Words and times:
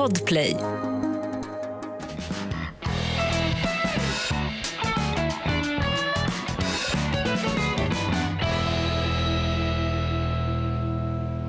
Podplay. 0.00 0.56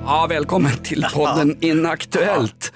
Ja, 0.04 0.26
välkommen 0.28 0.72
till 0.82 1.06
podden 1.14 1.56
Inaktuellt. 1.64 2.72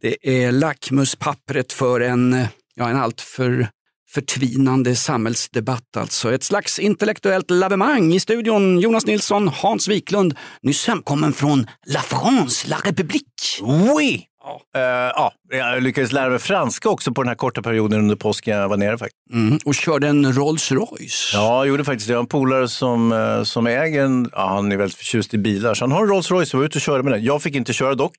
Det 0.00 0.44
är 0.44 0.52
lackmuspappret 0.52 1.72
för 1.72 2.00
en, 2.00 2.46
ja, 2.74 2.88
en 2.88 2.96
alltför 2.96 3.68
förtvinande 4.10 4.96
samhällsdebatt. 4.96 5.96
Alltså. 5.96 6.34
Ett 6.34 6.42
slags 6.42 6.78
intellektuellt 6.78 7.50
lavemang 7.50 8.14
i 8.14 8.20
studion. 8.20 8.80
Jonas 8.80 9.06
Nilsson, 9.06 9.48
Hans 9.48 9.88
Wiklund, 9.88 10.34
nyss 10.62 10.86
hemkommen 10.86 11.32
från 11.32 11.66
La 11.86 12.00
France, 12.00 12.68
La 12.68 12.76
République. 12.76 13.60
Oui! 13.62 14.28
Ja. 14.44 14.60
Uh, 14.76 15.12
ja, 15.16 15.32
jag 15.50 15.82
lyckades 15.82 16.12
lära 16.12 16.30
mig 16.30 16.38
franska 16.38 16.88
också 16.88 17.12
på 17.12 17.22
den 17.22 17.28
här 17.28 17.34
korta 17.36 17.62
perioden 17.62 17.98
under 17.98 18.16
påsken 18.16 18.58
jag 18.58 18.68
var 18.68 18.76
nere. 18.76 18.98
faktiskt. 18.98 19.32
Mm, 19.32 19.58
och 19.64 19.74
körde 19.74 20.08
en 20.08 20.32
Rolls 20.32 20.72
Royce. 20.72 21.30
Ja, 21.34 21.56
jag 21.56 21.66
gjorde 21.66 21.84
faktiskt 21.84 22.08
det. 22.08 22.12
Jag 22.12 22.18
har 22.18 22.22
en 22.22 22.28
polare 22.28 22.68
som, 22.68 23.12
uh, 23.12 23.42
som 23.44 23.66
äger 23.66 24.04
en, 24.04 24.30
ja, 24.32 24.48
han 24.48 24.72
är 24.72 24.76
väldigt 24.76 24.98
förtjust 24.98 25.34
i 25.34 25.38
bilar, 25.38 25.74
så 25.74 25.84
han 25.84 25.92
har 25.92 26.02
en 26.02 26.08
Rolls 26.08 26.30
Royce 26.30 26.54
och 26.54 26.58
var 26.58 26.66
ute 26.66 26.78
och 26.78 26.82
körde 26.82 27.02
med 27.02 27.12
den. 27.12 27.24
Jag 27.24 27.42
fick 27.42 27.54
inte 27.54 27.72
köra 27.72 27.94
dock. 27.94 28.16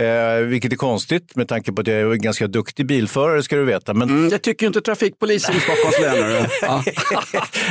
Eh, 0.00 0.44
vilket 0.46 0.72
är 0.72 0.76
konstigt 0.76 1.36
med 1.36 1.48
tanke 1.48 1.72
på 1.72 1.80
att 1.80 1.86
jag 1.86 1.96
är 1.96 2.12
en 2.12 2.20
ganska 2.20 2.46
duktig 2.46 2.86
bilförare 2.86 3.42
ska 3.42 3.56
du 3.56 3.64
veta. 3.64 3.94
Men... 3.94 4.10
Mm, 4.10 4.28
det 4.28 4.38
tycker 4.38 4.64
ju 4.64 4.66
inte 4.66 4.80
trafikpolisen 4.80 5.56
i 5.56 5.60
Stockholms 5.60 6.00
län. 6.00 6.46
Ja. 6.62 6.82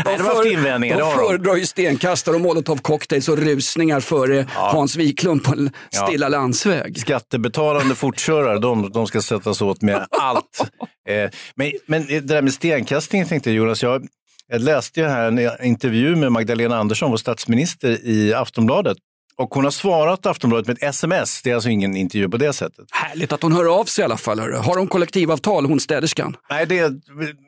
de, 0.05 0.17
de, 0.17 0.23
för, 0.23 0.51
invändningar, 0.51 0.99
de 0.99 1.11
föredrar 1.11 1.55
ju 1.55 1.65
stenkastare 1.65 2.35
och 2.35 2.41
molotovcocktails 2.41 3.29
och 3.29 3.37
rusningar 3.37 3.99
före 3.99 4.35
ja. 4.55 4.69
Hans 4.73 4.95
Wiklund 4.95 5.43
på 5.43 5.51
en 5.51 5.71
stilla 5.91 6.25
ja. 6.25 6.29
landsväg. 6.29 6.99
Skattebetalande 6.99 7.95
fortkörare, 7.95 8.59
de, 8.59 8.91
de 8.91 9.07
ska 9.07 9.21
sättas 9.21 9.61
åt 9.61 9.81
med 9.81 10.07
allt. 10.09 10.61
Eh, 11.09 11.29
men, 11.55 11.71
men 11.85 12.05
det 12.07 12.19
där 12.19 12.41
med 12.41 12.53
stenkastning 12.53 13.25
tänkte 13.25 13.49
jag 13.49 13.57
Jonas, 13.57 13.83
jag, 13.83 14.07
jag 14.47 14.61
läste 14.61 15.03
här 15.03 15.27
en 15.27 15.65
intervju 15.65 16.15
med 16.15 16.31
Magdalena 16.31 16.77
Andersson, 16.77 17.11
vår 17.11 17.17
statsminister, 17.17 18.05
i 18.05 18.33
Aftonbladet. 18.33 18.97
Och 19.39 19.53
hon 19.53 19.63
har 19.63 19.71
svarat 19.71 20.25
Aftonbladet 20.25 20.67
med 20.67 20.77
ett 20.77 20.83
sms. 20.83 21.41
Det 21.41 21.51
är 21.51 21.55
alltså 21.55 21.69
ingen 21.69 21.95
intervju 21.95 22.29
på 22.29 22.37
det 22.37 22.53
sättet. 22.53 22.85
Härligt 22.91 23.31
att 23.31 23.41
hon 23.41 23.51
hör 23.51 23.79
av 23.79 23.85
sig 23.85 24.01
i 24.01 24.05
alla 24.05 24.17
fall. 24.17 24.39
Har 24.39 24.77
hon 24.77 24.87
kollektivavtal, 24.87 25.65
hon 25.65 25.79
städerskan? 25.79 26.35
Nej, 26.49 26.65
det, 26.65 26.91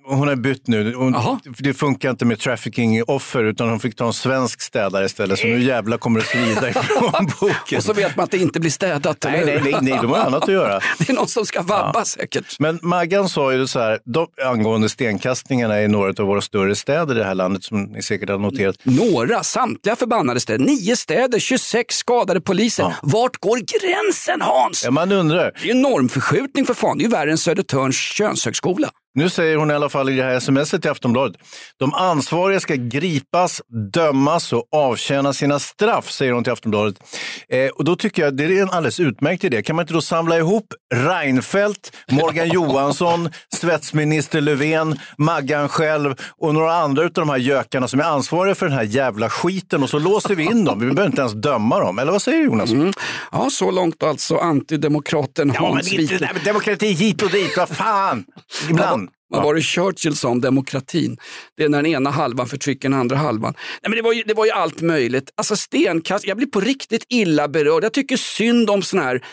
hon 0.05 0.27
har 0.27 0.35
bytt 0.35 0.67
nu. 0.67 0.93
Hon, 0.93 1.39
det 1.57 1.73
funkar 1.73 2.09
inte 2.09 2.25
med 2.25 2.39
trafficking-offer 2.39 3.43
utan 3.43 3.69
hon 3.69 3.79
fick 3.79 3.95
ta 3.95 4.07
en 4.07 4.13
svensk 4.13 4.61
städare 4.61 5.05
istället. 5.05 5.39
Så 5.39 5.47
nu 5.47 5.63
jävla 5.63 5.97
kommer 5.97 6.19
det 6.19 6.25
svida 6.25 6.69
ifrån 6.69 7.11
boken. 7.39 7.77
Och 7.77 7.83
så 7.83 7.93
vet 7.93 8.15
man 8.15 8.23
att 8.23 8.31
det 8.31 8.37
inte 8.37 8.59
blir 8.59 8.71
städat. 8.71 9.17
Nej, 9.23 9.45
nej, 9.45 9.61
nej, 9.63 9.75
nej, 9.81 9.99
de 10.01 10.11
har 10.11 10.17
annat 10.17 10.43
att 10.43 10.53
göra. 10.53 10.79
det 10.97 11.09
är 11.09 11.13
någon 11.13 11.27
som 11.27 11.45
ska 11.45 11.61
vabba 11.61 11.99
ja. 11.99 12.05
säkert. 12.05 12.59
Men 12.59 12.79
Maggan 12.81 13.29
sa 13.29 13.53
ju 13.53 13.67
så 13.67 13.79
här, 13.79 13.99
de, 14.05 14.27
angående 14.45 14.89
stenkastningarna 14.89 15.81
i 15.81 15.87
några 15.87 16.09
av 16.09 16.27
våra 16.27 16.41
större 16.41 16.75
städer 16.75 17.15
i 17.15 17.17
det 17.17 17.25
här 17.25 17.35
landet 17.35 17.63
som 17.63 17.83
ni 17.83 18.01
säkert 18.01 18.29
har 18.29 18.37
noterat. 18.37 18.75
Några, 18.83 19.43
samtliga 19.43 19.95
förbannade 19.95 20.39
städer. 20.39 20.65
Nio 20.65 20.95
städer, 20.95 21.39
26 21.39 21.80
sex 21.81 21.97
skadade 21.97 22.41
poliser. 22.41 22.83
Ja. 22.83 22.93
Vart 23.01 23.37
går 23.37 23.57
gränsen 23.57 24.41
Hans? 24.41 24.83
Ja, 24.83 24.91
man 24.91 25.11
undrar. 25.11 25.51
Det 25.61 25.69
är 25.69 25.71
en 25.71 25.81
normförskjutning 25.81 26.65
för 26.65 26.73
fan. 26.73 26.97
Det 26.97 27.01
är 27.01 27.05
ju 27.05 27.11
värre 27.11 27.31
än 27.31 27.37
Södertörns 27.37 27.95
könshögskola. 27.95 28.89
Nu 29.13 29.29
säger 29.29 29.57
hon 29.57 29.71
i 29.71 29.73
alla 29.73 29.89
fall 29.89 30.09
i 30.09 30.15
det 30.15 30.23
här 30.23 30.39
smset 30.39 30.81
till 30.81 30.91
Aftonbladet. 30.91 31.37
De 31.77 31.93
ansvariga 31.93 32.59
ska 32.59 32.75
gripas, 32.75 33.61
dömas 33.93 34.53
och 34.53 34.67
avtjäna 34.71 35.33
sina 35.33 35.59
straff, 35.59 36.11
säger 36.11 36.31
hon 36.31 36.43
till 36.43 36.53
Aftonbladet. 36.53 36.95
Eh, 37.49 37.69
och 37.69 37.83
då 37.83 37.95
tycker 37.95 38.23
jag 38.23 38.33
det 38.33 38.43
är 38.43 38.61
en 38.61 38.69
alldeles 38.69 38.99
utmärkt 38.99 39.43
idé. 39.43 39.63
Kan 39.63 39.75
man 39.75 39.83
inte 39.83 39.93
då 39.93 40.01
samla 40.01 40.37
ihop 40.37 40.73
Reinfeldt, 40.93 41.91
Morgan 42.11 42.47
Johansson, 42.53 43.29
svetsminister 43.55 44.41
Löfven, 44.41 44.99
Maggan 45.17 45.69
själv 45.69 46.15
och 46.37 46.53
några 46.53 46.73
andra 46.73 47.03
av 47.03 47.11
de 47.11 47.29
här 47.29 47.37
gökarna 47.37 47.87
som 47.87 47.99
är 47.99 48.03
ansvariga 48.03 48.55
för 48.55 48.65
den 48.65 48.75
här 48.75 48.83
jävla 48.83 49.29
skiten 49.29 49.83
och 49.83 49.89
så 49.89 49.99
låser 49.99 50.35
vi 50.35 50.43
in 50.43 50.65
dem. 50.65 50.79
Vi 50.79 50.85
behöver 50.85 51.05
inte 51.05 51.21
ens 51.21 51.33
döma 51.33 51.79
dem. 51.79 51.99
Eller 51.99 52.11
vad 52.11 52.21
säger 52.21 52.43
Jonas? 52.43 52.71
Mm. 52.71 52.93
Ja, 53.31 53.49
så 53.51 53.71
långt 53.71 54.03
alltså 54.03 54.37
antidemokraten 54.37 55.49
Hans 55.49 55.91
ja, 55.91 55.97
men 55.97 56.11
inte, 56.11 56.29
Demokrati 56.45 56.87
hit 56.87 57.21
och 57.21 57.29
dit, 57.29 57.57
vad 57.57 57.69
fan! 57.69 58.25
Ibland. 58.69 59.09
Vad 59.31 59.43
var 59.43 59.55
det 59.55 59.61
Churchill 59.61 60.15
sa 60.15 60.29
om 60.29 60.41
demokratin? 60.41 61.17
Det 61.57 61.63
är 61.63 61.69
när 61.69 61.81
den 61.81 61.91
ena 61.91 62.09
halvan 62.09 62.47
förtrycker 62.47 62.89
den 62.89 62.99
andra 62.99 63.15
halvan. 63.15 63.53
Nej, 63.57 63.89
men 63.89 63.91
det, 63.91 64.01
var 64.01 64.13
ju, 64.13 64.23
det 64.23 64.33
var 64.33 64.45
ju 64.45 64.51
allt 64.51 64.81
möjligt. 64.81 65.29
Alltså 65.35 65.55
stenkast, 65.55 66.27
jag 66.27 66.37
blir 66.37 66.47
på 66.47 66.59
riktigt 66.59 67.05
illa 67.09 67.47
berörd. 67.47 67.83
Jag 67.83 67.93
tycker 67.93 68.17
synd 68.17 68.69
om 68.69 68.81
sån 68.81 68.99
här 68.99 69.25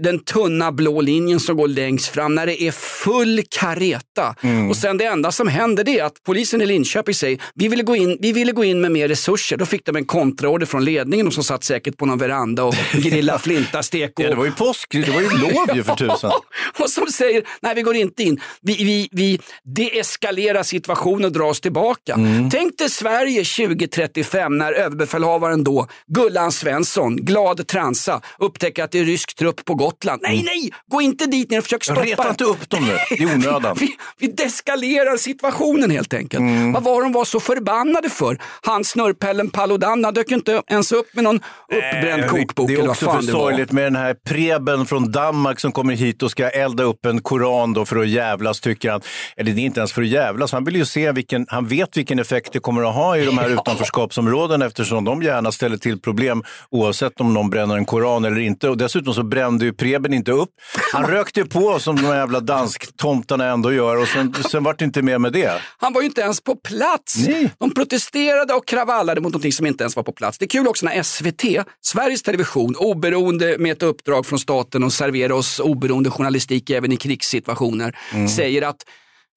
den 0.00 0.18
tunna 0.18 0.72
blå 0.72 1.00
linjen 1.00 1.40
som 1.40 1.56
går 1.56 1.68
längst 1.68 2.06
fram 2.06 2.34
när 2.34 2.46
det 2.46 2.62
är 2.62 2.72
full 2.72 3.42
kareta. 3.50 4.34
Mm. 4.42 4.70
Och 4.70 4.76
sen 4.76 4.98
det 4.98 5.04
enda 5.04 5.32
som 5.32 5.48
händer 5.48 5.84
det 5.84 5.98
är 5.98 6.04
att 6.04 6.22
polisen 6.26 6.62
i 6.62 6.66
Linköping 6.66 7.14
säger 7.14 7.42
vi 7.54 7.68
ville 7.68 7.82
gå 7.82 7.96
in, 7.96 8.18
vi 8.20 8.32
ville 8.32 8.52
gå 8.52 8.64
in 8.64 8.80
med 8.80 8.92
mer 8.92 9.08
resurser. 9.08 9.56
Då 9.56 9.66
fick 9.66 9.86
de 9.86 9.96
en 9.96 10.04
kontraorder 10.04 10.66
från 10.66 10.84
ledningen 10.84 11.26
och 11.26 11.32
som 11.32 11.44
satt 11.44 11.64
säkert 11.64 11.96
på 11.96 12.06
någon 12.06 12.18
veranda 12.18 12.64
och 12.64 12.74
grilla 12.92 13.38
flintastek. 13.38 14.12
Och... 14.16 14.24
ja, 14.24 14.28
det 14.28 14.34
var 14.34 14.44
ju 14.44 14.52
påsk, 14.52 14.88
det 14.90 15.10
var 15.10 15.20
ju 15.20 15.28
lov 15.28 15.76
ju 15.76 15.82
för 15.82 15.96
tusan. 15.96 16.32
och 16.78 16.90
som 16.90 17.06
säger 17.06 17.42
nej 17.60 17.74
vi 17.74 17.82
går 17.82 17.96
inte 17.96 18.22
in. 18.22 18.40
Vi, 18.62 18.84
vi, 18.84 19.08
vi 19.12 19.40
deeskalerar 19.64 20.62
situationen 20.62 21.24
och 21.24 21.32
drar 21.32 21.44
oss 21.44 21.60
tillbaka. 21.60 22.14
Mm. 22.14 22.50
Tänk 22.50 22.78
dig 22.78 22.90
Sverige 22.90 23.44
2035 23.44 24.58
när 24.58 24.72
överbefälhavaren 24.72 25.64
då, 25.64 25.86
Gullan 26.06 26.52
Svensson, 26.52 27.16
glad 27.16 27.66
transa, 27.66 28.20
upptäcker 28.38 28.84
att 28.84 28.90
det 28.90 28.98
är 28.98 29.04
rysk 29.04 29.34
trupp 29.36 29.64
på 29.70 29.74
Gotland. 29.74 30.20
Nej, 30.22 30.42
nej, 30.42 30.70
gå 30.88 31.00
inte 31.00 31.26
dit 31.26 31.50
ner 31.50 31.58
och 31.58 31.64
försök 31.64 31.84
stoppa. 31.84 32.02
Reta 32.02 32.28
inte 32.28 32.44
upp 32.44 32.70
dem 32.70 32.86
nu, 32.86 33.16
i 33.16 33.26
onödan. 33.26 33.76
vi, 33.80 33.96
vi 34.18 34.26
deskalerar 34.26 35.16
situationen 35.16 35.90
helt 35.90 36.14
enkelt. 36.14 36.40
Mm. 36.40 36.72
Vad 36.72 36.82
var 36.82 37.02
de 37.02 37.12
var 37.12 37.24
så 37.24 37.40
förbannade 37.40 38.10
för? 38.10 38.38
Han 38.62 38.84
snurrpellen 38.84 39.50
Paludan, 39.50 40.04
han 40.04 40.14
dök 40.14 40.30
inte 40.30 40.62
ens 40.66 40.92
upp 40.92 41.14
med 41.14 41.24
någon 41.24 41.36
uppbränd 41.72 42.22
äh, 42.22 42.28
kokbok. 42.28 42.68
Det 42.68 42.74
är 42.74 42.88
också 42.88 43.12
för 43.12 43.22
sorgligt 43.22 43.72
med 43.72 43.84
den 43.84 43.96
här 43.96 44.14
Preben 44.28 44.86
från 44.86 45.12
Danmark 45.12 45.60
som 45.60 45.72
kommer 45.72 45.94
hit 45.94 46.22
och 46.22 46.30
ska 46.30 46.48
elda 46.48 46.82
upp 46.82 47.06
en 47.06 47.20
koran 47.20 47.72
då 47.72 47.84
för 47.84 47.96
att 47.96 48.08
jävlas, 48.08 48.60
tycker 48.60 48.90
han. 48.90 49.00
Eller 49.36 49.52
det 49.52 49.60
är 49.60 49.64
inte 49.64 49.80
ens 49.80 49.92
för 49.92 50.02
att 50.02 50.08
jävlas, 50.08 50.52
han 50.52 50.64
vill 50.64 50.76
ju 50.76 50.84
se 50.84 51.12
vilken, 51.12 51.46
han 51.48 51.66
vet 51.66 51.96
vilken 51.96 52.18
effekt 52.18 52.52
det 52.52 52.58
kommer 52.58 52.82
att 52.82 52.94
ha 52.94 53.16
i 53.16 53.24
de 53.24 53.38
här 53.38 53.50
utanförskapsområdena 53.54 54.66
eftersom 54.66 55.04
de 55.04 55.22
gärna 55.22 55.52
ställer 55.52 55.76
till 55.76 56.00
problem 56.00 56.42
oavsett 56.70 57.20
om 57.20 57.34
någon 57.34 57.50
bränner 57.50 57.76
en 57.76 57.84
koran 57.84 58.24
eller 58.24 58.40
inte. 58.40 58.68
Och 58.68 58.76
dessutom 58.76 59.14
så 59.14 59.22
brände 59.22 59.59
ju 59.64 59.72
Preben 59.72 60.14
inte 60.14 60.32
upp. 60.32 60.50
Han 60.92 61.06
rökte 61.10 61.44
på 61.44 61.78
som 61.78 61.96
de 61.96 62.02
jävla 62.02 62.40
dansktomtarna 62.40 63.44
ändå 63.44 63.72
gör 63.72 63.96
och 63.96 64.08
sen, 64.08 64.34
sen 64.50 64.64
var 64.64 64.74
det 64.78 64.84
inte 64.84 65.02
mer 65.02 65.18
med 65.18 65.32
det. 65.32 65.60
Han 65.78 65.92
var 65.92 66.00
ju 66.00 66.06
inte 66.06 66.20
ens 66.20 66.40
på 66.40 66.56
plats. 66.56 67.16
Nej. 67.28 67.50
De 67.58 67.74
protesterade 67.74 68.54
och 68.54 68.66
kravallade 68.66 69.20
mot 69.20 69.32
någonting 69.32 69.52
som 69.52 69.66
inte 69.66 69.84
ens 69.84 69.96
var 69.96 70.02
på 70.02 70.12
plats. 70.12 70.38
Det 70.38 70.44
är 70.44 70.48
kul 70.48 70.68
också 70.68 70.86
när 70.86 71.02
SVT, 71.02 71.66
Sveriges 71.80 72.22
Television, 72.22 72.76
oberoende 72.76 73.58
med 73.58 73.72
ett 73.72 73.82
uppdrag 73.82 74.26
från 74.26 74.38
staten 74.38 74.84
och 74.84 74.92
servera 74.92 75.34
oss 75.34 75.60
oberoende 75.60 76.10
journalistik 76.10 76.70
även 76.70 76.92
i 76.92 76.96
krigssituationer, 76.96 77.98
mm. 78.12 78.28
säger 78.28 78.62
att 78.62 78.84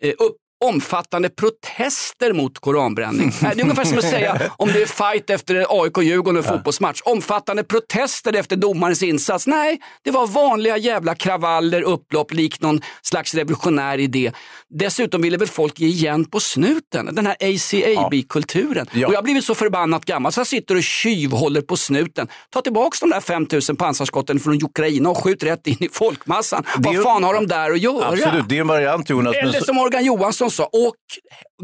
eh, 0.04 0.10
upp, 0.10 0.38
omfattande 0.64 1.30
protester 1.30 2.34
mot 2.34 2.60
koranbränning. 2.60 3.32
Det 3.42 3.48
är 3.48 3.62
ungefär 3.62 3.84
som 3.84 3.98
att 3.98 4.10
säga 4.10 4.52
om 4.58 4.70
det 4.74 4.82
är 4.82 4.86
fight 4.86 5.30
efter 5.30 5.66
AIK-Djurgården 5.70 6.40
och 6.40 6.46
fotbollsmatch. 6.46 7.02
Omfattande 7.02 7.64
protester 7.64 8.36
efter 8.36 8.56
domarens 8.56 9.04
insats. 9.04 9.48
Nej, 9.48 9.80
det 10.04 10.12
var 10.12 10.28
vanliga 10.28 10.78
jävla 10.78 11.16
kravaller, 11.16 11.82
upplopp, 11.82 12.34
likt 12.34 12.62
någon 12.62 12.82
slags 13.02 13.34
revolutionär 13.34 13.98
idé. 13.98 14.32
Dessutom 14.70 15.22
ville 15.22 15.38
väl 15.38 15.48
folk 15.48 15.80
ge 15.80 15.88
igen 15.88 16.26
på 16.26 16.40
snuten, 16.40 17.16
den 17.16 17.26
här 17.28 17.36
ACAB-kulturen. 17.40 18.88
Ja. 18.94 19.08
Och 19.08 19.14
jag 19.14 19.18
har 19.18 19.24
blivit 19.24 19.46
så 19.46 19.56
förbannat 19.56 20.06
gammal 20.06 20.32
så 20.32 20.40
jag 20.40 20.48
sitter 20.48 20.76
och 20.76 20.84
tjuvhåller 20.84 21.62
på 21.62 21.78
snuten. 21.78 22.28
Ta 22.50 22.62
tillbaka 22.62 22.98
de 23.02 23.10
där 23.10 23.22
5000 23.22 23.76
pansarskotten 23.76 24.40
från 24.40 24.64
Ukraina 24.64 25.10
och 25.10 25.24
skjut 25.24 25.44
rätt 25.44 25.68
in 25.68 25.78
i 25.80 25.90
folkmassan. 25.90 26.64
Vad 26.78 27.04
fan 27.04 27.24
har 27.24 27.34
de 27.34 27.48
där 27.48 27.72
att 27.72 27.82
göra? 27.82 28.08
Absolut, 28.08 28.50
det 28.50 28.58
är 28.58 28.62
en 28.62 28.68
variant 28.68 29.10
Jonas. 29.10 29.36
Eller 29.36 29.60
som 29.60 29.76
Morgan 29.76 30.06
Johansson 30.06 30.52
sa, 30.54 30.70
åk, 30.72 30.96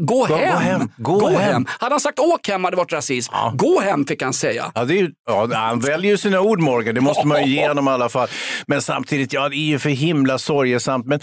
gå, 0.00 0.26
gå 0.26 0.36
hem. 0.36 0.52
Gå 0.52 0.58
hem. 0.58 0.92
Gå, 0.96 1.18
gå 1.18 1.28
hem. 1.28 1.40
hem. 1.40 1.66
Hade 1.68 1.92
han 1.92 2.00
sagt 2.00 2.18
åk 2.18 2.48
hem 2.48 2.64
hade 2.64 2.76
det 2.76 2.78
varit 2.78 2.92
rasism. 2.92 3.32
Ja. 3.34 3.52
Gå 3.56 3.80
hem 3.80 4.06
fick 4.06 4.22
han 4.22 4.32
säga. 4.32 4.72
Ja, 4.74 4.82
är, 4.82 5.10
ja, 5.26 5.48
han 5.52 5.80
väljer 5.80 6.10
ju 6.10 6.18
sina 6.18 6.40
ord 6.40 6.60
Morgan, 6.60 6.94
det 6.94 7.00
måste 7.00 7.26
man 7.26 7.44
ju 7.44 7.54
ge 7.54 7.68
honom 7.68 7.88
i 7.88 7.90
alla 7.90 8.08
fall. 8.08 8.28
Men 8.66 8.82
samtidigt, 8.82 9.32
ja 9.32 9.48
det 9.48 9.56
är 9.56 9.66
ju 9.66 9.78
för 9.78 9.90
himla 9.90 10.38
sorgesamt. 10.38 11.06
Men 11.06 11.20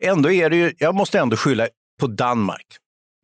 ändå 0.00 0.30
är 0.30 0.50
det 0.50 0.56
ju, 0.56 0.72
jag 0.78 0.94
måste 0.94 1.18
ändå 1.18 1.36
skylla 1.36 1.66
på 2.00 2.06
Danmark. 2.06 2.66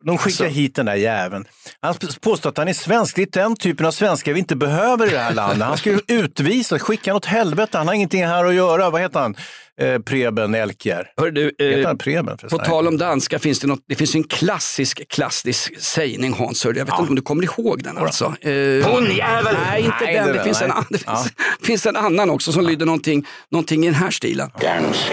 De 0.05 0.17
skickar 0.17 0.45
alltså. 0.45 0.59
hit 0.59 0.75
den 0.75 0.85
där 0.85 0.95
jäveln. 0.95 1.45
Han 1.79 1.95
påstår 2.21 2.49
att 2.49 2.57
han 2.57 2.67
är 2.67 2.73
svensk. 2.73 3.15
Det 3.15 3.21
är 3.21 3.41
den 3.41 3.55
typen 3.55 3.85
av 3.85 3.91
svenskar 3.91 4.33
vi 4.33 4.39
inte 4.39 4.55
behöver 4.55 5.07
i 5.07 5.09
det 5.09 5.19
här 5.19 5.33
landet. 5.33 5.67
Han 5.67 5.77
ska 5.77 5.89
ju 5.89 5.99
utvisas, 6.07 6.81
skicka 6.81 7.15
åt 7.15 7.25
helvete. 7.25 7.77
Han 7.77 7.87
har 7.87 7.93
ingenting 7.93 8.25
här 8.25 8.45
att 8.45 8.53
göra. 8.53 8.89
Vad 8.89 9.01
heter 9.01 9.19
han? 9.19 9.35
Eh, 9.81 9.99
Preben 9.99 10.55
Elkjär. 10.55 11.11
Hör 11.17 11.31
du, 11.31 11.51
eh, 11.59 11.93
Preben, 11.93 12.37
på 12.37 12.57
tal 12.57 12.87
om 12.87 12.97
danska 12.97 13.39
finns 13.39 13.59
det, 13.59 13.67
något, 13.67 13.83
det 13.87 13.95
finns 13.95 14.15
en 14.15 14.23
klassisk, 14.23 15.07
klassisk 15.09 15.81
sägning 15.81 16.33
Hans. 16.33 16.65
Jag 16.65 16.73
vet 16.73 16.87
ja. 16.87 16.99
inte 16.99 17.09
om 17.09 17.15
du 17.15 17.21
kommer 17.21 17.43
ihåg 17.43 17.83
den 17.83 17.97
alltså. 17.97 18.25
Eh, 18.25 18.91
Honjävel! 18.91 19.55
Nej, 19.67 19.81
inte 19.81 19.95
nej, 20.01 20.13
den. 20.15 20.27
Det, 20.27 20.33
det 20.33 20.43
finns, 20.43 20.61
en, 20.61 20.71
det 20.89 21.03
ja. 21.05 21.15
finns, 21.15 21.33
finns, 21.63 21.85
en 21.85 21.95
annan 21.95 22.29
också 22.29 22.51
som 22.51 22.63
ja. 22.63 22.69
lyder 22.69 22.85
någonting, 22.85 23.27
någonting 23.51 23.83
i 23.83 23.87
den 23.87 23.95
här 23.95 24.11
stilen. 24.11 24.51
Dansk 24.61 25.11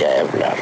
jävlar. 0.00 0.58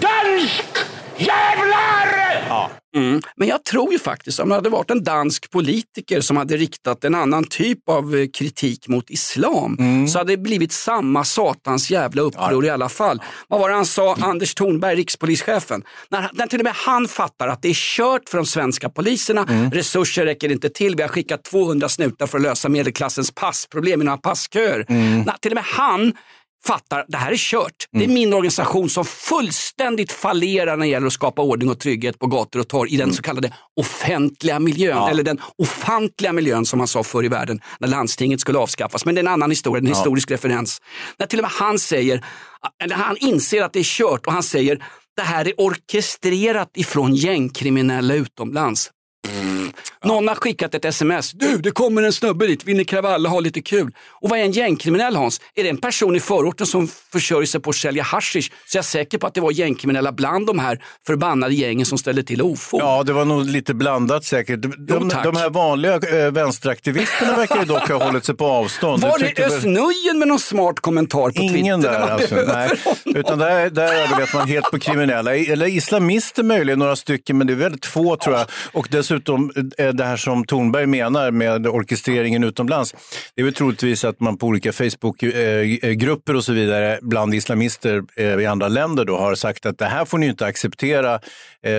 Dansk 0.00 0.95
jävlar! 1.18 2.46
Ja. 2.48 2.70
Mm. 2.96 3.20
Men 3.36 3.48
jag 3.48 3.64
tror 3.64 3.92
ju 3.92 3.98
faktiskt, 3.98 4.40
om 4.40 4.48
det 4.48 4.54
hade 4.54 4.68
varit 4.68 4.90
en 4.90 5.04
dansk 5.04 5.50
politiker 5.50 6.20
som 6.20 6.36
hade 6.36 6.56
riktat 6.56 7.04
en 7.04 7.14
annan 7.14 7.44
typ 7.44 7.88
av 7.88 8.16
eh, 8.16 8.26
kritik 8.34 8.88
mot 8.88 9.10
islam, 9.10 9.76
mm. 9.78 10.08
så 10.08 10.18
hade 10.18 10.32
det 10.32 10.36
blivit 10.36 10.72
samma 10.72 11.24
satans 11.24 11.90
jävla 11.90 12.22
uppror 12.22 12.64
ja. 12.64 12.70
i 12.70 12.70
alla 12.70 12.88
fall. 12.88 13.22
Vad 13.48 13.60
var 13.60 13.68
det 13.68 13.74
han 13.74 13.86
sa, 13.86 14.16
Anders 14.20 14.54
Thornberg, 14.54 14.96
rikspolischefen? 14.96 15.82
När, 16.08 16.30
när 16.32 16.46
till 16.46 16.60
och 16.60 16.64
med 16.64 16.74
han 16.76 17.08
fattar 17.08 17.48
att 17.48 17.62
det 17.62 17.68
är 17.68 17.74
kört 17.74 18.28
för 18.28 18.38
de 18.38 18.46
svenska 18.46 18.88
poliserna, 18.88 19.46
mm. 19.48 19.70
resurser 19.70 20.24
räcker 20.24 20.52
inte 20.52 20.68
till, 20.68 20.96
vi 20.96 21.02
har 21.02 21.08
skickat 21.08 21.44
200 21.44 21.88
snutar 21.88 22.26
för 22.26 22.38
att 22.38 22.42
lösa 22.42 22.68
medelklassens 22.68 23.30
passproblem 23.30 24.00
i 24.00 24.04
några 24.04 24.18
passköer. 24.18 24.86
Mm. 24.88 25.22
När 25.22 25.34
till 25.40 25.52
och 25.52 25.56
med 25.56 25.64
han 25.64 26.12
fattar 26.66 27.04
det 27.08 27.16
här 27.16 27.32
är 27.32 27.36
kört. 27.36 27.86
Det 27.92 27.98
är 27.98 28.04
mm. 28.04 28.14
min 28.14 28.32
organisation 28.32 28.90
som 28.90 29.04
fullständigt 29.04 30.12
fallerar 30.12 30.76
när 30.76 30.86
det 30.86 30.90
gäller 30.90 31.06
att 31.06 31.12
skapa 31.12 31.42
ordning 31.42 31.70
och 31.70 31.78
trygghet 31.78 32.18
på 32.18 32.26
gator 32.26 32.60
och 32.60 32.68
torg 32.68 32.94
i 32.94 32.96
den 32.96 33.04
mm. 33.04 33.14
så 33.14 33.22
kallade 33.22 33.52
offentliga 33.76 34.58
miljön. 34.58 34.96
Ja. 34.96 35.10
Eller 35.10 35.22
den 35.22 35.40
ofantliga 35.58 36.32
miljön 36.32 36.66
som 36.66 36.78
man 36.78 36.88
sa 36.88 37.02
förr 37.02 37.24
i 37.24 37.28
världen 37.28 37.60
när 37.78 37.88
landstinget 37.88 38.40
skulle 38.40 38.58
avskaffas. 38.58 39.04
Men 39.04 39.14
det 39.14 39.18
är 39.18 39.22
en 39.22 39.32
annan 39.32 39.50
historia, 39.50 39.78
en 39.78 39.86
ja. 39.86 39.94
historisk 39.94 40.30
referens. 40.30 40.82
När 41.18 41.26
till 41.26 41.38
och 41.38 41.42
med 41.42 41.50
han 41.50 41.78
säger, 41.78 42.24
eller 42.84 42.96
han 42.96 43.16
inser 43.16 43.62
att 43.62 43.72
det 43.72 43.78
är 43.78 43.84
kört 43.84 44.26
och 44.26 44.32
han 44.32 44.42
säger 44.42 44.84
det 45.16 45.22
här 45.22 45.48
är 45.48 45.54
orkestrerat 45.58 46.70
ifrån 46.74 47.14
gängkriminella 47.14 48.14
utomlands. 48.14 48.90
Någon 50.06 50.28
har 50.28 50.34
skickat 50.34 50.74
ett 50.74 50.84
sms. 50.84 51.32
Du, 51.32 51.58
det 51.58 51.70
kommer 51.70 52.02
en 52.02 52.12
snubbe 52.12 52.46
dit, 52.46 52.64
vill 52.64 52.76
ni 52.76 52.84
kravalla, 52.84 53.28
ha 53.28 53.40
lite 53.40 53.62
kul? 53.62 53.92
Och 54.20 54.28
vad 54.30 54.38
är 54.38 54.42
en 54.42 54.52
gängkriminell 54.52 55.16
Hans? 55.16 55.40
Är 55.54 55.62
det 55.62 55.68
en 55.68 55.76
person 55.76 56.16
i 56.16 56.20
förorten 56.20 56.66
som 56.66 56.88
försörjer 57.12 57.46
sig 57.46 57.60
på 57.60 57.70
att 57.70 57.76
sälja 57.76 58.02
hashish? 58.02 58.50
Så 58.66 58.76
jag 58.76 58.82
är 58.82 58.86
säker 58.86 59.18
på 59.18 59.26
att 59.26 59.34
det 59.34 59.40
var 59.40 59.50
gängkriminella 59.50 60.12
bland 60.12 60.46
de 60.46 60.58
här 60.58 60.82
förbannade 61.06 61.54
gängen 61.54 61.86
som 61.86 61.98
ställde 61.98 62.22
till 62.22 62.42
ofog. 62.42 62.80
Ja, 62.80 63.02
det 63.02 63.12
var 63.12 63.24
nog 63.24 63.46
lite 63.46 63.74
blandat 63.74 64.24
säkert. 64.24 64.62
De, 64.62 64.86
jo, 64.88 64.98
de 64.98 65.36
här 65.36 65.50
vanliga 65.50 65.94
äh, 65.94 66.32
vänsteraktivisterna 66.32 67.36
verkar 67.36 67.58
ju 67.58 67.64
dock 67.64 67.88
ha 67.88 68.04
hållit 68.04 68.24
sig 68.24 68.34
på 68.34 68.46
avstånd. 68.46 69.02
Var 69.02 69.18
det 69.18 69.44
Özz 69.46 69.64
Nujen 69.64 70.18
med 70.18 70.28
någon 70.28 70.38
smart 70.38 70.80
kommentar 70.80 71.30
på 71.30 71.42
Ingen 71.42 71.82
Twitter? 71.82 72.00
där 72.00 72.10
alltså. 72.12 72.34
Nej. 72.34 72.70
Utan 73.04 73.38
där, 73.38 73.70
där 73.70 73.94
överlät 73.94 74.34
man 74.34 74.48
helt 74.48 74.70
på 74.70 74.78
kriminella. 74.78 75.36
Eller 75.36 75.66
islamister 75.66 76.42
möjligen, 76.42 76.78
några 76.78 76.96
stycken, 76.96 77.38
men 77.38 77.46
det 77.46 77.52
är 77.52 77.56
väldigt 77.56 77.86
få 77.86 78.16
tror 78.16 78.36
jag. 78.36 78.46
Och 78.72 78.88
dessutom 78.90 79.52
äh, 79.78 79.88
det 79.96 80.04
här 80.04 80.16
som 80.16 80.44
Tornberg 80.44 80.86
menar 80.86 81.30
med 81.30 81.66
orkestreringen 81.66 82.44
utomlands, 82.44 82.94
det 83.34 83.40
är 83.42 83.44
väl 83.44 83.54
troligtvis 83.54 84.04
att 84.04 84.20
man 84.20 84.38
på 84.38 84.46
olika 84.46 84.72
Facebookgrupper 84.72 86.32
eh, 86.32 86.34
eh, 86.34 86.36
och 86.36 86.44
så 86.44 86.52
vidare 86.52 86.98
bland 87.02 87.34
islamister 87.34 88.02
eh, 88.16 88.24
i 88.26 88.46
andra 88.46 88.68
länder 88.68 89.04
då 89.04 89.16
har 89.16 89.34
sagt 89.34 89.66
att 89.66 89.78
det 89.78 89.84
här 89.84 90.04
får 90.04 90.18
ni 90.18 90.26
inte 90.26 90.46
acceptera 90.46 91.20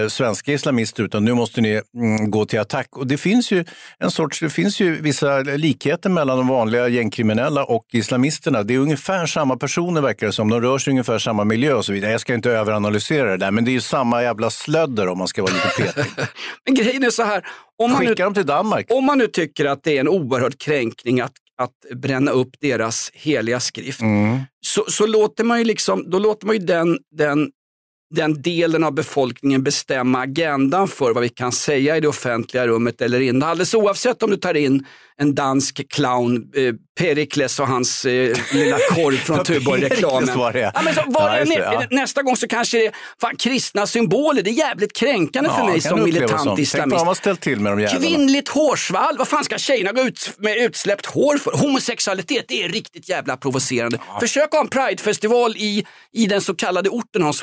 svenska 0.10 0.54
islamister 0.54 1.04
utan 1.04 1.26
nu 1.26 1.34
måste 1.34 1.62
ni 1.62 1.82
mm, 1.96 2.32
gå 2.32 2.46
till 2.46 2.60
attack. 2.60 2.88
Och 2.98 3.08
det 3.08 3.18
finns 3.18 3.52
ju 3.52 3.66
en 4.00 4.12
sorts, 4.12 4.40
det 4.40 4.50
finns 4.50 4.80
ju 4.80 5.02
vissa 5.02 5.40
likheter 5.40 6.10
mellan 6.10 6.38
de 6.38 6.48
vanliga 6.48 6.88
gängkriminella 6.88 7.64
och 7.64 7.86
islamisterna. 7.94 8.64
Det 8.64 8.74
är 8.74 8.80
ungefär 8.80 9.26
samma 9.26 9.58
personer 9.58 10.02
verkar 10.02 10.28
det 10.28 10.34
som. 10.34 10.50
De 10.50 10.62
rör 10.62 10.78
sig 10.78 10.92
i 10.92 10.94
ungefär 10.94 11.20
samma 11.20 11.44
miljö 11.44 11.74
och 11.74 11.86
så 11.86 11.94
vidare. 11.94 12.12
Jag 12.12 12.22
ska 12.22 12.34
inte 12.34 12.52
överanalysera 12.52 13.32
det 13.32 13.38
där, 13.38 13.52
men 13.52 13.66
det 13.66 13.72
är 13.72 13.74
ju 13.74 13.82
samma 13.82 14.24
jävla 14.24 14.50
slödder 14.50 15.08
om 15.08 15.18
man 15.18 15.28
ska 15.28 15.42
vara 15.42 15.54
lite 15.54 15.70
petig. 15.94 16.12
men 16.66 16.76
grejen 16.76 17.04
är 17.04 17.10
så 17.10 17.24
här, 17.24 17.46
om 17.78 17.92
man, 17.92 18.00
Skicka 18.00 18.24
nu, 18.24 18.24
dem 18.24 18.34
till 18.34 18.46
Danmark. 18.46 18.86
om 18.90 19.06
man 19.06 19.18
nu 19.18 19.28
tycker 19.28 19.66
att 19.66 19.84
det 19.84 19.98
är 19.98 20.00
en 20.00 20.08
oerhörd 20.08 20.58
kränkning 20.58 21.22
att, 21.22 21.34
att 21.58 22.00
bränna 22.02 22.32
upp 22.32 22.50
deras 22.60 23.12
heliga 23.14 23.60
skrift, 23.60 24.02
mm. 24.02 24.40
så, 24.66 24.86
så 24.88 25.08
låter 25.08 25.44
man 25.44 25.60
ju 25.60 25.64
liksom, 25.64 26.10
då 26.10 26.20
låter 26.20 26.48
man 26.48 26.56
ju 26.56 26.62
den, 26.66 26.98
den, 27.12 27.52
den 28.10 28.42
delen 28.42 28.84
av 28.84 28.94
befolkningen 28.94 29.64
bestämma 29.64 30.20
agendan 30.22 30.88
för 30.88 31.14
vad 31.14 31.24
vi 31.24 31.30
kan 31.30 31.52
säga 31.52 31.98
i 31.98 32.00
det 32.00 32.08
offentliga 32.08 32.68
rummet 32.68 33.02
eller 33.02 33.20
inte. 33.20 33.48
Alldeles 33.48 33.74
oavsett 33.74 34.24
om 34.24 34.32
du 34.32 34.38
tar 34.38 34.54
in 34.54 34.86
en 35.20 35.36
dansk 35.36 35.90
clown, 35.90 36.36
eh, 36.36 36.74
Perikles 37.00 37.60
och 37.60 37.68
hans 37.68 38.06
eh, 38.06 38.38
lilla 38.54 38.78
korv 38.78 39.16
från 39.26 39.44
Tuborg-reklamen. 39.44 40.30
Ja, 40.36 41.62
ja, 41.64 41.82
ja. 41.82 41.88
Nästa 41.92 42.24
gång 42.24 42.38
så 42.38 42.48
kanske 42.48 42.78
det 42.78 42.86
är 42.86 42.94
fan, 43.22 43.36
kristna 43.36 43.88
symboler. 43.88 44.42
Det 44.42 44.50
är 44.50 44.54
jävligt 44.54 44.96
kränkande 44.96 45.50
för 45.50 45.64
mig 45.64 45.82
som 45.82 46.04
militant 46.04 46.60
islamist. 46.60 47.06
Tänk 47.06 47.18
ställt 47.18 47.42
till 47.42 47.60
med 47.60 47.78
de 47.78 47.88
Kvinnligt 47.88 48.50
hårsvall, 48.50 49.18
vad 49.18 49.28
fan 49.28 49.44
ska 49.44 49.58
tjejerna 49.58 49.92
gå 49.92 50.02
ut 50.02 50.34
med 50.38 50.58
utsläppt 50.58 51.06
hår 51.06 51.38
för? 51.38 51.52
Homosexualitet, 51.52 52.46
det 52.48 52.64
är 52.64 52.70
riktigt 52.70 53.10
jävla 53.10 53.38
provocerande. 53.38 54.00
Försök 54.20 54.52
ha 54.52 54.60
en 54.60 54.68
pridefestival 54.68 55.56
i, 55.58 55.86
i 56.14 56.26
den 56.26 56.42
så 56.42 56.56
kallade 56.56 56.90
orten. 56.90 57.34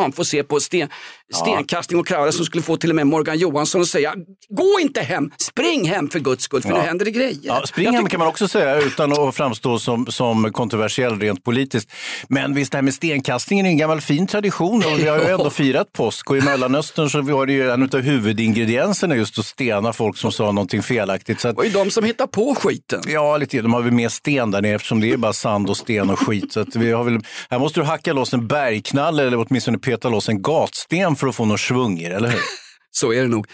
Han 0.00 0.12
ska 0.12 0.16
fan 0.16 0.24
få 0.24 0.24
se 0.24 0.42
på 0.42 0.60
sten, 0.60 0.88
stenkastning 1.34 2.00
och 2.00 2.06
kravall 2.06 2.32
som 2.32 2.44
skulle 2.44 2.62
få 2.62 2.76
till 2.76 2.90
och 2.90 2.96
med 2.96 3.06
Morgan 3.06 3.38
Johansson 3.38 3.80
att 3.80 3.86
säga, 3.86 4.14
gå 4.48 4.78
inte 4.80 5.00
hem, 5.00 5.30
spring 5.38 5.88
hem 5.88 6.10
för 6.10 6.18
guds 6.18 6.44
skull, 6.44 6.62
för 6.62 6.68
nu 6.68 6.78
händer 6.78 7.04
det 7.04 7.10
grejer. 7.10 7.38
Ja, 7.42 7.62
spring 7.66 7.92
hem 7.92 8.06
kan 8.06 8.18
man 8.18 8.28
också 8.28 8.48
säga 8.48 8.80
utan 8.80 9.12
att 9.12 9.34
framstå 9.34 9.78
som, 9.78 10.06
som 10.06 10.52
kontroversiell 10.52 11.20
rent 11.20 11.44
politiskt. 11.44 11.92
Men 12.28 12.54
visst, 12.54 12.72
det 12.72 12.78
här 12.78 12.82
med 12.82 12.94
stenkastningen 12.94 13.66
är 13.66 13.70
en 13.70 13.78
gammal 13.78 14.00
fin 14.00 14.26
tradition 14.26 14.84
och 14.86 14.98
vi 14.98 15.08
har 15.08 15.18
ju 15.18 15.24
ändå 15.30 15.50
firat 15.50 15.92
påsk 15.92 16.30
och 16.30 16.36
i 16.36 16.40
Mellanöstern 16.40 17.10
så 17.10 17.22
var 17.22 17.46
det 17.46 17.52
ju 17.52 17.70
en 17.70 17.82
av 17.82 18.00
huvudingredienserna 18.00 19.16
just 19.16 19.38
att 19.38 19.46
stena 19.46 19.92
folk 19.92 20.16
som 20.16 20.32
sa 20.32 20.52
någonting 20.52 20.82
felaktigt. 20.82 21.40
Så 21.40 21.48
att, 21.48 21.56
och 21.56 21.64
ju 21.64 21.70
de 21.70 21.90
som 21.90 22.04
hittar 22.04 22.26
på 22.26 22.54
skiten. 22.54 23.02
Ja, 23.06 23.36
lite, 23.36 23.62
de 23.62 23.72
har 23.72 23.82
väl 23.82 23.92
mer 23.92 24.08
sten 24.08 24.50
där 24.50 24.62
nere 24.62 24.74
eftersom 24.74 25.00
det 25.00 25.12
är 25.12 25.16
bara 25.16 25.32
sand 25.32 25.70
och 25.70 25.76
sten 25.76 26.10
och 26.10 26.18
skit. 26.18 26.52
Så 26.52 26.60
att 26.60 26.76
vi 26.76 26.92
har 26.92 27.04
väl, 27.04 27.20
här 27.50 27.58
måste 27.58 27.80
du 27.80 27.84
hacka 27.84 28.12
loss 28.12 28.34
en 28.34 28.46
bergknalle 28.46 29.26
eller 29.26 29.46
åtminstone 29.46 29.78
peta 29.78 30.08
loss 30.08 30.28
en 30.28 30.42
gatsten 30.42 31.16
för 31.20 31.26
att 31.26 31.34
få 31.36 31.44
något 31.44 31.60
svung 31.60 31.98
i 31.98 32.04
eller 32.04 32.28
hur? 32.28 32.40
Så 32.90 33.12
är 33.12 33.22
det 33.22 33.28
nog. 33.28 33.46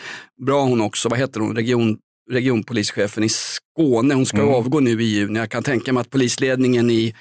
Bra 0.46 0.62
hon 0.62 0.80
också, 0.80 1.08
vad 1.08 1.18
heter 1.18 1.40
hon, 1.40 1.56
region 1.56 1.98
regionpolischefen 2.30 3.24
i 3.24 3.28
Skåne. 3.28 4.14
Hon 4.14 4.26
ska 4.26 4.36
mm. 4.36 4.54
avgå 4.54 4.80
nu 4.80 5.02
i 5.02 5.04
juni. 5.04 5.38
Jag 5.38 5.50
kan 5.50 5.62
tänka 5.62 5.92
mig 5.92 6.00
att 6.00 6.10
polisledningen 6.10 6.90
i 6.90 7.14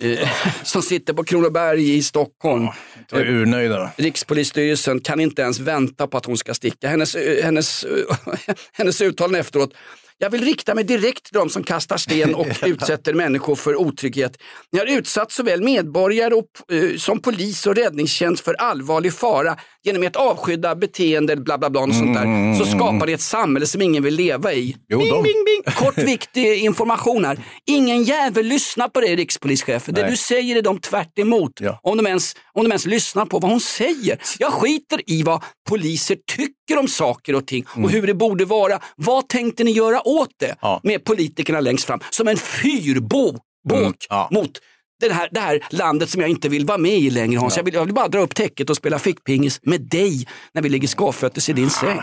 eh, 0.00 0.28
som 0.62 0.82
sitter 0.82 1.12
på 1.12 1.24
Kronoberg 1.24 1.96
i 1.96 2.02
Stockholm. 2.02 2.68
Ja, 3.10 3.18
urnöjda. 3.18 3.90
Rikspolisstyrelsen 3.96 5.00
kan 5.00 5.20
inte 5.20 5.42
ens 5.42 5.58
vänta 5.58 6.06
på 6.06 6.16
att 6.16 6.24
hon 6.24 6.38
ska 6.38 6.54
sticka. 6.54 6.88
Hennes, 6.88 7.14
eh, 7.14 7.44
hennes, 7.44 7.84
eh, 7.84 8.34
hennes 8.72 9.00
uttalande 9.00 9.38
efteråt 9.38 9.74
jag 10.18 10.30
vill 10.30 10.44
rikta 10.44 10.74
mig 10.74 10.84
direkt 10.84 11.24
till 11.24 11.34
de 11.34 11.50
som 11.50 11.62
kastar 11.62 11.96
sten 11.96 12.34
och 12.34 12.46
utsätter 12.62 13.14
människor 13.14 13.54
för 13.54 13.76
otrygghet. 13.76 14.36
Ni 14.72 14.78
har 14.78 14.86
utsatt 14.86 15.32
såväl 15.32 15.62
medborgare 15.62 16.34
och, 16.34 16.46
uh, 16.72 16.96
som 16.96 17.20
polis 17.20 17.66
och 17.66 17.74
räddningstjänst 17.74 18.44
för 18.44 18.54
allvarlig 18.54 19.12
fara 19.12 19.56
genom 19.84 20.02
ert 20.02 20.16
avskydda 20.16 20.74
beteende, 20.74 21.36
bla 21.36 21.58
bla 21.58 21.70
bla, 21.70 21.80
och 21.80 21.94
sånt 21.94 22.14
där. 22.14 22.54
Så 22.56 22.64
mm. 22.64 22.78
skapar 22.78 23.06
ni 23.06 23.12
ett 23.12 23.20
samhälle 23.20 23.66
som 23.66 23.82
ingen 23.82 24.02
vill 24.02 24.14
leva 24.14 24.52
i. 24.52 24.76
Jo, 24.88 24.98
bing, 24.98 25.22
bing, 25.22 25.22
bing. 25.22 25.74
Kort 25.74 25.98
viktig 25.98 26.56
information 26.58 27.24
här. 27.24 27.38
Ingen 27.66 28.02
jävel 28.02 28.46
lyssnar 28.46 28.88
på 28.88 29.00
dig 29.00 29.16
rikspolischefen. 29.16 29.94
Det 29.94 30.10
du 30.10 30.16
säger 30.16 30.56
är 30.56 30.62
de 30.62 30.80
tvärt 30.80 31.18
emot. 31.18 31.52
Ja. 31.60 31.80
Om, 31.82 31.96
de 31.96 32.06
ens, 32.06 32.36
om 32.56 32.64
de 32.64 32.70
ens 32.70 32.86
lyssnar 32.86 33.26
på 33.26 33.38
vad 33.38 33.50
hon 33.50 33.60
säger. 33.60 34.18
Jag 34.38 34.52
skiter 34.52 35.00
i 35.10 35.22
vad 35.22 35.42
poliser 35.68 36.16
tycker 36.36 36.78
om 36.78 36.88
saker 36.88 37.34
och 37.34 37.46
ting 37.46 37.64
och 37.68 37.76
mm. 37.76 37.90
hur 37.90 38.06
det 38.06 38.14
borde 38.14 38.44
vara. 38.44 38.80
Vad 38.96 39.28
tänkte 39.28 39.64
ni 39.64 39.70
göra 39.70 40.08
åt 40.08 40.30
det 40.36 40.56
ja. 40.60 40.80
med 40.82 41.04
politikerna 41.04 41.60
längst 41.60 41.84
fram? 41.84 42.00
Som 42.10 42.28
en 42.28 42.36
fyrbåk 42.36 43.36
mm. 43.70 43.92
ja. 44.08 44.28
mot 44.32 44.50
det 45.00 45.12
här, 45.12 45.28
det 45.32 45.40
här 45.40 45.66
landet 45.70 46.10
som 46.10 46.20
jag 46.20 46.30
inte 46.30 46.48
vill 46.48 46.66
vara 46.66 46.78
med 46.78 46.98
i 46.98 47.10
längre 47.10 47.38
Hans. 47.38 47.56
Ja. 47.56 47.58
Jag, 47.58 47.64
vill, 47.64 47.74
jag 47.74 47.84
vill 47.84 47.94
bara 47.94 48.08
dra 48.08 48.20
upp 48.20 48.34
täcket 48.34 48.70
och 48.70 48.76
spela 48.76 48.98
fickpingis 48.98 49.60
med 49.62 49.80
dig 49.80 50.26
när 50.54 50.62
vi 50.62 50.68
ligger 50.68 50.88
skavfötters 50.88 51.48
i 51.48 51.52
din 51.52 51.70
säng. 51.70 52.00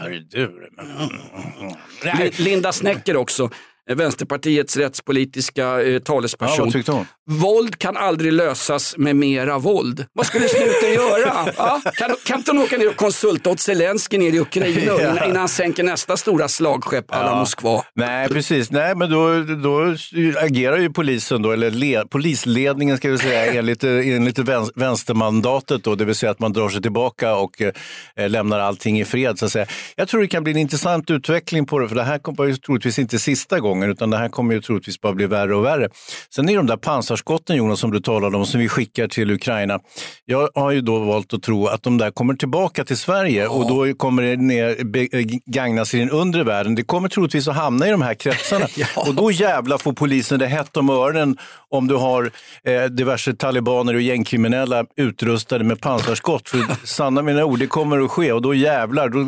Linda 2.38 2.72
Snäcker 2.72 3.15
också. 3.15 3.50
Eh, 3.90 3.96
Vänsterpartiets 3.96 4.78
rättspolitiska 4.78 5.82
eh, 5.82 5.90
Ja, 5.90 6.00
talesperson. 6.00 6.72
hon? 6.88 7.06
Våld 7.30 7.78
kan 7.80 7.98
aldrig 7.98 8.34
lösas 8.34 8.96
med 8.98 9.16
mera 9.16 9.58
våld. 9.60 10.06
Vad 10.13 10.25
skulle 10.25 10.48
snuten 10.48 10.94
göra? 10.94 11.48
Ja? 11.58 11.82
Kan, 11.94 12.16
kan 12.25 12.38
inte 12.38 12.52
hon 12.52 12.62
åka 12.62 12.78
ner 12.78 12.90
och 12.90 12.96
konsulta 12.96 13.50
åt 13.50 13.60
Zelenskyj 13.60 14.20
ner 14.20 14.34
i 14.34 14.40
Ukraina 14.40 14.82
Ja. 14.86 15.02
innan, 15.02 15.18
innan 15.25 15.36
han 15.38 15.50
sänker 15.50 15.84
nästa 15.84 16.18
stora 16.18 16.48
slagskepp 16.48 17.06
alla 17.08 17.25
Ja. 17.30 17.36
Moskva? 17.40 17.84
Nej, 17.96 18.30
precis. 18.30 18.72
Nej, 18.72 18.96
men 18.96 19.10
då, 19.10 19.40
då 19.44 19.96
agerar 20.40 20.78
ju 20.78 20.90
polisen, 20.90 21.42
då, 21.42 21.52
eller 21.52 21.72
le, 21.72 22.04
polisledningen 22.10 22.98
ska 22.98 23.10
vi 23.10 23.18
säga, 23.18 23.54
enligt, 23.60 23.84
enligt 23.84 24.40
vän- 24.40 24.72
vänstermandatet, 24.75 25.84
då, 25.84 25.96
det 25.96 26.06
vill 26.06 26.16
säga 26.16 26.32
att 26.32 26.40
man 26.40 26.54
drar 26.54 26.70
sig 26.70 26.82
tillbaka 26.82 27.36
och 27.36 27.62
eh, 27.62 28.30
lämnar 28.30 28.60
allting 28.60 29.00
i 29.00 29.06
fred. 29.06 29.40
Så 29.40 29.46
att 29.46 29.52
säga. 29.52 29.66
Jag 29.96 30.08
tror 30.08 30.22
det 30.22 30.28
kan 30.28 30.44
bli 30.44 30.52
en 30.54 30.58
intressant 30.60 31.12
utveckling 31.12 31.66
på 31.66 31.80
det, 31.80 31.88
för 31.88 31.96
det 31.96 32.04
här 32.04 32.20
kommer 32.20 32.54
troligtvis 32.54 33.00
inte 33.00 33.20
sista 33.20 33.60
gången, 33.60 33.73
utan 33.82 34.10
det 34.10 34.18
här 34.18 34.30
kommer 34.30 34.53
ju 34.53 34.62
troligtvis 34.62 35.01
bara 35.01 35.13
bli 35.13 35.25
värre 35.25 35.56
och 35.56 35.65
värre. 35.65 35.89
Sen 36.36 36.50
är 36.50 36.58
de 36.58 36.68
där 36.68 36.77
pansarskotten, 36.77 37.56
Jonas, 37.56 37.80
som 37.80 37.92
du 37.92 38.00
talade 38.00 38.38
om, 38.38 38.46
som 38.46 38.60
vi 38.60 38.70
skickar 38.70 39.08
till 39.08 39.32
Ukraina. 39.32 39.80
Jag 40.25 40.50
har 40.56 40.72
ju 40.72 40.82
då 40.82 41.00
valt 41.00 41.34
att 41.34 41.44
tro 41.44 41.68
att 41.68 41.84
de 41.84 41.98
där 41.98 42.12
kommer 42.12 42.34
tillbaka 42.34 42.86
till 42.86 42.98
Sverige 42.98 43.48
och 43.48 43.68
då 43.70 43.94
kommer 43.94 44.24
det 44.24 44.36
ner, 44.36 44.84
be, 44.84 45.08
gagnas 45.46 45.94
i 45.94 46.00
den 46.00 46.10
undre 46.10 46.44
världen. 46.44 46.75
Det 46.75 46.84
kommer 46.84 47.10
troligtvis 47.10 47.48
att 47.48 47.56
hamna 47.56 47.88
i 47.88 47.92
de 47.92 48.01
här 48.01 48.13
kretsarna. 48.13 48.68
Och 48.96 49.15
då 49.15 49.32
jävlar 49.32 49.77
får 49.77 49.94
polisen 49.94 50.39
det 50.39 50.48
hett 50.48 50.77
om 50.77 50.89
öronen 50.89 51.38
om 51.70 51.88
du 51.88 51.96
har 51.96 52.32
eh, 52.63 52.84
diverse 52.84 53.34
talibaner 53.34 53.94
och 53.94 54.01
gängkriminella 54.01 54.86
utrustade 54.96 55.63
med 55.63 55.82
pansarskott. 55.82 56.50
För 56.50 56.60
sanna 56.88 57.22
mina 57.22 57.46
ord, 57.46 57.60
det 57.60 57.68
kommer 57.68 58.00
att 58.06 58.12
ske 58.12 58.32
och 58.32 58.42
då 58.42 58.53
jävlar, 58.53 59.10
då 59.10 59.20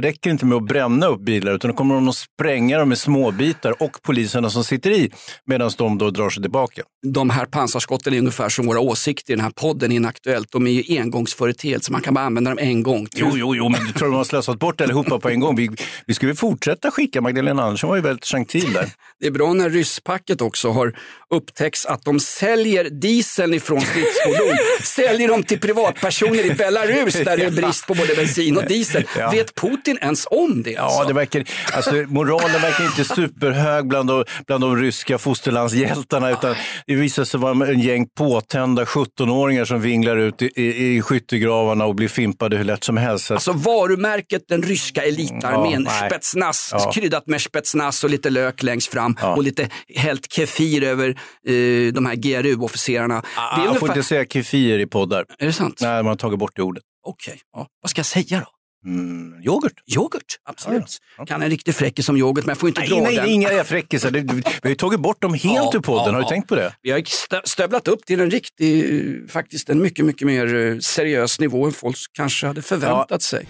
räcker 0.00 0.20
det 0.22 0.30
inte 0.30 0.46
med 0.46 0.56
att 0.56 0.64
bränna 0.64 1.06
upp 1.06 1.20
bilar 1.20 1.52
utan 1.52 1.70
då 1.70 1.76
kommer 1.76 1.94
de 1.94 2.08
att 2.08 2.14
spränga 2.14 2.78
dem 2.78 2.92
i 2.92 2.96
småbitar 2.96 3.82
och 3.82 3.93
poliserna 4.02 4.50
som 4.50 4.64
sitter 4.64 4.90
i 4.90 5.10
medan 5.46 5.70
de 5.78 5.98
då 5.98 6.10
drar 6.10 6.30
sig 6.30 6.42
tillbaka. 6.42 6.82
De 7.06 7.30
här 7.30 7.46
pansarskotten 7.46 8.14
är 8.14 8.18
ungefär 8.18 8.48
som 8.48 8.66
våra 8.66 8.80
åsikter 8.80 9.32
i 9.32 9.36
den 9.36 9.44
här 9.44 9.52
podden 9.52 9.92
Inaktuellt. 9.92 10.52
De 10.52 10.66
är 10.66 10.70
ju 10.70 11.00
engångsföreteelser, 11.00 11.92
man 11.92 12.00
kan 12.00 12.14
bara 12.14 12.24
använda 12.24 12.50
dem 12.50 12.58
en 12.58 12.82
gång. 12.82 13.08
Jo, 13.14 13.30
jo, 13.34 13.54
jo, 13.56 13.68
men 13.68 13.84
du 13.86 13.92
tror 13.92 14.08
de 14.08 14.16
har 14.16 14.24
slösat 14.24 14.58
bort 14.58 14.80
allihopa 14.80 15.18
på 15.18 15.28
en 15.28 15.40
gång. 15.40 15.56
Vi, 15.56 15.70
vi 16.06 16.14
väl 16.26 16.36
fortsätta 16.36 16.90
skicka. 16.90 17.20
Magdalena 17.20 17.62
Andersson 17.62 17.88
var 17.88 17.96
ju 17.96 18.02
väldigt 18.02 18.24
gentil 18.26 18.72
där. 18.72 18.90
Det 19.20 19.26
är 19.26 19.30
bra 19.30 19.52
när 19.52 19.70
rysspacket 19.70 20.40
också 20.40 20.70
har 20.70 20.96
upptäckts 21.30 21.86
att 21.86 22.04
de 22.04 22.20
säljer 22.20 22.84
dieseln 22.90 23.54
ifrån 23.54 23.80
stridsfordon. 23.80 24.56
säljer 24.82 25.28
dem 25.28 25.42
till 25.42 25.60
privatpersoner 25.60 26.44
i 26.46 26.54
Belarus 26.54 27.14
där 27.14 27.36
det 27.36 27.44
är 27.44 27.50
brist 27.62 27.86
på 27.86 27.94
både 27.94 28.14
bensin 28.14 28.56
och 28.56 28.64
diesel. 28.64 29.04
Ja. 29.18 29.30
Vet 29.30 29.54
Putin 29.54 29.98
ens 30.00 30.26
om 30.30 30.62
det? 30.62 30.70
Ja, 30.70 30.80
Alltså? 30.82 31.04
det 31.08 31.14
verkar, 31.14 31.44
alltså, 31.72 31.94
moralen 31.94 32.62
verkar 32.62 32.84
inte 32.84 33.04
superhög 33.04 33.83
bland 33.84 34.08
de, 34.08 34.24
bland 34.46 34.62
de 34.62 34.76
ryska 34.76 35.18
fosterlandshjältarna 35.18 36.30
utan 36.30 36.54
det 36.86 36.94
visar 36.94 37.24
sig 37.24 37.40
vara 37.40 37.66
en 37.68 37.80
gäng 37.80 38.06
påtända 38.18 38.84
17-åringar 38.84 39.64
som 39.64 39.80
vinglar 39.80 40.16
ut 40.16 40.42
i, 40.42 40.50
i, 40.62 40.96
i 40.96 41.02
skyttegravarna 41.02 41.84
och 41.84 41.94
blir 41.94 42.08
fimpade 42.08 42.56
hur 42.56 42.64
lätt 42.64 42.84
som 42.84 42.96
helst. 42.96 43.26
Så- 43.26 43.34
Alltså 43.34 43.52
varumärket 43.52 44.42
den 44.48 44.62
ryska 44.62 45.02
elitarmén, 45.04 45.88
Ja, 46.00 46.06
spetsnaz, 46.08 46.68
Ja. 46.72 46.92
kryddat 46.94 47.26
med 47.26 47.40
spetsnaz 47.40 48.04
och 48.04 48.10
lite 48.10 48.30
lök 48.30 48.62
längst 48.62 48.92
fram 48.92 49.16
Ja. 49.20 49.36
och 49.36 49.42
lite 49.42 49.68
hällt 49.96 50.32
kefir 50.32 50.82
över 50.84 51.08
eh, 51.08 51.92
de 51.92 52.06
här 52.06 52.14
GRU-officerarna. 52.14 53.22
Ah, 53.36 53.56
får 53.56 53.66
ungefär... 53.68 53.86
inte 53.86 54.02
säga 54.02 54.24
kefir 54.24 54.78
i 54.78 54.86
poddar. 54.86 55.24
är 55.38 55.46
det 55.46 55.52
sant? 55.52 55.78
Nej, 55.80 56.02
man 56.02 56.06
har 56.06 56.16
tagit 56.16 56.38
bort 56.38 56.52
det 56.56 56.62
ordet. 56.62 56.82
Okej, 57.06 57.40
ja. 57.52 57.66
vad 57.82 57.90
ska 57.90 57.98
jag 57.98 58.06
säga 58.06 58.38
då? 58.40 58.46
Mm, 58.84 59.42
yoghurt? 59.42 59.72
Yoghurt, 59.96 60.24
absolut. 60.44 60.82
Ja, 60.82 60.86
ja. 61.18 61.26
Kan 61.26 61.42
en 61.42 61.50
riktig 61.50 61.74
fräckis 61.74 62.06
som 62.06 62.16
yoghurt, 62.16 62.44
men 62.44 62.50
jag 62.52 62.58
får 62.58 62.68
inte 62.68 62.80
Nej, 62.80 62.90
dra 62.90 63.00
nej, 63.00 63.16
den. 63.16 63.28
inga 63.28 63.50
är 63.50 63.64
fräckisar. 63.64 64.10
Vi 64.10 64.42
har 64.62 64.68
ju 64.68 64.74
tagit 64.74 65.00
bort 65.00 65.22
dem 65.22 65.34
helt 65.34 65.44
Ja, 65.44 65.70
ur 65.74 65.80
podden. 65.80 66.04
ja, 66.06 66.12
Har 66.12 66.18
du 66.18 66.24
ja. 66.24 66.28
tänkt 66.28 66.48
på 66.48 66.54
det? 66.54 66.74
Vi 66.82 66.90
har 66.90 66.98
stö- 66.98 67.40
stövlat 67.44 67.88
upp 67.88 68.06
till 68.06 68.20
en 68.20 68.30
riktig, 68.30 69.30
faktiskt 69.30 69.70
en 69.70 69.82
mycket, 69.82 70.04
mycket 70.04 70.26
mer 70.26 70.54
eh, 70.54 70.78
seriös 70.78 71.40
nivå 71.40 71.66
än 71.66 71.72
folk 71.72 71.96
kanske 72.12 72.46
hade 72.46 72.62
förväntat 72.62 73.22
sig. 73.22 73.46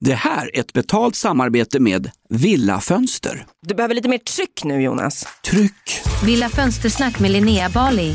Det 0.00 0.14
här 0.14 0.50
är 0.56 0.60
ett 0.60 0.72
betalt 0.72 1.16
samarbete 1.16 1.80
med 1.80 2.10
Villa 2.30 2.80
Fönster. 2.80 3.46
Du 3.66 3.74
behöver 3.74 3.94
lite 3.94 4.08
mer 4.08 4.18
tryck 4.18 4.64
nu 4.64 4.82
Jonas. 4.82 5.26
Tryck! 5.44 6.00
Villa 6.24 6.48
Fönstersnack 6.48 7.18
med 7.20 7.30
Linnea 7.30 7.68
Bali. 7.68 8.14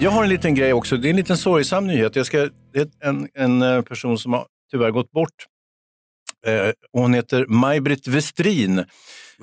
Jag 0.00 0.10
har 0.10 0.22
en 0.22 0.28
liten 0.28 0.54
grej 0.54 0.72
också. 0.72 0.96
Det 0.96 1.08
är 1.08 1.10
en 1.10 1.16
liten 1.16 1.36
sorgsam 1.36 1.86
nyhet. 1.86 2.16
Jag 2.16 2.26
ska, 2.26 2.48
det 2.72 2.80
är 2.80 3.08
en, 3.08 3.28
en 3.34 3.62
eh, 3.62 3.82
person 3.82 4.18
som 4.18 4.32
har 4.32 4.46
tyvärr 4.70 4.90
gått 4.90 5.10
bort. 5.10 5.32
Eh, 6.46 6.70
hon 6.92 7.14
heter 7.14 7.46
Maj-Britt 7.48 8.06
Westrin. 8.06 8.78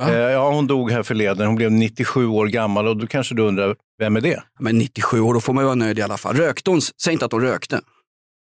Eh, 0.01 0.11
ja, 0.11 0.51
hon 0.51 0.67
dog 0.67 0.91
här 0.91 1.03
förleden. 1.03 1.47
Hon 1.47 1.55
blev 1.55 1.71
97 1.71 2.27
år 2.27 2.47
gammal 2.47 2.87
och 2.87 2.97
då 2.97 3.07
kanske 3.07 3.35
du 3.35 3.41
undrar, 3.41 3.75
vem 3.99 4.15
är 4.15 4.21
det? 4.21 4.43
Men 4.59 4.77
97 4.77 5.19
år, 5.19 5.33
då 5.33 5.41
får 5.41 5.53
man 5.53 5.61
ju 5.61 5.65
vara 5.65 5.75
nöjd 5.75 5.99
i 5.99 6.01
alla 6.01 6.17
fall. 6.17 6.35
Rökte 6.35 6.69
hon? 6.69 6.81
Säg 6.81 7.13
inte 7.13 7.25
att 7.25 7.31
hon 7.31 7.41
rökte. 7.41 7.81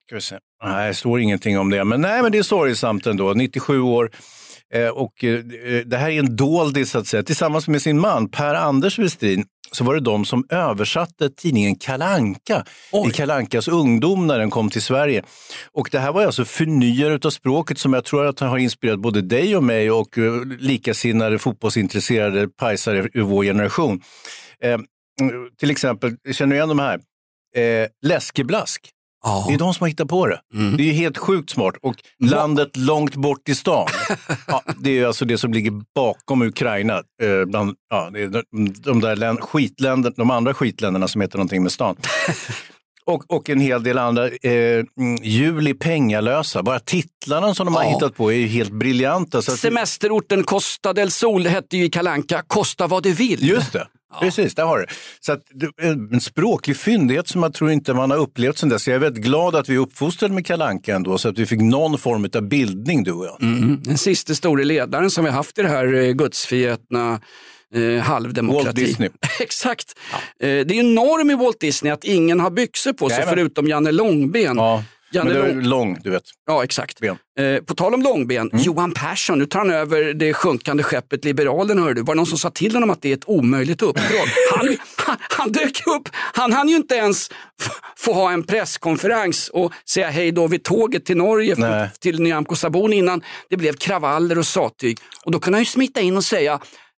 Ska 0.07 0.15
vi 0.15 0.21
se. 0.21 0.38
Nej, 0.65 0.88
det 0.88 0.95
står 0.95 1.21
ingenting 1.21 1.59
om 1.59 1.71
det. 1.71 1.85
Men 1.85 2.00
nej, 2.00 2.23
men 2.23 2.33
det 2.33 2.38
är 2.38 2.43
sorgsamt 2.43 3.07
ändå. 3.07 3.33
97 3.35 3.81
år. 3.81 4.11
Eh, 4.75 4.89
och 4.89 5.25
eh, 5.25 5.45
det 5.87 5.97
här 5.97 6.11
är 6.11 6.19
en 6.19 6.37
doldis 6.37 6.91
så 6.91 6.99
att 6.99 7.07
säga. 7.07 7.23
Tillsammans 7.23 7.69
med 7.69 7.83
sin 7.83 8.01
man 8.01 8.29
Per-Anders 8.29 8.99
Westin 8.99 9.45
så 9.73 9.85
var 9.85 9.95
det 9.95 10.01
de 10.01 10.25
som 10.25 10.47
översatte 10.49 11.31
tidningen 11.31 11.77
Kalanka 11.77 12.65
i 13.09 13.11
Kalankas 13.11 13.69
ungdom 13.69 14.27
när 14.27 14.39
den 14.39 14.51
kom 14.51 14.71
till 14.71 14.83
Sverige. 14.83 15.23
Och 15.73 15.89
det 15.93 15.99
här 15.99 16.13
var 16.13 16.25
alltså 16.25 16.45
förnyare 16.45 17.19
av 17.25 17.31
språket 17.31 17.79
som 17.79 17.93
jag 17.93 18.05
tror 18.05 18.27
att 18.27 18.41
har 18.41 18.59
inspirerat 18.59 18.99
både 18.99 19.23
dig 19.23 19.57
och 19.57 19.65
mig 19.65 19.91
och 19.91 20.19
eh, 20.19 20.45
likasinnade 20.45 21.39
fotbollsintresserade 21.39 22.49
pajsare 22.49 23.09
ur 23.15 23.23
vår 23.23 23.45
generation. 23.45 24.03
Eh, 24.63 24.79
till 25.59 25.71
exempel, 25.71 26.17
känner 26.33 26.51
du 26.51 26.57
igen 26.57 26.69
de 26.69 26.79
här? 26.79 27.01
Eh, 27.57 27.89
läskeblask. 28.03 28.91
Det 29.49 29.55
är 29.55 29.59
de 29.59 29.75
som 29.75 29.85
har 29.85 29.89
hittat 29.89 30.09
på 30.09 30.27
det. 30.27 30.41
Det 30.77 30.89
är 30.91 30.93
helt 30.93 31.19
sjukt 31.19 31.51
smart. 31.51 31.75
Och 31.83 31.95
landet 32.25 32.77
långt 32.77 33.15
bort 33.15 33.49
i 33.49 33.55
stan, 33.55 33.87
ja, 34.47 34.63
det 34.79 34.99
är 34.99 35.07
alltså 35.07 35.25
det 35.25 35.39
som 35.39 35.53
ligger 35.53 35.73
bakom 35.95 36.43
Ukraina. 36.43 36.95
Eh, 37.23 37.45
bland, 37.47 37.75
ja, 37.91 38.11
de, 38.85 39.01
där 39.01 39.17
län, 39.17 39.37
skitländer, 39.37 40.13
de 40.17 40.31
andra 40.31 40.55
skitländerna 40.55 41.09
som 41.09 41.21
heter 41.21 41.39
någonting 41.39 41.63
med 41.63 41.73
stan. 41.73 41.97
Och, 43.07 43.25
och 43.35 43.51
en 43.51 43.61
hel 43.61 43.83
del 43.83 43.99
andra. 43.99 44.29
Eh, 44.29 44.53
mm, 45.01 45.17
juli 45.23 45.75
pengalösa. 45.75 46.63
Bara 46.63 46.81
titlarna 46.81 47.55
som 47.55 47.67
de 47.67 47.75
har 47.75 47.85
Ja. 47.85 47.91
hittat 47.91 48.17
på 48.17 48.33
är 48.33 48.37
ju 48.37 48.47
helt 48.47 48.73
briljanta. 48.73 49.43
Så 49.43 49.53
att, 49.53 49.59
Semesterorten 49.59 50.45
Costa 50.45 50.93
del 50.93 51.11
Sol 51.11 51.47
hette 51.47 51.77
ju 51.77 51.85
i 51.85 51.91
Kalanka 51.91 52.43
Kosta 52.47 52.87
vad 52.87 53.03
du 53.03 53.13
vill. 53.13 53.49
Just 53.49 53.73
det. 53.73 53.87
Precis, 54.21 54.55
där 54.55 54.65
har 54.65 54.79
du 54.79 54.87
Så 55.21 55.33
att, 55.33 55.43
En 56.12 56.21
språklig 56.21 56.77
fyndighet 56.77 57.29
som 57.29 57.43
jag 57.43 57.55
tror 57.55 57.71
inte 57.71 57.95
man 57.95 58.11
har 58.11 58.19
upplevt 58.19 58.59
sen 58.59 58.69
dess. 58.69 58.88
Jag 58.88 58.95
är 58.95 58.99
väldigt 58.99 59.25
glad 59.25 59.57
att 59.57 59.69
vi 59.69 59.77
uppfostrade 59.77 60.35
med 60.35 60.47
Kalanka 60.47 60.97
ändå, 60.97 61.19
så 61.19 61.29
att 61.29 61.38
vi 61.38 61.47
fick 61.47 61.61
någon 61.61 61.99
form 61.99 62.29
av 62.35 62.43
bildning 62.43 63.05
du 63.05 63.12
och 63.12 63.27
jag. 63.27 63.43
Mm. 63.43 63.81
Den 63.83 63.99
sista 63.99 64.35
store 64.35 64.65
ledaren 64.65 65.11
som 65.11 65.25
vi 65.25 65.31
haft 65.31 65.59
i 65.59 65.62
det 65.62 65.69
här 65.69 65.95
eh, 65.95 66.12
gudsförgätna 66.12 67.21
eh, 67.75 68.03
halvdemokrati. 68.03 68.65
Walt 68.65 68.77
Disney. 68.77 69.11
Exakt. 69.41 69.95
Eh, 70.41 70.47
det 70.47 70.71
är 70.71 70.75
ju 70.75 70.83
norm 70.83 71.31
i 71.31 71.35
Walt 71.35 71.61
Disney 71.61 71.93
att 71.93 72.05
ingen 72.05 72.41
har 72.41 72.50
byxor 72.50 72.93
på 72.93 73.09
sig 73.09 73.19
Jajamän. 73.19 73.35
förutom 73.35 73.69
Janne 73.69 73.93
Långben. 73.93 74.57
Ja, 74.57 74.85
Janne 75.11 75.31
men 75.31 75.43
det 75.43 75.49
är 75.50 75.55
Lång... 75.55 75.65
lång, 75.65 75.99
du 76.05 76.11
vet. 76.11 76.23
Ja, 76.47 76.65
exakt. 76.65 77.00
Ben. 77.00 77.17
Eh, 77.38 77.62
på 77.62 77.75
tal 77.75 77.95
om 77.95 78.03
långben, 78.03 78.50
Johan 78.53 78.93
Persson, 78.93 79.38
nu 79.38 79.47
tar 79.47 79.59
han 79.59 79.71
över 79.71 80.15
det 80.15 80.35
sjunkande 80.35 80.83
skeppet 80.83 81.25
Liberalen. 81.25 81.79
Hör 81.79 81.95
du. 81.95 82.03
Var 82.03 82.15
det 82.15 82.17
någon 82.17 82.27
som 82.27 82.38
sa 82.38 82.50
till 82.50 82.75
honom 82.75 82.91
att 82.91 83.03
det 83.03 83.09
är 83.12 83.17
ett 83.17 83.29
omöjligt 83.29 83.83
uppdrag? 83.83 84.29
Han, 84.50 84.77
han, 84.97 85.17
han 85.31 85.53
dök 85.53 85.87
upp, 85.87 86.09
han 86.15 86.53
hann 86.53 86.69
ju 86.69 86.77
inte 86.77 86.95
ens 86.95 87.31
få 87.97 88.12
ha 88.12 88.33
en 88.33 88.43
presskonferens 88.43 89.49
och 89.49 89.73
säga 89.88 90.11
hej 90.11 90.33
då 90.33 90.47
vid 90.47 90.65
tåget 90.65 91.05
till 91.05 91.17
Norge 91.17 91.57
för, 91.57 91.91
till 92.00 92.21
Nyamko 92.21 92.55
Sabuni 92.57 92.97
innan 92.97 93.23
det 93.50 93.57
blev 93.57 93.73
kravaller 93.73 94.38
och 94.38 94.47
sattyg. 94.47 94.99
Och 95.25 95.33
då 95.33 95.41
kunde 95.41 95.57
han 95.57 95.62
ju 95.62 95.67
smita 95.67 96.00
in 96.00 96.17
och 96.17 96.25
säga 96.25 96.53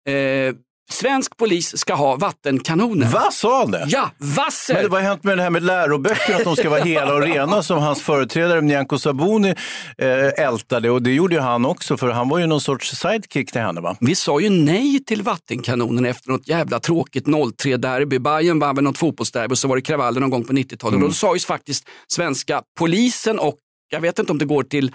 eh, 0.08 0.54
Svensk 0.92 1.36
polis 1.36 1.78
ska 1.78 1.94
ha 1.94 2.16
vattenkanoner. 2.16 3.06
Vad 3.06 3.34
sa 3.34 3.60
han 3.60 3.70
det? 3.70 3.86
Ja, 3.88 4.10
Wasser! 4.18 4.74
Men 4.74 4.90
vad 4.90 5.02
har 5.02 5.08
hänt 5.08 5.24
med 5.24 5.38
det 5.38 5.42
här 5.42 5.50
med 5.50 5.62
läroböcker, 5.62 6.34
att 6.34 6.44
de 6.44 6.56
ska 6.56 6.70
vara 6.70 6.82
hela 6.82 7.14
och 7.14 7.22
rena 7.22 7.62
som 7.62 7.78
hans 7.78 8.02
företrädare 8.02 8.60
Nyamko 8.60 8.98
Sabuni 8.98 9.54
eh, 9.98 10.44
ältade 10.46 10.90
och 10.90 11.02
det 11.02 11.12
gjorde 11.12 11.34
ju 11.34 11.40
han 11.40 11.66
också 11.66 11.96
för 11.96 12.08
han 12.08 12.28
var 12.28 12.38
ju 12.38 12.46
någon 12.46 12.60
sorts 12.60 12.96
sidekick 12.96 13.52
till 13.52 13.60
henne 13.60 13.80
va? 13.80 13.96
Vi 14.00 14.14
sa 14.14 14.40
ju 14.40 14.50
nej 14.50 15.04
till 15.04 15.22
vattenkanonen 15.22 16.06
efter 16.06 16.30
något 16.30 16.48
jävla 16.48 16.80
tråkigt 16.80 17.26
0-3-derby. 17.26 18.18
Bayern 18.18 18.58
vann 18.58 18.74
väl 18.74 18.84
något 18.84 18.98
fotbollsderby 18.98 19.54
och 19.54 19.58
så 19.58 19.68
var 19.68 19.76
det 19.76 19.82
kravaller 19.82 20.20
någon 20.20 20.30
gång 20.30 20.44
på 20.44 20.52
90-talet. 20.52 20.94
Mm. 20.94 21.02
Och 21.02 21.08
då 21.08 21.14
sa 21.14 21.34
ju 21.34 21.40
faktiskt 21.40 21.88
svenska 22.06 22.62
polisen 22.78 23.38
och 23.38 23.56
jag 23.90 24.00
vet 24.00 24.18
inte 24.18 24.32
om 24.32 24.38
det 24.38 24.44
går 24.44 24.62
till 24.62 24.92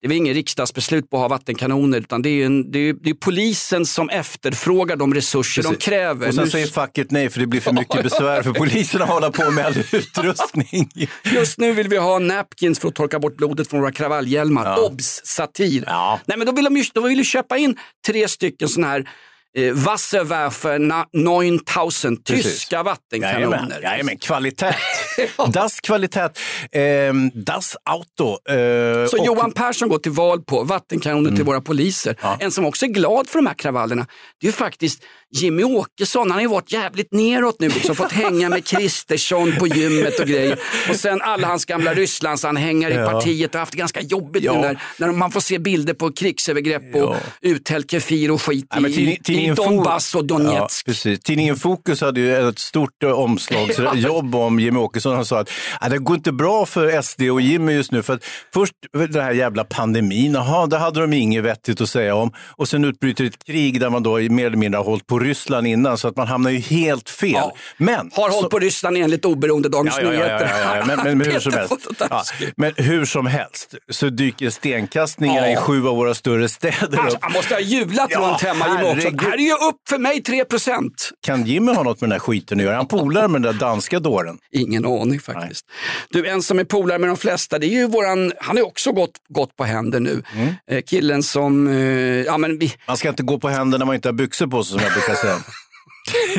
det 0.00 0.06
är 0.06 0.08
väl 0.08 0.16
ingen 0.16 0.34
riksdagsbeslut 0.34 1.10
på 1.10 1.16
att 1.16 1.20
ha 1.20 1.28
vattenkanoner 1.28 1.98
utan 1.98 2.22
det 2.22 2.28
är, 2.28 2.32
ju 2.32 2.44
en, 2.44 2.70
det 2.72 2.78
är, 2.78 2.92
det 2.92 3.10
är 3.10 3.14
polisen 3.14 3.86
som 3.86 4.08
efterfrågar 4.10 4.96
de 4.96 5.14
resurser 5.14 5.62
de 5.62 5.68
Precis. 5.68 5.84
kräver. 5.84 6.28
Och 6.28 6.34
sen 6.34 6.44
Nu- 6.44 6.50
säger 6.50 6.66
facket 6.66 7.10
nej 7.10 7.30
för 7.30 7.40
det 7.40 7.46
blir 7.46 7.60
för 7.60 7.72
mycket 7.72 8.02
besvär 8.02 8.42
för 8.42 8.52
polisen 8.52 9.02
att 9.02 9.08
hålla 9.08 9.30
på 9.30 9.50
med 9.50 9.66
all 9.66 9.74
utrustning. 9.92 10.88
Just 11.34 11.58
nu 11.58 11.72
vill 11.72 11.88
vi 11.88 11.96
ha 11.96 12.18
napkins 12.18 12.78
för 12.78 12.88
att 12.88 12.94
torka 12.94 13.18
bort 13.18 13.36
blodet 13.36 13.68
från 13.70 13.80
våra 13.80 13.92
kravallhjälmar. 13.92 14.78
Obs! 14.84 15.20
Satir. 15.24 15.84
Ja. 15.86 16.20
Nej, 16.26 16.38
men 16.38 16.46
då 16.46 16.52
vill 16.52 16.64
de 16.64 16.76
ju, 16.76 16.84
då 16.94 17.00
vill 17.00 17.18
de 17.18 17.24
köpa 17.24 17.58
in 17.58 17.76
tre 18.06 18.28
stycken 18.28 18.68
sådana 18.68 18.92
här 18.92 19.08
eh, 19.56 19.72
Wasserwerfer 19.74 20.78
na- 20.78 21.06
9000 21.12 22.16
Precis. 22.24 22.44
tyska 22.44 22.76
Jajamän, 22.76 22.92
vattenkanoner. 22.94 23.80
jajamän, 23.82 24.18
kvalitet. 24.18 24.74
Das 25.52 25.80
Kvalitet. 25.80 26.28
Ehm, 26.72 27.30
das 27.34 27.76
Auto. 27.84 28.28
Eh, 28.52 29.06
Så 29.08 29.18
och- 29.18 29.26
Johan 29.26 29.52
Persson 29.52 29.88
går 29.88 29.98
till 29.98 30.12
val 30.12 30.42
på 30.42 30.62
vattenkanoner 30.64 31.36
till 31.36 31.44
våra 31.44 31.60
poliser. 31.60 32.16
En 32.40 32.50
som 32.50 32.64
också 32.66 32.84
är 32.86 32.90
glad 32.90 33.28
för 33.28 33.38
de 33.38 33.46
här 33.46 33.54
kravallerna, 33.54 34.06
det 34.40 34.46
är 34.46 34.48
ju 34.48 34.52
faktiskt 34.52 35.02
Jimmy 35.34 35.62
Åkesson. 35.64 36.20
Han 36.30 36.30
har 36.30 36.40
ju 36.40 36.46
varit 36.48 36.72
jävligt 36.72 37.12
neråt 37.12 37.56
nu, 37.60 37.68
liksom, 37.68 37.96
fått 37.96 38.12
hänga 38.12 38.48
med 38.48 38.64
Kristersson 38.66 39.52
på 39.58 39.66
gymmet 39.66 40.20
och 40.20 40.26
grejer. 40.26 40.58
Och 40.90 40.96
sen 40.96 41.22
alla 41.22 41.46
hans 41.48 41.64
gamla 41.64 41.94
Rysslandsanhängare 41.94 42.92
i 42.94 42.96
partiet 42.96 43.52
har 43.54 43.60
haft 43.60 43.72
det 43.72 43.78
ganska 43.78 44.00
jobbigt 44.00 44.44
Ja. 44.44 44.52
nu 44.54 44.60
när, 44.60 44.78
när 44.98 45.12
man 45.12 45.30
får 45.30 45.40
se 45.40 45.58
bilder 45.58 45.94
på 45.94 46.12
krigsövergrepp 46.12 46.94
och 46.94 47.00
Ja. 47.00 47.16
uthällt 47.40 47.90
kefir 47.90 48.30
och 48.30 48.42
skit 48.42 48.66
Ja, 48.76 48.88
i, 48.88 49.18
i 49.28 49.50
Donbass 49.56 50.14
och 50.14 50.20
Ja, 50.20 50.24
Donetsk. 50.26 50.86
precis. 50.86 51.20
Tidningen 51.20 51.56
Fokus 51.56 52.00
hade 52.00 52.20
ju 52.20 52.48
ett 52.48 52.58
stort 52.58 53.02
eh, 53.02 53.10
omslagsjobb 53.10 54.34
om 54.34 54.60
Jimmy 54.60 54.78
Åkesson. 54.78 55.14
Han 55.14 55.24
sa 55.24 55.38
att 55.40 55.50
"Ja, 55.80 55.88
det 55.88 55.98
går 55.98 56.16
inte 56.16 56.32
bra 56.32 56.66
för 56.66 57.02
SD 57.02 57.22
och 57.22 57.40
Jimmy 57.40 57.72
just 57.72 57.92
nu. 57.92 58.02
För 58.02 58.14
att 58.14 58.24
först 58.54 58.72
den 58.92 59.22
här 59.24 59.32
jävla 59.32 59.64
pandemin, 59.64 60.32
jaha, 60.34 60.66
det 60.66 60.78
hade 60.78 61.00
de 61.00 61.12
inget 61.12 61.44
vettigt 61.44 61.80
att 61.80 61.88
säga 61.88 62.14
om. 62.14 62.32
Och 62.56 62.68
sen 62.68 62.84
utbryter 62.84 63.24
ett 63.24 63.44
krig 63.46 63.80
där 63.80 63.90
man 63.90 64.02
då 64.02 64.16
mer 64.16 64.46
eller 64.46 64.56
mindre 64.56 64.78
har 64.78 64.84
hållit 64.84 65.06
på 65.06 65.15
Ryssland 65.18 65.66
innan, 65.66 65.98
så 65.98 66.08
att 66.08 66.16
man 66.16 66.26
hamnar 66.28 66.50
ju 66.50 66.58
helt 66.58 67.10
fel. 67.10 67.30
Ja. 67.32 67.54
Men, 67.76 68.10
Har 68.14 68.30
så- 68.30 68.36
hållit 68.36 68.50
på 68.50 68.58
Ryssland 68.58 68.96
enligt 68.96 69.24
oberoende 69.24 69.68
Dagens 69.68 69.96
Ja, 70.02 70.10
Nyheter. 70.10 70.50
Men, 70.86 70.96
men, 71.04 71.18
men, 71.18 71.30
hur 71.32 71.40
som 71.40 71.52
helst, 71.52 71.70
ja, 71.70 71.76
Fototaski. 71.88 72.52
men 72.56 72.72
hur 72.76 73.04
som 73.04 73.26
helst 73.26 73.74
så 73.90 74.08
dyker 74.08 74.50
stenkastningarna 74.50 75.46
Ja. 75.50 75.52
i 75.52 75.56
sju 75.56 75.86
av 75.88 75.96
våra 75.96 76.14
större 76.14 76.48
städer 76.48 76.98
Alltså, 76.98 77.16
upp. 77.16 77.22
han 77.24 77.32
måste 77.32 77.54
ha 77.54 77.60
jublat 77.60 78.06
Ja, 78.10 78.20
runt 78.20 78.40
hemma 78.42 78.66
Jimmy 78.68 79.06
också. 79.06 79.26
Här 79.26 79.34
är 79.34 79.38
ju 79.38 79.52
upp 79.52 79.88
för 79.88 79.98
mig 79.98 80.22
3 80.22 80.44
procent. 80.44 81.10
Kan 81.26 81.46
Jimmy 81.46 81.72
ha 81.72 81.82
något 81.82 82.00
med 82.00 82.08
den 82.10 82.12
här 82.12 82.18
skiten 82.18 82.58
att 82.58 82.64
göra? 82.64 82.76
Han 82.76 82.86
polare 82.88 83.28
med 83.28 83.42
den 83.42 83.52
där 83.52 83.60
danska 83.60 84.00
dåren. 84.00 84.38
Ingen 84.52 84.86
aning 84.86 85.20
faktiskt. 85.20 85.66
Du, 86.10 86.26
en 86.28 86.42
som 86.42 86.58
är 86.58 86.64
polare 86.64 86.98
med 86.98 87.08
de 87.08 87.16
flesta, 87.16 87.58
det 87.58 87.66
är 87.66 87.70
ju 87.70 87.86
våran, 87.86 88.32
han 88.40 88.56
har 88.56 88.64
också 88.66 88.92
gått, 88.92 89.10
gått 89.28 89.56
på 89.56 89.64
händer 89.64 90.00
nu. 90.00 90.22
Mm. 90.34 90.54
Eh, 90.70 90.82
killen 90.82 91.22
som, 91.22 91.68
eh, 91.68 91.74
ja 92.22 92.38
men 92.38 92.58
vi, 92.58 92.72
Man 92.86 92.96
ska 92.96 93.08
inte 93.08 93.22
gå 93.22 93.38
på 93.38 93.48
händer 93.48 93.78
när 93.78 93.86
man 93.86 93.94
inte 93.94 94.08
har 94.08 94.12
byxor 94.12 94.46
på 94.46 94.64
sig 94.64 94.72
som 94.72 94.80
jag 94.82 94.94
brukar 95.06 95.22
säga. 95.22 95.42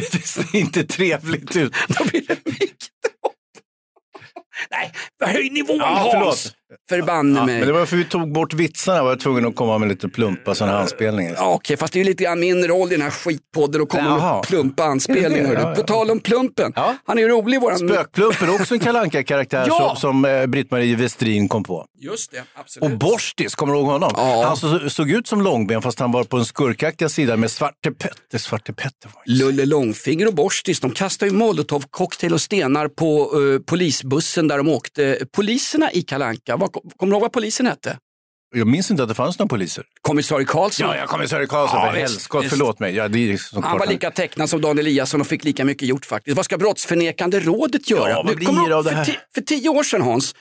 det 0.11 0.27
ser 0.27 0.55
inte 0.55 0.83
trevligt 0.83 1.55
ut. 1.55 1.75
då 1.87 2.05
blir 2.05 2.27
det. 2.27 2.37
Nej, 4.71 4.91
höj 5.25 5.49
nivån 5.49 5.77
Ja. 5.77 6.11
Hans! 6.23 6.53
Förbanne 6.89 7.39
Ja, 7.39 7.45
mig. 7.45 7.57
men 7.59 7.67
det 7.67 7.73
var 7.73 7.85
för 7.85 7.97
vi 7.97 8.03
tog 8.05 8.31
bort 8.33 8.53
vitsarna 8.53 9.03
var 9.03 9.09
jag 9.09 9.19
tvungen 9.19 9.45
att 9.45 9.55
komma 9.55 9.77
med 9.77 9.89
lite 9.89 10.09
plumpa 10.09 10.55
sådana 10.55 10.73
här 10.73 10.81
anspelningar. 10.81 11.33
Ja, 11.37 11.53
Okej, 11.53 11.77
fast 11.77 11.93
det 11.93 11.99
är 11.99 12.03
ju 12.03 12.09
lite 12.09 12.23
grann 12.23 12.39
min 12.39 12.67
roll 12.67 12.87
i 12.87 12.91
den 12.91 13.01
här 13.01 13.09
skitpodden 13.09 13.81
att 13.81 13.89
komma 13.89 14.03
Jaha. 14.03 14.35
med 14.35 14.43
plumpa 14.43 14.83
anspelningar. 14.83 15.53
Ja, 15.53 15.59
ja. 15.61 15.75
På 15.75 15.81
tal 15.81 16.11
om 16.11 16.19
plumpen, 16.19 16.73
han 17.05 17.17
är 17.17 17.21
ju 17.21 17.27
rolig 17.27 17.61
våran... 17.61 17.77
Spökplumpen, 17.77 18.49
också 18.49 18.73
en 18.73 18.79
kalanka 18.79 19.23
karaktär 19.23 19.65
som, 19.65 19.95
som 19.95 20.25
eh, 20.25 20.45
Britt-Marie 20.45 20.95
Westrin 20.95 21.49
kom 21.49 21.63
på. 21.63 21.85
Just 21.99 22.31
det, 22.31 22.43
absolut. 22.53 22.91
Och 22.91 22.97
Borstis, 22.97 23.55
kommer 23.55 23.73
du 23.73 23.79
ihåg 23.79 23.87
honom? 23.87 24.11
Han 24.45 24.57
så, 24.57 24.89
såg 24.89 25.11
ut 25.11 25.27
som 25.27 25.41
Långben 25.41 25.81
fast 25.81 25.99
han 25.99 26.11
var 26.11 26.23
på 26.23 26.37
en 26.37 26.45
skurkaktiga 26.45 27.09
sida 27.09 27.37
med 27.37 27.51
Svarte 27.51 27.91
Petter. 27.91 28.37
Svarte 28.37 28.73
Petter 28.73 29.11
Lulle 29.25 29.65
Långfinger 29.65 30.27
och 30.27 30.33
Borstis, 30.33 30.79
de 30.79 30.91
kastade 30.91 31.31
ju 31.31 31.37
molotovcocktail 31.37 32.33
och 32.33 32.41
stenar 32.41 32.87
på 32.87 33.31
eh, 33.55 33.59
polisbussen 33.65 34.47
där 34.47 34.57
de 34.57 34.69
åkte. 34.69 35.19
Poliserna 35.31 35.91
i 35.91 36.01
Kalanka. 36.01 36.56
Vad, 36.59 36.73
kommer 36.73 37.11
du 37.11 37.11
ihåg 37.11 37.21
vad 37.21 37.31
polisen 37.31 37.65
hette? 37.65 37.97
Jag 38.57 38.67
minns 38.67 38.91
inte 38.91 39.03
att 39.03 39.09
det 39.09 39.15
fanns 39.15 39.39
några 39.39 39.47
poliser. 39.49 39.83
Kommissarie 40.01 40.45
Karlsson. 40.45 40.87
Ja, 40.89 40.95
jag 40.97 41.07
kommissarie 41.07 41.47
Karlsson, 41.47 41.79
Ja, 41.79 41.91
för 41.91 41.99
visst, 41.99 42.11
helskott, 42.13 42.43
visst. 42.43 42.51
förlåt 42.51 42.79
mig. 42.79 42.95
Ja, 42.95 43.07
det 43.07 43.31
är 43.33 43.37
som 43.37 43.63
Han 43.63 43.77
var 43.79 43.85
lika 43.87 44.11
tecknad 44.11 44.49
som 44.49 44.61
Dan 44.61 44.79
Eliasson 44.79 45.21
och 45.21 45.27
fick 45.27 45.43
lika 45.43 45.65
mycket 45.65 45.87
gjort 45.87 46.05
faktiskt. 46.05 46.37
Vad 46.37 46.45
ska 46.45 46.57
Brottsförnekande 46.57 47.39
rådet 47.39 47.89
göra? 47.89 48.09
Ja, 48.09 48.23
vad 48.25 48.35
blir 48.35 48.69
det 48.69 48.75
av 48.75 48.83
det 48.83 48.89
för, 48.89 48.95
här? 48.97 49.05
ti- 49.05 49.15
för 49.35 49.41
tio 49.41 49.69
år 49.69 49.83
sedan 49.83 50.01
Hans, 50.01 50.35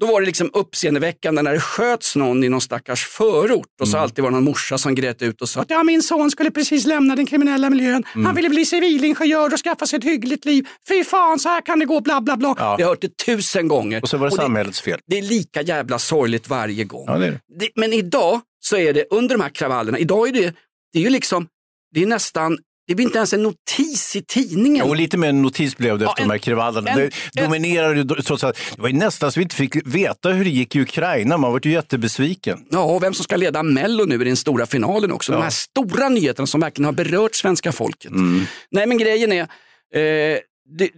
då 0.00 0.06
var 0.06 0.20
det 0.20 0.26
liksom 0.26 0.50
uppseendeväckande 0.54 1.42
när 1.42 1.52
det 1.52 1.60
sköts 1.60 2.16
någon 2.16 2.44
i 2.44 2.48
någon 2.48 2.60
stackars 2.60 3.06
förort 3.06 3.66
och 3.80 3.88
så 3.88 3.96
Mm. 3.96 4.02
alltid 4.02 4.22
var 4.24 4.30
det 4.30 4.34
någon 4.34 4.44
morsa 4.44 4.78
som 4.78 4.94
grät 4.94 5.22
ut 5.22 5.42
och 5.42 5.48
sa 5.48 5.60
att 5.60 5.70
ja, 5.70 5.82
min 5.82 6.02
son 6.02 6.30
skulle 6.30 6.50
precis 6.50 6.86
lämna 6.86 7.16
den 7.16 7.26
kriminella 7.26 7.70
miljön. 7.70 8.04
Mm. 8.14 8.26
Han 8.26 8.34
ville 8.34 8.48
bli 8.48 8.66
civilingenjör 8.66 9.52
och 9.52 9.58
skaffa 9.58 9.86
sig 9.86 9.96
ett 9.98 10.04
hyggligt 10.04 10.44
liv. 10.44 10.66
Fy 10.88 11.04
fan, 11.04 11.38
så 11.38 11.48
här 11.48 11.60
kan 11.66 11.78
det 11.78 11.84
gå, 11.84 12.00
bla 12.00 12.20
bla 12.20 12.36
bla. 12.36 12.54
Ja. 12.58 12.74
Vi 12.76 12.82
har 12.82 12.90
hört 12.90 13.00
det 13.00 13.16
tusen 13.26 13.68
gånger. 13.68 14.02
Och 14.02 14.08
så 14.08 14.16
var 14.16 14.26
det 14.26 14.30
Och 14.36 14.36
samhällets 14.42 14.80
fel. 14.80 14.98
det 15.06 15.18
är 15.18 15.22
lika 15.22 15.62
jävla 15.62 15.98
sorgligt 15.98 16.48
varje 16.48 16.84
gång. 16.84 17.04
Ja, 17.06 17.18
det 17.18 17.26
är 17.26 17.38
det. 17.58 17.61
Det, 17.62 17.68
men 17.76 17.92
idag 17.92 18.40
så 18.60 18.76
är 18.76 18.92
det 18.92 19.04
under 19.10 19.34
de 19.36 19.42
här 19.42 19.50
kravallerna, 19.50 19.98
idag 19.98 20.28
är 20.28 20.32
det, 20.32 20.54
det 20.92 20.98
är 20.98 21.02
ju 21.02 21.10
liksom, 21.10 21.46
det 21.94 22.02
är 22.02 22.06
nästan, 22.06 22.58
det 22.86 22.94
blir 22.94 23.06
inte 23.06 23.18
ens 23.18 23.32
en 23.32 23.42
notis 23.42 24.16
i 24.16 24.22
tidningen. 24.22 24.82
Och 24.88 24.96
lite 24.96 25.16
mer 25.16 25.28
en 25.28 25.42
notis 25.42 25.76
blev 25.76 25.98
det 25.98 26.04
Ja, 26.04 26.10
efter 26.10 26.22
en- 26.22 26.28
de 26.28 26.32
här 26.34 26.38
kravallerna. 26.38 26.90
en- 26.90 27.10
det 27.32 27.42
dominerade 27.42 27.94
ju 28.00 28.22
trots 28.22 28.44
allt. 28.44 28.58
Det 28.76 28.82
var 28.82 28.88
ju 28.88 28.94
nästan 28.94 29.32
så 29.32 29.40
vi 29.40 29.42
inte 29.42 29.56
fick 29.56 29.76
veta 29.86 30.28
hur 30.28 30.44
det 30.44 30.50
gick 30.50 30.76
i 30.76 30.80
Ukraina. 30.80 31.36
Man 31.38 31.52
var 31.52 31.60
ju 31.64 31.70
jättebesviken. 31.72 32.58
Ja, 32.70 32.82
och 32.84 33.02
vem 33.02 33.14
som 33.14 33.24
ska 33.24 33.36
leda 33.36 33.62
Mello 33.62 34.04
nu 34.04 34.14
i 34.14 34.24
den 34.24 34.36
stora 34.36 34.66
finalen 34.66 35.12
också. 35.12 35.32
De 35.32 35.42
här 35.42 35.50
stora 35.50 36.08
nyheterna 36.08 36.46
som 36.46 36.60
verkligen 36.60 36.84
har 36.86 36.92
berört 36.92 37.34
svenska 37.34 37.72
folket. 37.72 38.10
Mm. 38.10 38.44
Nej, 38.70 38.86
men 38.86 38.98
grejen 38.98 39.32
är, 39.32 39.40
eh, 39.40 40.38
det, 40.78 40.90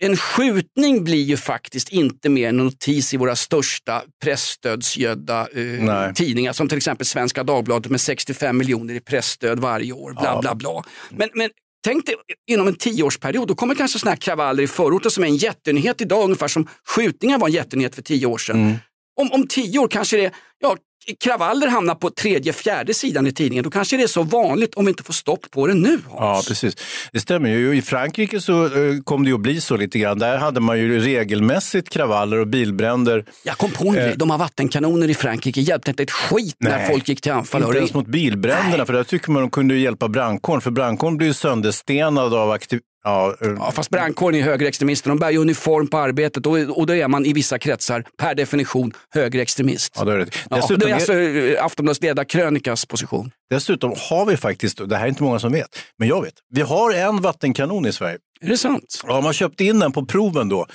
en 0.00 0.16
skjutning 0.16 1.04
blir 1.04 1.22
ju 1.22 1.36
faktiskt 1.36 1.88
inte 1.88 2.28
mer 2.28 2.48
en 2.48 2.56
notis 2.56 3.14
i 3.14 3.16
våra 3.16 3.36
största 3.36 4.02
pressstödsgödda 4.24 5.48
eh, 5.54 6.12
tidningar 6.12 6.52
som 6.52 6.68
till 6.68 6.76
exempel 6.76 7.06
Svenska 7.06 7.44
Dagbladet 7.44 7.90
med 7.90 8.00
65 8.00 8.58
miljoner 8.58 8.94
i 8.94 9.00
pressstöd 9.00 9.58
varje 9.60 9.92
år. 9.92 10.12
Bla, 10.12 10.24
Ja. 10.24 10.40
bla, 10.40 10.54
bla. 10.54 10.84
Men, 11.10 11.28
men 11.34 11.50
tänk 11.84 12.06
dig 12.06 12.14
inom 12.50 12.68
en 12.68 12.74
tioårsperiod, 12.74 13.48
då 13.48 13.54
kommer 13.54 13.74
kanske 13.74 13.98
sådana 13.98 14.10
här 14.12 14.20
kravaller 14.20 14.62
i 14.62 14.66
förorten 14.66 15.10
som 15.10 15.24
är 15.24 15.28
en 15.28 15.36
jättenyhet 15.36 16.00
idag, 16.00 16.24
ungefär 16.24 16.48
som 16.48 16.68
skjutningar 16.86 17.38
var 17.38 17.48
en 17.48 17.54
jättenyhet 17.54 17.94
för 17.94 18.02
tio 18.02 18.26
år 18.26 18.38
sedan. 18.38 18.56
Mm. 18.62 18.76
Om, 19.20 19.32
om 19.32 19.46
tio 19.46 19.78
år 19.78 19.88
kanske 19.88 20.16
det, 20.16 20.32
ja, 20.58 20.76
kravaller 21.14 21.66
hamnar 21.66 21.94
på 21.94 22.10
tredje, 22.10 22.52
fjärde 22.52 22.94
sidan 22.94 23.26
i 23.26 23.32
tidningen. 23.32 23.64
Då 23.64 23.70
kanske 23.70 23.96
det 23.96 24.02
är 24.02 24.06
så 24.06 24.22
vanligt 24.22 24.74
om 24.74 24.84
vi 24.84 24.90
inte 24.90 25.02
får 25.02 25.12
stopp 25.12 25.50
på 25.50 25.66
det 25.66 25.74
nu. 25.74 25.98
Ja, 26.10 26.32
Hans. 26.32 26.48
precis. 26.48 26.76
Det 27.12 27.20
stämmer 27.20 27.48
ju. 27.50 27.76
I 27.76 27.82
Frankrike 27.82 28.40
så 28.40 28.64
eh, 28.64 28.70
kom 29.04 29.24
det 29.24 29.28
ju 29.28 29.34
att 29.34 29.40
bli 29.40 29.60
så 29.60 29.76
lite 29.76 29.98
grann. 29.98 30.18
Där 30.18 30.38
hade 30.38 30.60
man 30.60 30.78
ju 30.78 31.00
regelmässigt 31.00 31.88
kravaller 31.90 32.36
och 32.36 32.46
bilbränder. 32.46 33.24
Jag 33.44 33.56
kom 33.56 33.70
på 33.70 33.88
en 33.88 33.94
grej, 33.94 34.14
de 34.16 34.30
har 34.30 34.38
vattenkanoner 34.38 35.10
i 35.10 35.14
Frankrike, 35.14 35.60
hjälpte 35.60 35.90
inte 35.90 36.02
ett 36.02 36.10
skit 36.10 36.56
när 36.58 36.70
Nej, 36.70 36.88
folk 36.90 37.08
gick 37.08 37.20
till 37.20 37.32
anfall. 37.32 37.62
Inte 37.62 37.78
ens 37.78 37.94
mot 37.94 38.06
bilbränderna, 38.06 38.86
för 38.86 38.92
där 38.92 39.04
tycker 39.04 39.30
man 39.30 39.42
de 39.42 39.50
kunde 39.50 39.74
hjälpa 39.74 40.08
brandkåren. 40.08 40.60
För 40.60 40.70
brandkåren 40.70 41.16
blir 41.16 41.28
ju 41.28 41.34
sönderstenad 41.34 42.34
av 42.34 42.50
aktiv... 42.50 42.80
Ja, 43.04 43.36
eh, 43.40 43.48
Ja, 43.58 43.70
fast 43.72 43.90
brandkåren 43.90 44.34
är 44.34 44.42
högerextremister, 44.42 45.08
de 45.08 45.18
bär 45.18 45.30
ju 45.30 45.38
uniform 45.38 45.86
på 45.86 45.98
arbetet 45.98 46.46
och, 46.46 46.58
och 46.58 46.86
då 46.86 46.94
är 46.94 47.08
man 47.08 47.26
i 47.26 47.32
vissa 47.32 47.58
kretsar 47.58 48.04
per 48.18 48.34
definition 48.34 48.92
högerextremist. 49.14 49.92
ja, 49.96 50.04
det 50.04 50.12
är 50.12 50.18
det. 50.18 50.30
Ja, 50.50 50.56
Dessutom, 50.56 50.78
det 50.78 50.90
är 50.90 50.94
alltså 50.94 51.14
eh, 51.14 51.64
Aftonbladets 51.64 52.02
ledarkrönikas 52.02 52.86
position. 52.86 53.30
dessutom 53.50 53.94
har 54.10 54.26
vi 54.26 54.36
faktiskt, 54.36 54.88
det 54.88 54.96
här 54.96 55.04
är 55.04 55.08
inte 55.08 55.22
många 55.22 55.38
som 55.38 55.52
vet, 55.52 55.78
men 55.98 56.08
jag 56.08 56.22
vet, 56.22 56.34
vi 56.54 56.60
har 56.60 56.92
en 56.92 57.20
vattenkanon 57.20 57.86
i 57.86 57.92
Sverige. 57.92 58.18
Är 58.40 58.48
det 58.48 58.58
sant? 58.58 59.00
Ja, 59.06 59.20
man 59.20 59.32
köpte 59.32 59.64
in 59.64 59.78
den 59.78 59.92
på 59.92 60.06
proven 60.06 60.48
då. 60.48 60.66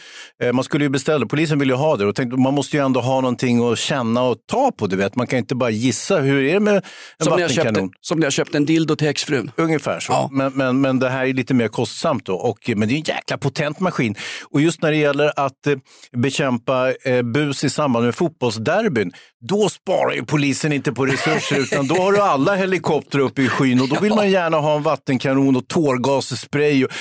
Eh, 0.43 0.53
Man 0.53 0.63
skulle 0.63 0.85
ju 0.85 0.89
beställa, 0.89 1.25
polisen 1.25 1.59
ville 1.59 1.73
ju 1.73 1.77
ha 1.77 1.97
det 1.97 2.05
och 2.05 2.15
tänkte 2.15 2.37
man 2.37 2.53
måste 2.53 2.77
ju 2.77 2.85
ändå 2.85 3.01
ha 3.01 3.21
någonting 3.21 3.71
att 3.71 3.79
känna 3.79 4.21
och 4.23 4.37
ta 4.51 4.71
på. 4.71 4.87
Du 4.87 4.95
vet. 4.95 5.15
Man 5.15 5.27
kan 5.27 5.39
inte 5.39 5.55
bara 5.55 5.69
gissa. 5.69 6.17
Hur 6.17 6.43
är 6.43 6.53
det 6.53 6.59
med 6.59 6.75
en 6.75 6.81
Som 7.23 7.33
när, 7.39 7.47
vattenkanon? 7.47 7.75
köpte, 7.75 7.97
som 8.01 8.19
när 8.19 8.25
jag 8.25 8.33
köpte 8.33 8.57
en 8.57 8.65
dildo 8.65 8.95
till 8.95 9.07
exfrun. 9.07 9.51
Ungefär 9.55 9.99
så. 9.99 10.13
Ja. 10.13 10.29
Men, 10.31 10.53
men, 10.53 10.81
men 10.81 10.99
det 10.99 11.09
här 11.09 11.25
är 11.25 11.33
lite 11.33 11.53
mer 11.53 11.67
kostsamt 11.67 12.25
då. 12.25 12.35
Och, 12.35 12.57
men 12.75 12.87
det 12.87 12.93
är 12.93 12.97
en 12.97 13.03
jäkla 13.03 13.37
potent 13.37 13.79
maskin. 13.79 14.15
Och 14.51 14.61
just 14.61 14.81
när 14.81 14.91
det 14.91 14.97
gäller 14.97 15.31
att 15.39 15.67
eh, 15.67 15.75
bekämpa 16.17 16.93
eh, 17.05 17.21
bus 17.21 17.63
i 17.63 17.69
samband 17.69 18.05
med 18.05 18.15
fotbollsderbyn, 18.15 19.11
då 19.49 19.69
sparar 19.69 20.13
ju 20.13 20.25
polisen 20.25 20.73
inte 20.73 20.91
på 20.91 21.05
resurser 21.05 21.55
utan 21.59 21.87
då 21.87 21.95
har 21.95 22.11
du 22.11 22.19
alla 22.21 22.55
helikoptrar 22.55 23.21
uppe 23.21 23.41
i 23.41 23.47
skyn 23.47 23.81
och 23.81 23.89
då 23.89 23.99
vill 23.99 24.13
man 24.13 24.31
gärna 24.31 24.57
ha 24.57 24.75
en 24.75 24.83
vattenkanon 24.83 25.55
och 25.55 25.67
tårgasspray 25.67 26.85
och 26.85 26.91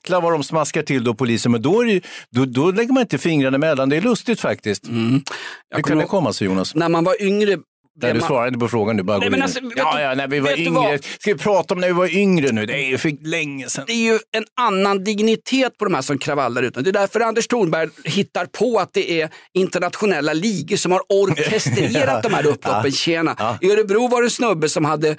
jäklar 0.00 0.20
vad 0.20 0.32
de 0.32 0.42
smaskar 0.42 0.82
till 0.82 1.04
då 1.04 1.14
polisen. 1.14 1.52
Men 1.52 1.62
då, 1.62 1.84
ju- 1.84 2.00
då, 2.30 2.44
då 2.44 2.70
lägger 2.70 2.92
man 2.92 3.00
inte 3.00 3.18
fingrarna 3.18 3.54
emellan. 3.54 3.88
Det 3.88 3.96
är 3.96 4.00
lustigt 4.00 4.40
faktiskt. 4.40 4.88
Hur 4.88 5.20
Jag 5.70 5.84
kan 5.84 5.98
det 5.98 6.04
komma 6.04 6.32
sig 6.32 6.46
Jonas? 6.46 6.74
När 6.74 6.88
man 6.88 7.04
var 7.04 7.22
yngre 7.22 7.58
Nej, 8.02 8.14
du 8.14 8.20
svarar 8.20 8.46
inte 8.46 8.58
på 8.58 8.68
frågan, 8.68 8.96
du 8.96 9.02
bara 9.02 9.18
Nej, 9.18 9.26
går 9.26 9.30
men 9.30 9.38
in. 9.38 9.42
alltså, 9.42 9.60
ja, 9.76 10.00
ja, 10.00 10.14
när 10.14 10.28
vi 10.28 10.40
var 10.40 10.58
yngre. 10.60 10.98
Ska 11.18 11.32
vi 11.32 11.38
prata 11.38 11.74
om 11.74 11.80
när 11.80 11.86
vi 11.88 11.92
var 11.94 12.16
yngre 12.16 12.52
nu? 12.52 12.66
Det 12.66 12.72
är 12.74 12.88
ju 12.88 12.98
för 12.98 13.28
länge 13.28 13.68
sedan. 13.68 13.84
det 13.86 13.92
är 13.92 14.12
ju 14.12 14.18
en 14.36 14.44
annan 14.60 15.04
dignitet 15.04 15.78
på 15.78 15.84
de 15.84 15.94
här 15.94 16.02
som 16.02 16.18
kravallar 16.18 16.62
utan. 16.62 16.82
Det 16.84 16.90
är 16.90 16.92
därför 16.92 17.20
Anders 17.20 17.46
Thornberg 17.46 17.88
hittar 18.04 18.46
på 18.46 18.78
att 18.78 18.92
det 18.92 19.20
är 19.22 19.30
internationella 19.54 20.32
ligor 20.32 20.76
som 20.76 20.92
har 20.92 21.00
orkestrerat 21.08 22.22
de 22.22 22.34
här 22.34 22.46
upploppen. 22.46 22.92
Tjena. 22.92 23.58
I 23.60 23.70
Örebro 23.72 24.08
var 24.08 24.22
det 24.22 24.26
en 24.26 24.30
snubbe 24.30 24.68
som 24.68 24.84
hade 24.84 25.16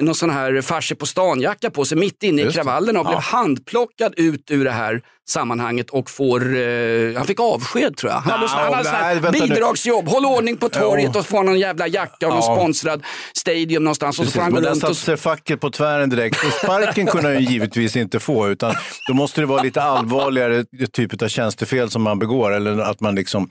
någon 0.00 0.14
sån 0.14 0.30
här 0.30 0.60
farse 0.60 0.94
på 0.94 1.06
stan-jacka 1.06 1.70
på 1.70 1.84
sig 1.84 1.98
mitt 1.98 2.22
inne 2.22 2.42
i 2.42 2.44
Just 2.44 2.56
kravallerna 2.56 3.00
och 3.00 3.06
blev 3.06 3.18
handplockad 3.18 4.14
ut 4.16 4.50
ur 4.50 4.64
det 4.64 4.70
här 4.70 5.02
sammanhanget 5.30 5.90
och 5.90 6.10
får, 6.10 6.56
eh, 6.56 7.14
han 7.16 7.26
fick 7.26 7.40
avsked 7.40 7.96
tror 7.96 8.12
jag. 8.12 8.20
Han 8.20 8.40
Nej, 8.40 8.48
han 8.48 8.74
hade 8.74 8.90
nej, 8.92 9.00
här 9.02 9.32
nu. 9.32 9.40
bidragsjobb, 9.48 10.08
håll 10.08 10.24
ordning 10.26 10.56
på 10.56 10.68
torget 10.68 11.10
Ja. 11.14 11.20
och 11.20 11.26
få 11.26 11.42
någon 11.42 11.58
jävla 11.58 11.86
jacka 11.88 12.26
av 12.26 12.32
någon 12.32 12.42
Ja. 12.46 12.56
sponsrad 12.56 13.02
stadium 13.36 13.84
någonstans 13.84 14.18
och 14.18 14.24
så 14.24 14.30
Precis, 14.30 14.34
får 14.34 14.42
han 14.42 14.50
gå 14.50 14.54
men 14.54 14.62
där 14.62 14.70
runt 14.70 14.82
och 14.84 14.88
satte 14.96 15.06
sig 15.06 15.16
facket 15.16 15.60
på 15.60 15.70
tvären 15.70 16.10
direkt. 16.10 16.44
Och 16.46 16.52
sparken 16.52 17.06
kunde 17.06 17.28
han 17.28 17.42
ju 17.42 17.50
givetvis 17.52 17.96
inte 17.96 18.20
få, 18.20 18.48
utan 18.48 18.74
då 19.08 19.14
måste 19.14 19.40
det 19.40 19.46
vara 19.46 19.62
lite 19.62 19.82
allvarligare 19.82 20.64
typ 20.92 21.22
av 21.22 21.28
tjänstefel 21.28 21.90
som 21.90 22.02
man 22.02 22.18
begår, 22.18 22.50
eller 22.52 22.78
att 22.78 23.00
man 23.00 23.14
liksom 23.14 23.50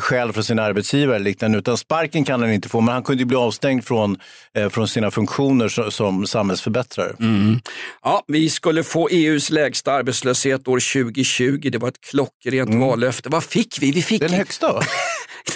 stjäl 0.00 0.32
från 0.32 0.44
sin 0.44 0.58
arbetsgivare 0.58 1.16
eller 1.16 1.24
liknande. 1.24 1.58
Utan 1.58 1.76
sparken 1.76 2.24
kan 2.24 2.40
han 2.40 2.52
inte 2.52 2.68
få, 2.68 2.80
men 2.80 2.94
han 2.94 3.02
kunde 3.02 3.22
ju 3.22 3.26
bli 3.26 3.36
avstängd 3.36 3.84
från, 3.84 4.16
eh, 4.56 4.68
från 4.68 4.88
sina 4.88 5.10
funktioner 5.10 5.68
som, 5.68 5.90
som 5.90 6.26
samhällsförbättrare. 6.26 7.12
Ja, 8.04 8.24
vi 8.26 8.50
skulle 8.50 8.84
få 8.84 9.08
EUs 9.08 9.50
lägsta 9.50 9.92
arbetslöshet 9.92 10.68
år 10.68 10.78
2020. 11.24 11.70
Det 11.72 11.78
var 11.78 11.88
ett 11.88 12.00
klockrent 12.00 12.74
vallöfte. 12.74 13.28
Vad 13.28 13.44
fick 13.44 13.78
vi? 13.82 13.90
Vi 13.92 14.02
fick, 14.02 14.20
Den 14.20 14.30
högsta 14.32 14.72
va? 14.72 14.82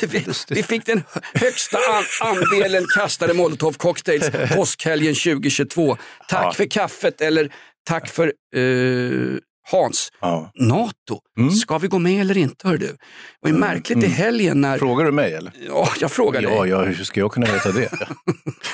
vi, 0.02 0.24
vi 0.48 0.62
fick 0.62 0.86
den 0.86 1.02
högsta 1.34 1.78
an, 1.78 2.04
andelen 2.20 2.86
kastade 2.94 3.34
molotovcocktails 3.34 4.30
påskhelgen 4.54 5.14
2022. 5.14 5.96
Tack 6.28 6.44
Ja. 6.44 6.52
för 6.52 6.64
kaffet 6.70 7.20
eller 7.20 7.52
tack 7.88 8.08
för 8.08 8.26
eh, 8.56 9.38
Hans. 9.70 10.08
Ja. 10.20 10.50
NATO, 10.54 11.18
ska 11.62 11.78
vi 11.78 11.88
gå 11.88 11.98
med 11.98 12.20
eller 12.20 12.36
inte 12.36 12.68
hör 12.68 12.76
du? 12.76 12.86
Det 12.86 12.96
var 13.40 13.50
ju 13.50 13.56
märkligt 13.56 14.04
i 14.04 14.06
helgen 14.06 14.60
när... 14.60 14.78
Frågar 14.78 15.04
du 15.04 15.12
mig 15.12 15.34
eller? 15.34 15.52
Ja, 15.68 15.88
jag 16.00 16.10
frågade 16.12 16.46
Ja, 16.48 16.60
dig. 16.62 16.70
ja, 16.70 16.84
hur 16.84 17.04
ska 17.04 17.20
jag 17.20 17.32
kunna 17.32 17.52
veta 17.52 17.72
det? 17.72 17.88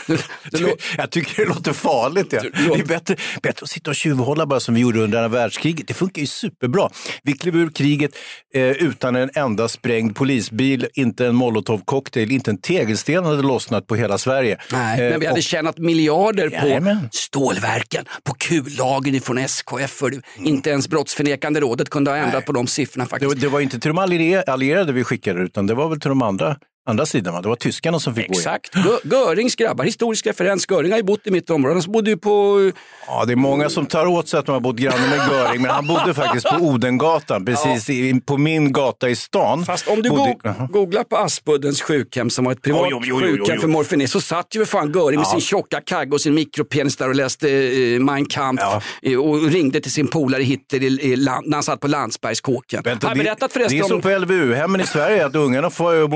Det 0.51 0.59
lå- 0.61 0.77
Jag 0.97 1.11
tycker 1.11 1.43
det 1.43 1.49
låter 1.49 1.73
farligt. 1.73 2.27
Ja. 2.33 2.41
Du- 2.43 2.51
Det 2.51 2.81
är 2.81 2.85
bättre, 2.85 3.17
bättre 3.43 3.65
att 3.65 3.71
sitta 3.71 3.91
och 3.91 3.95
tjuvhålla 3.97 4.47
bara 4.47 4.61
som 4.61 4.75
vi 4.75 4.81
gjorde 4.81 5.01
under 5.01 5.19
andra 5.23 5.39
världskriget. 5.39 5.89
Det 5.89 5.95
funkar 5.95 6.21
ju 6.21 6.27
superbra. 6.27 6.91
Vi 7.23 7.33
klev 7.33 7.57
ur 7.57 7.71
kriget 7.71 8.11
eh, 8.55 8.63
utan 8.63 9.17
en 9.17 9.31
enda 9.35 9.69
sprängd 9.69 10.17
polisbil, 10.17 10.87
inte 10.95 11.27
en 11.27 11.35
molotovcocktail, 11.35 12.33
inte 12.33 12.51
en 12.51 12.61
tegelsten 12.61 13.25
hade 13.25 13.43
lossnat 13.43 13.87
på 13.87 13.95
hela 13.97 14.19
Sverige. 14.19 14.59
Nej, 14.73 15.01
Eh, 15.01 15.11
men 15.11 15.21
vi 15.21 15.27
hade 15.27 15.39
och- 15.39 15.43
tjänat 15.45 15.79
miljarder 15.79 16.49
på 16.51 16.55
Jajamän. 16.69 17.09
stålverken, 17.13 18.05
på 18.25 18.35
kullagen 18.35 19.21
från 19.21 19.39
SKF. 19.39 19.91
För 19.91 20.21
inte 20.39 20.71
ens 20.71 20.89
Brottsförnekande 20.89 21.61
rådet 21.61 21.91
kunde 21.91 22.11
ha 22.11 22.19
ändrat 22.19 22.47
på 22.49 22.53
de 22.53 22.67
siffrorna 22.67 23.05
det, 23.05 23.11
faktiskt. 23.11 23.29
var- 23.35 23.41
det 23.41 23.49
var 23.49 23.61
inte 23.61 23.79
till 23.81 23.89
de 23.89 23.99
allier- 23.99 24.45
allierade 24.51 24.93
vi 24.93 25.05
skickade 25.05 25.41
utan 25.41 25.67
det 25.67 25.75
var 25.75 25.89
väl 25.89 26.01
till 26.01 26.09
de 26.09 26.23
andra, 26.23 26.57
andra 26.89 27.07
sidan. 27.07 27.35
Va? 27.35 27.41
Det 27.43 27.49
var 27.49 27.57
tyskarna 27.57 28.01
som 28.01 28.15
fick 28.15 28.29
gå 28.29 28.35
in. 28.35 28.39
Exakt. 28.41 28.75
Gö- 28.75 28.99
Görings 29.05 29.55
grabbar, 29.57 29.85
historisk 29.85 30.27
referens. 30.27 30.67
Göring 30.71 30.91
har 30.91 30.99
ju 30.99 31.05
bott 31.05 31.27
i 31.27 31.31
mitt 31.31 31.51
område. 31.51 31.81
Han 31.85 31.93
bodde 31.93 32.11
ju 32.11 32.17
på... 32.17 32.73
Ja, 33.07 33.25
det 33.25 33.33
är 33.33 33.37
många 33.37 33.69
som 33.69 33.87
tar 33.87 34.07
åt 34.07 34.29
sig 34.29 34.39
att 34.41 34.47
de 34.47 34.53
har 34.53 34.61
bott 34.61 34.77
granne 34.77 35.09
med 35.17 35.29
Göring, 35.33 35.63
men 35.63 35.71
han 35.71 35.87
bodde 35.87 36.15
faktiskt 36.15 36.47
på 36.47 36.57
Odengatan, 36.65 37.45
precis 37.45 37.91
i, 37.91 38.21
på 38.27 38.37
min 38.37 38.73
gata 38.73 39.09
i 39.09 39.17
stan. 39.17 39.65
Fast 39.65 39.89
om 39.89 40.03
du 40.03 40.11
bodde, 40.11 40.35
go- 40.43 40.67
googlar 40.73 41.05
på 41.05 41.17
Aspuddens 41.17 41.83
sjukhem 41.83 42.31
som 42.31 42.45
var 42.45 42.53
ett 42.53 42.63
privat 42.63 42.83
oj, 42.83 42.95
oj, 42.95 43.13
oj. 43.13 43.21
sjukhem 43.39 43.61
för 43.61 43.69
morfinis 43.69 44.11
så 44.13 44.21
satt 44.21 44.55
ju 44.55 44.65
fan 44.65 44.93
Göring 44.93 45.19
med 45.19 45.27
sin 45.29 45.41
tjocka 45.41 45.81
kagge 45.81 46.13
och 46.13 46.21
sin 46.21 46.35
mikropenis 46.35 46.97
där 46.97 47.09
och 47.09 47.15
läste 47.15 47.51
eh, 47.51 48.01
Mein 48.01 48.27
Kampf 48.27 48.63
Ja. 49.03 49.19
och 49.19 49.43
ringde 49.43 49.81
till 49.81 49.93
sin 49.93 50.09
polare 50.09 50.43
Hitler 50.43 50.83
i, 50.83 50.87
i 50.87 51.17
land, 51.17 51.47
när 51.47 51.57
han 51.57 51.63
satt 51.63 51.81
på 51.81 51.87
Landsbergskåken. 51.89 52.83
Vänta, 52.85 53.09
det, 53.09 53.15
berättat 53.15 53.39
det 53.55 53.61
är 53.61 53.69
förresten 53.69 53.89
som 53.89 53.97
om... 53.97 54.03
på 54.03 54.09
LVU-hemmen 54.19 54.81
i 54.81 54.87
Sverige, 54.87 55.27
att 55.27 55.35
ungarna 55.37 55.71
får 55.71 55.95
ju 55.95 56.09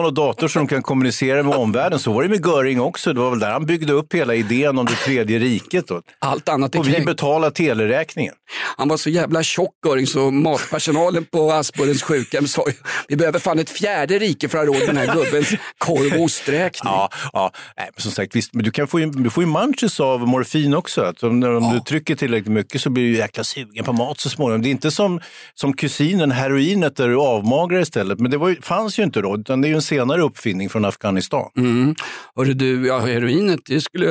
mobiltelefon 0.00 0.04
och 0.04 0.14
dator 0.14 0.48
så 0.48 0.58
de 0.58 0.68
kan 0.68 0.82
kommunicera 0.82 1.42
med 1.42 1.54
omvärlden. 1.54 1.98
Så 1.98 2.12
var 2.12 2.22
det 2.22 2.28
med 2.28 2.46
Göring 2.46 2.80
också. 2.80 3.12
Det 3.12 3.20
var 3.20 3.30
väl 3.30 3.38
där 3.38 3.50
han 3.50 3.66
byggde 3.66 3.92
upp 3.92 4.14
hela 4.14 4.34
idén 4.34 4.78
om 4.78 4.86
det 4.86 4.94
tredje 4.94 5.38
riket. 5.38 5.88
Då. 5.88 6.02
Allt 6.18 6.48
annat 6.48 6.74
Och 6.74 6.88
vi 6.88 7.00
betalar 7.00 7.50
teleräkningen. 7.50 8.34
Han 8.76 8.88
var 8.88 8.96
så 8.96 9.10
jävla 9.10 9.42
tjock 9.42 9.74
Göring 9.86 10.06
så 10.06 10.30
matpersonalen 10.30 11.24
på 11.24 11.52
Aspuddens 11.52 12.02
sjukhem 12.02 12.46
sa 12.46 12.64
vi 13.08 13.16
behöver 13.16 13.38
fan 13.38 13.58
ett 13.58 13.70
fjärde 13.70 14.18
rike 14.18 14.48
för 14.48 14.58
att 14.58 14.66
ha 14.66 14.74
råd 14.74 14.86
med 14.86 14.96
den 14.96 15.08
här 15.08 15.14
gubbens 15.14 15.54
korv 15.78 16.18
och 16.18 16.24
osträkning. 16.24 16.92
Ja, 16.92 17.08
ja. 17.32 17.52
Nej, 17.76 17.90
som 17.96 18.12
sagt, 18.12 18.36
visst, 18.36 18.54
men 18.54 18.64
du, 18.64 18.70
kan 18.70 18.86
få 18.86 18.98
du 18.98 19.30
får 19.30 19.42
ju 19.42 19.50
munches 19.50 20.00
av 20.00 20.28
morfin 20.28 20.74
också. 20.74 21.02
Att 21.02 21.22
om 21.22 21.42
om 21.42 21.72
du 21.72 21.80
trycker 21.80 22.16
tillräckligt 22.16 22.52
mycket 22.52 22.80
så 22.80 22.90
blir 22.90 23.04
du 23.04 23.16
jäkla 23.16 23.44
sugen 23.44 23.84
på 23.84 23.92
mat 23.92 24.20
så 24.20 24.28
småningom. 24.28 24.62
Det 24.62 24.68
är 24.68 24.70
inte 24.70 24.90
som, 24.90 25.20
som 25.54 25.72
kusinen, 25.72 26.30
heroinet, 26.30 26.96
där 26.96 27.08
du 27.08 27.16
avmagrar 27.16 27.80
istället. 27.80 28.20
Men 28.20 28.30
det 28.30 28.38
var, 28.38 28.56
fanns 28.62 28.98
ju 28.98 29.02
inte 29.02 29.20
då, 29.20 29.36
utan 29.36 29.60
det 29.60 29.68
är 29.68 29.70
ju 29.70 29.74
en 29.74 29.82
senare 29.90 30.22
uppfinning 30.22 30.68
från 30.68 30.84
Afghanistan. 30.84 31.50
Mm. 31.56 31.94
Hörru 32.36 32.54
du, 32.54 32.86
ja, 32.86 32.98
heroinet 32.98 33.60
det 33.66 33.80
skulle, 33.80 34.06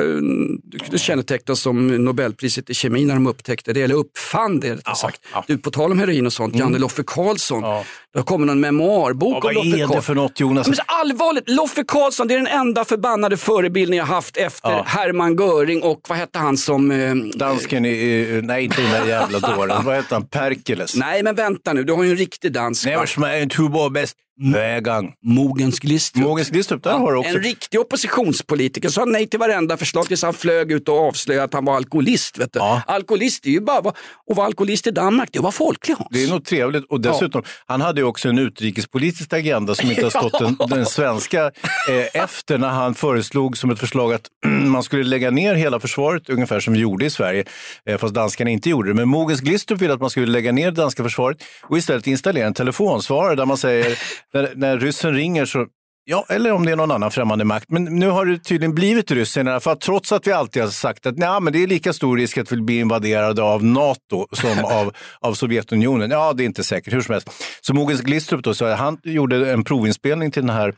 det 0.63 0.80
skulle 0.84 0.98
kännetecknas 0.98 1.60
som 1.60 1.88
Nobelpriset 1.88 2.70
i 2.70 2.74
kemi 2.74 3.06
när 3.06 3.13
de 3.13 3.28
upptäckte 3.28 3.74
det, 3.74 3.82
eller 3.82 3.96
uppfann 3.96 4.60
det 4.60 4.74
rättare 4.74 4.96
sagt. 4.96 5.22
ja. 5.34 5.44
Du, 5.48 5.58
på 5.58 5.72
tal 5.72 5.92
om 5.92 6.00
heroin 6.00 6.26
och 6.26 6.34
sånt, 6.34 6.56
Janne 6.56 6.78
Loffe 6.78 7.04
Karlsson, 7.08 7.62
Ja. 7.63 7.84
Det 8.13 8.19
har 8.19 8.24
kommit 8.24 8.48
någon 8.48 8.60
memoarbok 8.60 9.32
Ja, 9.32 9.36
om 9.36 9.41
vad 9.43 9.54
Loffe 9.56 9.84
är 9.84 9.95
det 9.95 10.02
för 10.02 10.15
något 10.15 10.39
Jonas? 10.39 10.67
Men 10.67 10.78
allvarligt, 10.86 11.50
Loffe 11.50 11.84
Karlsson 11.88 12.28
det 12.28 12.34
är 12.34 12.38
den 12.38 12.48
enda 12.48 12.86
förbannade 12.86 13.38
förebilden 13.38 13.98
jag 13.98 14.06
haft 14.06 14.38
efter 14.38 14.69
Ja. 14.72 14.84
Hermann 14.88 15.36
Göring 15.36 15.84
och 15.84 16.02
vad 16.10 16.17
hette 16.17 16.39
han 16.39 16.58
som... 16.58 16.91
Eh, 16.91 17.15
Dansken 17.15 17.86
i, 17.86 18.39
nej 18.43 18.63
inte 18.63 18.82
den 18.82 18.91
där 18.91 19.06
jävla 19.06 19.39
dåren, 19.39 19.86
vad 19.86 19.95
heter 19.95 20.15
han, 20.15 20.26
Perkeles? 20.28 20.95
nej 20.95 21.24
men 21.24 21.36
vänta 21.36 21.74
nu, 21.74 21.84
du 21.84 21.93
har 21.93 22.04
ju 22.04 22.10
en 22.12 22.17
riktig 22.17 22.52
dansk. 22.54 22.86
Nej, 22.86 22.93
va? 22.95 23.00
vad 23.00 23.10
som 23.10 23.24
är 23.24 23.38
en 23.41 23.50
tubo 23.50 23.89
bäst 23.89 24.15
vägang. 24.54 25.13
Mogens 25.26 25.80
Glistrup. 25.80 26.24
Mogens 26.24 26.50
Glistrup, 26.50 26.84
där 26.84 26.91
har 26.98 27.12
du 27.12 27.17
också. 27.17 27.30
En 27.38 27.43
riktig 27.43 27.80
oppositionspolitiker 27.80 28.89
sa 28.89 29.06
nej 29.06 29.28
till 29.28 29.39
varenda 29.39 29.78
förslag 29.78 30.08
tills 30.08 30.24
han 30.24 30.34
flög 30.34 30.72
ut 30.72 30.89
och 30.89 30.98
avslöjade 31.08 31.43
att 31.45 31.54
han 31.54 31.65
var 31.65 31.76
alkoholist. 31.76 32.38
Vet 32.38 32.54
du. 32.54 32.60
Ja. 32.60 32.82
Alkoholist 32.88 33.45
är 33.45 33.50
ju 33.50 33.62
bara, 33.62 33.78
att 33.78 33.95
vara 34.36 34.45
alkoholist 34.45 34.88
i 34.88 34.91
Danmark, 34.91 35.30
det 35.32 35.39
var 35.39 35.52
folklig 35.52 35.95
Hans. 35.95 36.10
Det 36.12 36.24
är 36.24 36.30
nog 36.30 36.45
trevligt 36.45 36.86
och 36.89 37.02
dessutom, 37.02 37.43
han 37.65 37.82
hade 38.00 38.06
ju 38.06 38.10
också 38.10 38.30
en 38.30 38.40
utrikespolitisk 38.40 39.34
agenda 39.34 39.76
som 39.76 39.90
inte 39.90 40.04
har 40.04 40.10
stått 40.28 40.40
den, 40.40 40.70
den 40.70 40.86
svenska 40.86 41.46
eh, 41.90 42.22
efter 42.24 42.58
när 42.58 42.70
han 42.70 42.96
föreslog 42.96 43.58
som 43.58 43.72
ett 43.72 43.80
förslag 43.80 44.14
att 44.14 44.28
man 44.46 44.84
skulle 44.84 45.04
lägga 45.04 45.32
ner 45.32 45.56
hela 45.56 45.80
försvaret 45.80 46.30
ungefär 46.30 46.60
som 46.60 46.74
vi 46.74 46.80
gjorde 46.80 47.06
i 47.06 47.10
Sverige, 47.10 47.44
eh, 47.86 47.98
fast 47.98 48.14
danskarna 48.14 48.50
inte 48.50 48.70
gjorde 48.70 48.90
det. 48.90 48.94
Men 48.94 49.08
Mogens 49.08 49.42
Glistrup 49.42 49.82
ville 49.82 49.94
att 49.94 50.02
man 50.02 50.10
skulle 50.10 50.26
lägga 50.26 50.52
ner 50.52 50.72
det 50.72 50.82
danska 50.82 51.04
försvaret 51.04 51.38
och 51.64 51.78
istället 51.78 52.08
installera 52.08 52.48
en 52.48 52.54
telefonsvarare 52.54 53.36
där 53.36 53.46
man 53.46 53.58
säger, 53.58 53.98
när, 54.34 54.52
när 54.56 54.78
ryssen 54.80 55.14
ringer 55.14 55.46
så 55.46 55.66
Ja, 56.12 56.26
eller 56.30 56.52
om 56.52 56.65
det 56.65 56.72
är 56.72 56.76
någon 56.76 56.91
annan 56.91 57.12
främmande 57.12 57.45
makt. 57.45 57.65
Men 57.69 57.84
nu 57.84 58.08
har 58.10 58.26
det 58.26 58.39
tydligen 58.39 58.76
blivit 58.76 59.12
ryssen 59.12 59.48
i 59.48 59.50
alla 59.50 59.60
fall, 59.60 59.78
trots 59.78 60.12
att 60.12 60.28
vi 60.28 60.32
alltid 60.32 60.62
har 60.63 60.69
sagt 60.69 61.06
att 61.06 61.17
nej, 61.17 61.41
men 61.41 61.54
det 61.54 61.63
är 61.63 61.67
lika 61.67 61.93
stor 61.93 62.17
risk 62.17 62.38
att 62.38 62.52
vi 62.52 62.62
blir 62.62 62.80
invaderade 62.80 63.43
av 63.43 63.63
NATO 63.63 64.28
som 64.32 64.65
av, 64.65 64.93
av 65.19 65.34
Sovjetunionen. 65.34 66.12
Ja, 66.12 66.34
det 66.34 66.43
är 66.43 66.45
inte 66.45 66.63
säkert, 66.63 66.93
hur 66.93 67.02
som 67.02 67.13
helst. 67.13 67.30
Så 67.62 67.74
Mogens 67.74 68.02
Glistrup 68.02 68.43
då, 68.43 68.54
så 68.54 68.74
han 68.74 68.98
gjorde 69.04 69.52
en 69.52 69.63
provinspelning 69.63 70.32
till 70.32 70.45
den 70.48 70.56
här 70.56 70.74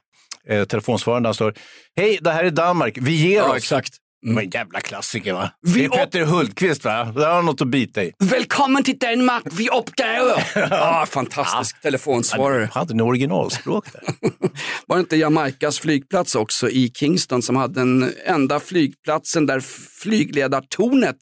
eh, 0.47 0.63
telefonsvararen 0.63 1.23
där 1.23 1.27
han 1.27 1.33
står, 1.35 1.53
hej, 1.95 2.17
det 2.21 2.31
här 2.31 2.43
är 2.43 2.49
Danmark, 2.51 2.97
vi 3.01 3.15
ger 3.15 3.37
Ja, 3.37 3.49
oss. 3.49 3.57
exakt. 3.57 3.93
Men 4.23 4.37
en 4.37 4.49
jävla 4.49 4.79
klassiker 4.79 5.33
va? 5.33 5.51
Vi 5.61 5.79
det 5.79 5.85
är 5.85 5.89
Peter 5.89 6.25
Hultqvist 6.25 6.85
va? 6.85 7.11
Där 7.11 7.33
har 7.33 7.41
något 7.41 7.61
att 7.61 7.67
bita 7.67 8.03
i. 8.03 8.11
Välkommen 8.19 8.83
till 8.83 8.97
Danmark, 8.97 9.43
vi 9.51 9.69
uppgräver! 9.69 10.73
ah, 10.73 11.05
fantastisk 11.09 11.81
telefonsvarare. 11.81 12.69
Han 12.73 12.81
hade 12.81 12.93
en 12.93 13.01
originalspråk 13.01 13.93
där. 13.93 14.03
Var 14.87 14.95
det 14.95 14.99
inte 14.99 15.15
Jamaicas 15.15 15.79
flygplats 15.79 16.35
också 16.35 16.69
i 16.69 16.91
Kingston 16.95 17.41
som 17.41 17.55
hade 17.55 17.73
den 17.73 18.13
enda 18.25 18.59
flygplatsen 18.59 19.45
där 19.45 19.59
flygledartornet 20.01 21.17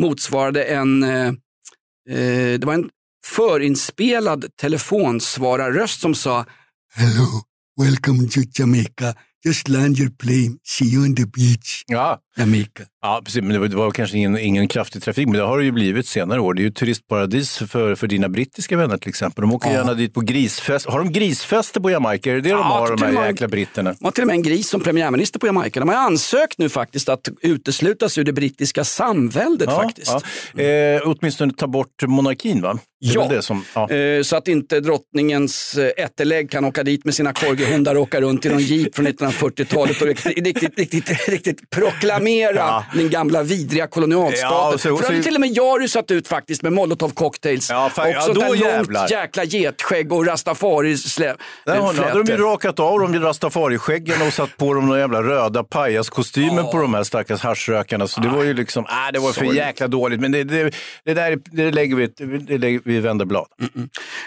motsvarade 0.00 0.64
en, 0.64 1.02
eh, 1.02 1.26
eh, 2.10 2.58
det 2.58 2.64
var 2.64 2.74
en 2.74 2.90
förinspelad 3.26 4.56
telefonsvararröst 4.56 6.00
som 6.00 6.14
sa 6.14 6.46
Hello, 6.94 7.26
welcome 7.80 8.28
to 8.28 8.40
Jamaica. 8.58 9.14
Just 9.44 9.68
land 9.68 9.98
your 9.98 10.10
plane, 10.10 10.58
see 10.64 10.84
you 10.84 11.04
on 11.04 11.16
the 11.16 11.26
beach, 11.26 11.84
Ja, 11.86 12.18
Jamaica. 12.38 12.82
Ja, 13.02 13.20
precis. 13.24 13.42
Men 13.42 13.52
det 13.52 13.58
var, 13.58 13.68
det 13.68 13.76
var 13.76 13.90
kanske 13.90 14.16
ingen, 14.18 14.38
ingen 14.38 14.68
kraftig 14.68 15.02
trafik, 15.02 15.26
men 15.26 15.36
det 15.36 15.42
har 15.42 15.58
det 15.58 15.64
ju 15.64 15.72
blivit 15.72 16.06
senare 16.06 16.40
år. 16.40 16.54
Det 16.54 16.60
är 16.60 16.64
ju 16.64 16.70
turistparadis 16.70 17.58
för, 17.58 17.94
för 17.94 18.06
dina 18.06 18.28
brittiska 18.28 18.76
vänner 18.76 18.96
till 18.98 19.08
exempel. 19.08 19.42
De 19.42 19.52
åker 19.54 19.70
gärna 19.70 19.94
dit 19.94 20.14
på 20.14 20.20
grisfest. 20.20 20.86
Har 20.86 20.98
de 20.98 21.12
grisfester 21.12 21.80
på 21.80 21.90
Jamaica? 21.90 22.30
Är 22.30 22.34
det 22.34 22.40
det 22.40 22.48
de 22.48 22.58
Ja, 22.58 22.62
har, 22.62 22.88
de 22.88 22.96
till 22.96 23.06
och 23.06 23.12
här 23.12 23.20
med- 23.20 23.30
jäkla 23.30 23.48
britterna? 23.48 23.92
De 23.98 24.04
har 24.04 24.12
till 24.12 24.22
och 24.22 24.26
med 24.26 24.34
en 24.34 24.42
gris 24.42 24.68
som 24.68 24.80
premiärminister 24.80 25.38
på 25.38 25.46
Jamaica. 25.46 25.80
De 25.80 25.88
har 25.88 25.96
ansökt 25.96 26.58
nu 26.58 26.68
faktiskt 26.68 27.08
att 27.08 27.28
uteslutas 27.42 28.18
ur 28.18 28.24
det 28.24 28.32
brittiska 28.32 28.84
samväldet 28.84 29.70
faktiskt. 29.70 30.14
Ja. 30.54 30.62
Eh, 30.62 31.00
åtminstone 31.04 31.52
ta 31.52 31.66
bort 31.66 32.02
monarkin, 32.06 32.62
va? 32.62 32.78
Ja. 33.02 33.26
det 33.30 33.42
som, 33.42 33.64
ja. 33.74 33.90
Eh, 33.90 34.22
Så 34.22 34.36
att 34.36 34.48
inte 34.48 34.80
drottningens 34.80 35.74
eh, 35.74 36.04
ättelägg 36.04 36.50
kan 36.50 36.64
åka 36.64 36.82
dit 36.82 37.04
med 37.04 37.14
sina 37.14 37.32
korgihundar 37.32 37.94
och 37.94 38.02
åka 38.02 38.20
runt 38.20 38.44
i 38.44 38.48
någon 38.48 38.60
jeep 38.62 38.94
från 38.94 39.06
1940-talet 39.08 40.00
och 40.02 40.06
riktigt, 40.06 40.46
riktigt, 40.46 40.78
riktigt, 40.78 41.28
riktigt 41.28 41.70
proklamera 42.20 42.54
Ja. 42.56 42.84
den 42.94 43.10
gamla 43.10 43.42
vidriga 43.42 43.86
kolonialstaten. 43.86 44.48
Ja, 44.56 44.72
så- 44.72 44.78
För 44.78 44.88
då 44.90 44.96
hade 44.96 45.22
till 45.22 45.34
och 45.34 45.40
med 45.40 45.50
jag 45.50 45.82
rusat 45.82 46.10
ut 46.10 46.28
faktiskt 46.28 46.62
med 46.62 46.72
molotov 46.72 47.08
cocktails 47.10 47.70
Ja, 47.70 47.90
fan, 47.94 48.06
och 48.06 48.12
ja, 48.12 48.20
sånt 48.20 48.34
då 48.34 48.40
där 48.40 48.54
jävlar. 48.54 49.00
långt 49.00 49.10
jäkla 49.10 49.44
getskägg 49.44 50.12
och 50.12 50.26
rastafari 50.26 50.96
slä, 50.96 51.36
Där 51.66 51.76
har, 51.76 51.92
flätor. 51.92 52.08
hade 52.08 52.22
de 52.22 52.32
ju 52.32 52.38
rakat 52.38 52.80
av 52.80 53.00
dem 53.00 53.20
rastafariskäggen 53.20 54.22
och 54.26 54.32
satt 54.32 54.56
på 54.56 54.74
dem 54.74 54.88
de 54.88 54.98
jävla 54.98 55.22
röda 55.22 55.64
pajaskostymen 55.64 56.64
på 56.66 56.78
de 56.78 56.94
här 56.94 57.02
stackars 57.04 57.40
haschrökarna. 57.40 58.06
Så 58.08 58.20
det 58.20 58.28
var 58.28 58.44
ju 58.44 58.54
liksom, 58.54 58.84
äh, 58.84 58.92
det 59.12 59.18
var 59.18 59.32
för 59.32 59.44
jäkla 59.44 59.88
dåligt. 59.88 60.20
Men 60.20 60.32
det, 60.32 60.44
det, 60.44 60.70
det 61.04 61.14
där 61.14 61.38
det 61.44 61.70
lägger 61.70 61.96
vi, 61.96 62.06
det 62.46 62.58
lägger, 62.58 62.80
vi 62.84 63.00
vänder 63.00 63.24
blad. 63.24 63.46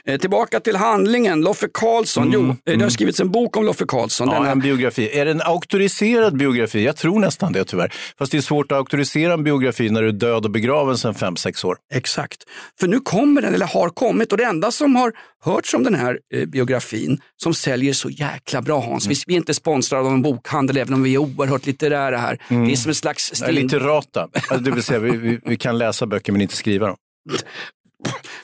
Eh, 0.05 0.17
Tillbaka 0.17 0.59
till 0.59 0.75
handlingen, 0.75 1.41
Loffe 1.41 1.67
Karlsson. 1.73 2.29
Jo, 2.33 2.55
eh, 2.65 2.77
det 2.77 2.83
har 2.83 2.89
skrivits 2.89 3.19
en 3.19 3.31
bok 3.31 3.57
om 3.57 3.65
Loffe 3.65 3.85
Karlsson. 3.87 4.27
Mm, 4.29 4.37
Ja, 4.39 4.43
här- 4.45 4.51
en 4.51 4.59
biografi. 4.59 5.19
Är 5.19 5.25
det 5.25 5.31
en 5.31 5.41
auktoriserad 5.41 6.37
biografi? 6.37 6.85
Jag 6.85 6.95
tror 6.95 7.19
nästan 7.19 7.53
det 7.53 7.63
tyvärr. 7.65 7.82
Fast 8.17 8.31
det 8.31 8.37
är 8.37 8.41
svårt 8.41 8.71
att 8.71 8.77
auktorisera 8.77 9.33
en 9.33 9.43
biografi 9.43 9.89
när 9.89 10.01
du 10.01 10.07
är 10.07 10.11
död 10.11 10.45
och 10.45 10.51
begraven 10.51 10.97
sedan 10.97 11.15
fem 11.15 11.35
sex 11.35 11.63
år. 11.63 11.77
Exakt. 11.93 12.43
För 12.79 12.87
nu 12.87 12.99
kommer 12.99 13.41
den, 13.41 13.53
eller 13.53 13.65
har 13.65 13.89
kommit, 13.89 14.31
och 14.31 14.37
det 14.37 14.43
enda 14.43 14.71
som 14.71 14.95
har 14.95 15.13
hörts 15.43 15.73
om 15.73 15.83
den 15.83 15.95
här 15.95 16.19
eh, 16.33 16.45
biografin 16.45 17.21
som 17.43 17.53
säljer 17.53 17.93
så 17.93 18.09
jäkla 18.09 18.61
bra 18.61 18.79
Hans. 18.79 19.07
Vi, 19.07 19.15
vi 19.27 19.33
är 19.33 19.37
inte 19.37 19.53
sponsrade 19.53 20.07
av 20.07 20.13
en 20.13 20.21
bokhandel 20.21 20.77
även 20.77 20.93
om 20.93 21.03
vi 21.03 21.13
är 21.13 21.17
oerhört 21.17 21.65
litterära 21.65 22.17
här. 22.17 22.37
Det 22.49 22.71
är 22.71 22.75
som 22.75 22.89
en 22.89 22.95
slags 22.95 23.39
Det 23.39 23.45
är 23.45 23.51
lite 23.51 23.79
rata. 23.79 24.21
Alltså, 24.33 24.57
det 24.57 24.71
vill 24.71 24.83
säga, 24.83 24.99
vi, 24.99 25.17
vi, 25.17 25.39
vi 25.45 25.57
kan 25.57 25.77
läsa 25.77 26.05
böcker 26.05 26.31
men 26.31 26.41
inte 26.41 26.55
skriva 26.55 26.87
dem. 26.87 26.97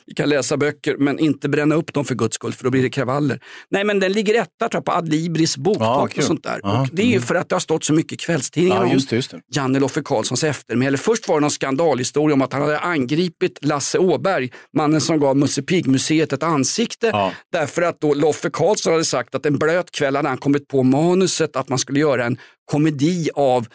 Vi 0.06 0.14
kan 0.14 0.28
läsa 0.28 0.56
böcker 0.56 0.96
men 0.98 1.18
inte 1.18 1.48
bränna 1.48 1.74
upp 1.74 1.92
dem 1.92 2.04
för 2.04 2.14
guds 2.14 2.34
skull 2.34 2.52
för 2.52 2.64
då 2.64 2.70
blir 2.70 2.82
det 2.82 2.90
kravaller. 2.90 3.40
Nej 3.70 3.84
men 3.84 4.00
den 4.00 4.12
ligger 4.12 4.34
etta 4.42 4.68
tror 4.68 4.70
jag, 4.78 4.84
på 4.84 4.92
Adlibris 4.92 5.56
boktopp 5.56 5.86
Ja, 5.86 6.08
och 6.16 6.22
sånt 6.24 6.42
där. 6.42 6.60
Ja, 6.62 6.80
Och 6.80 6.88
det 6.92 7.02
är 7.02 7.06
ju 7.06 7.20
för 7.20 7.34
att 7.34 7.48
det 7.48 7.54
har 7.54 7.60
stått 7.60 7.84
så 7.84 7.92
mycket 7.92 8.12
i 8.12 8.16
kvällstidningarna 8.16 8.80
Ja, 8.80 8.86
om 8.86 8.92
just 8.92 9.12
just 9.12 9.30
det. 9.30 9.40
Janne 9.54 9.80
Loffe 9.80 10.02
Karlssons 10.04 10.44
eftermäle. 10.44 10.98
Först 10.98 11.28
var 11.28 11.36
det 11.36 11.40
någon 11.40 11.50
skandalhistoria 11.50 12.34
om 12.34 12.42
att 12.42 12.52
han 12.52 12.62
hade 12.62 12.78
angripit 12.78 13.58
Lasse 13.64 13.98
Åberg, 13.98 14.50
mannen 14.76 15.00
som 15.00 15.20
gav 15.20 15.36
Musse 15.36 15.62
Pigg-museet 15.62 16.32
ett 16.32 16.42
ansikte. 16.42 17.06
Ja. 17.06 17.32
Därför 17.52 17.82
att 17.82 18.00
då 18.00 18.14
Loffe 18.14 18.50
Karlsson 18.50 18.92
hade 18.92 19.04
sagt 19.04 19.34
att 19.34 19.46
en 19.46 19.58
blöt 19.58 19.90
kväll 19.90 20.16
hade 20.16 20.28
han 20.28 20.38
kommit 20.38 20.68
på 20.68 20.82
manuset 20.82 21.56
att 21.56 21.68
man 21.68 21.78
skulle 21.78 22.00
göra 22.00 22.24
en 22.24 22.38
komedi 22.64 23.28
av 23.34 23.66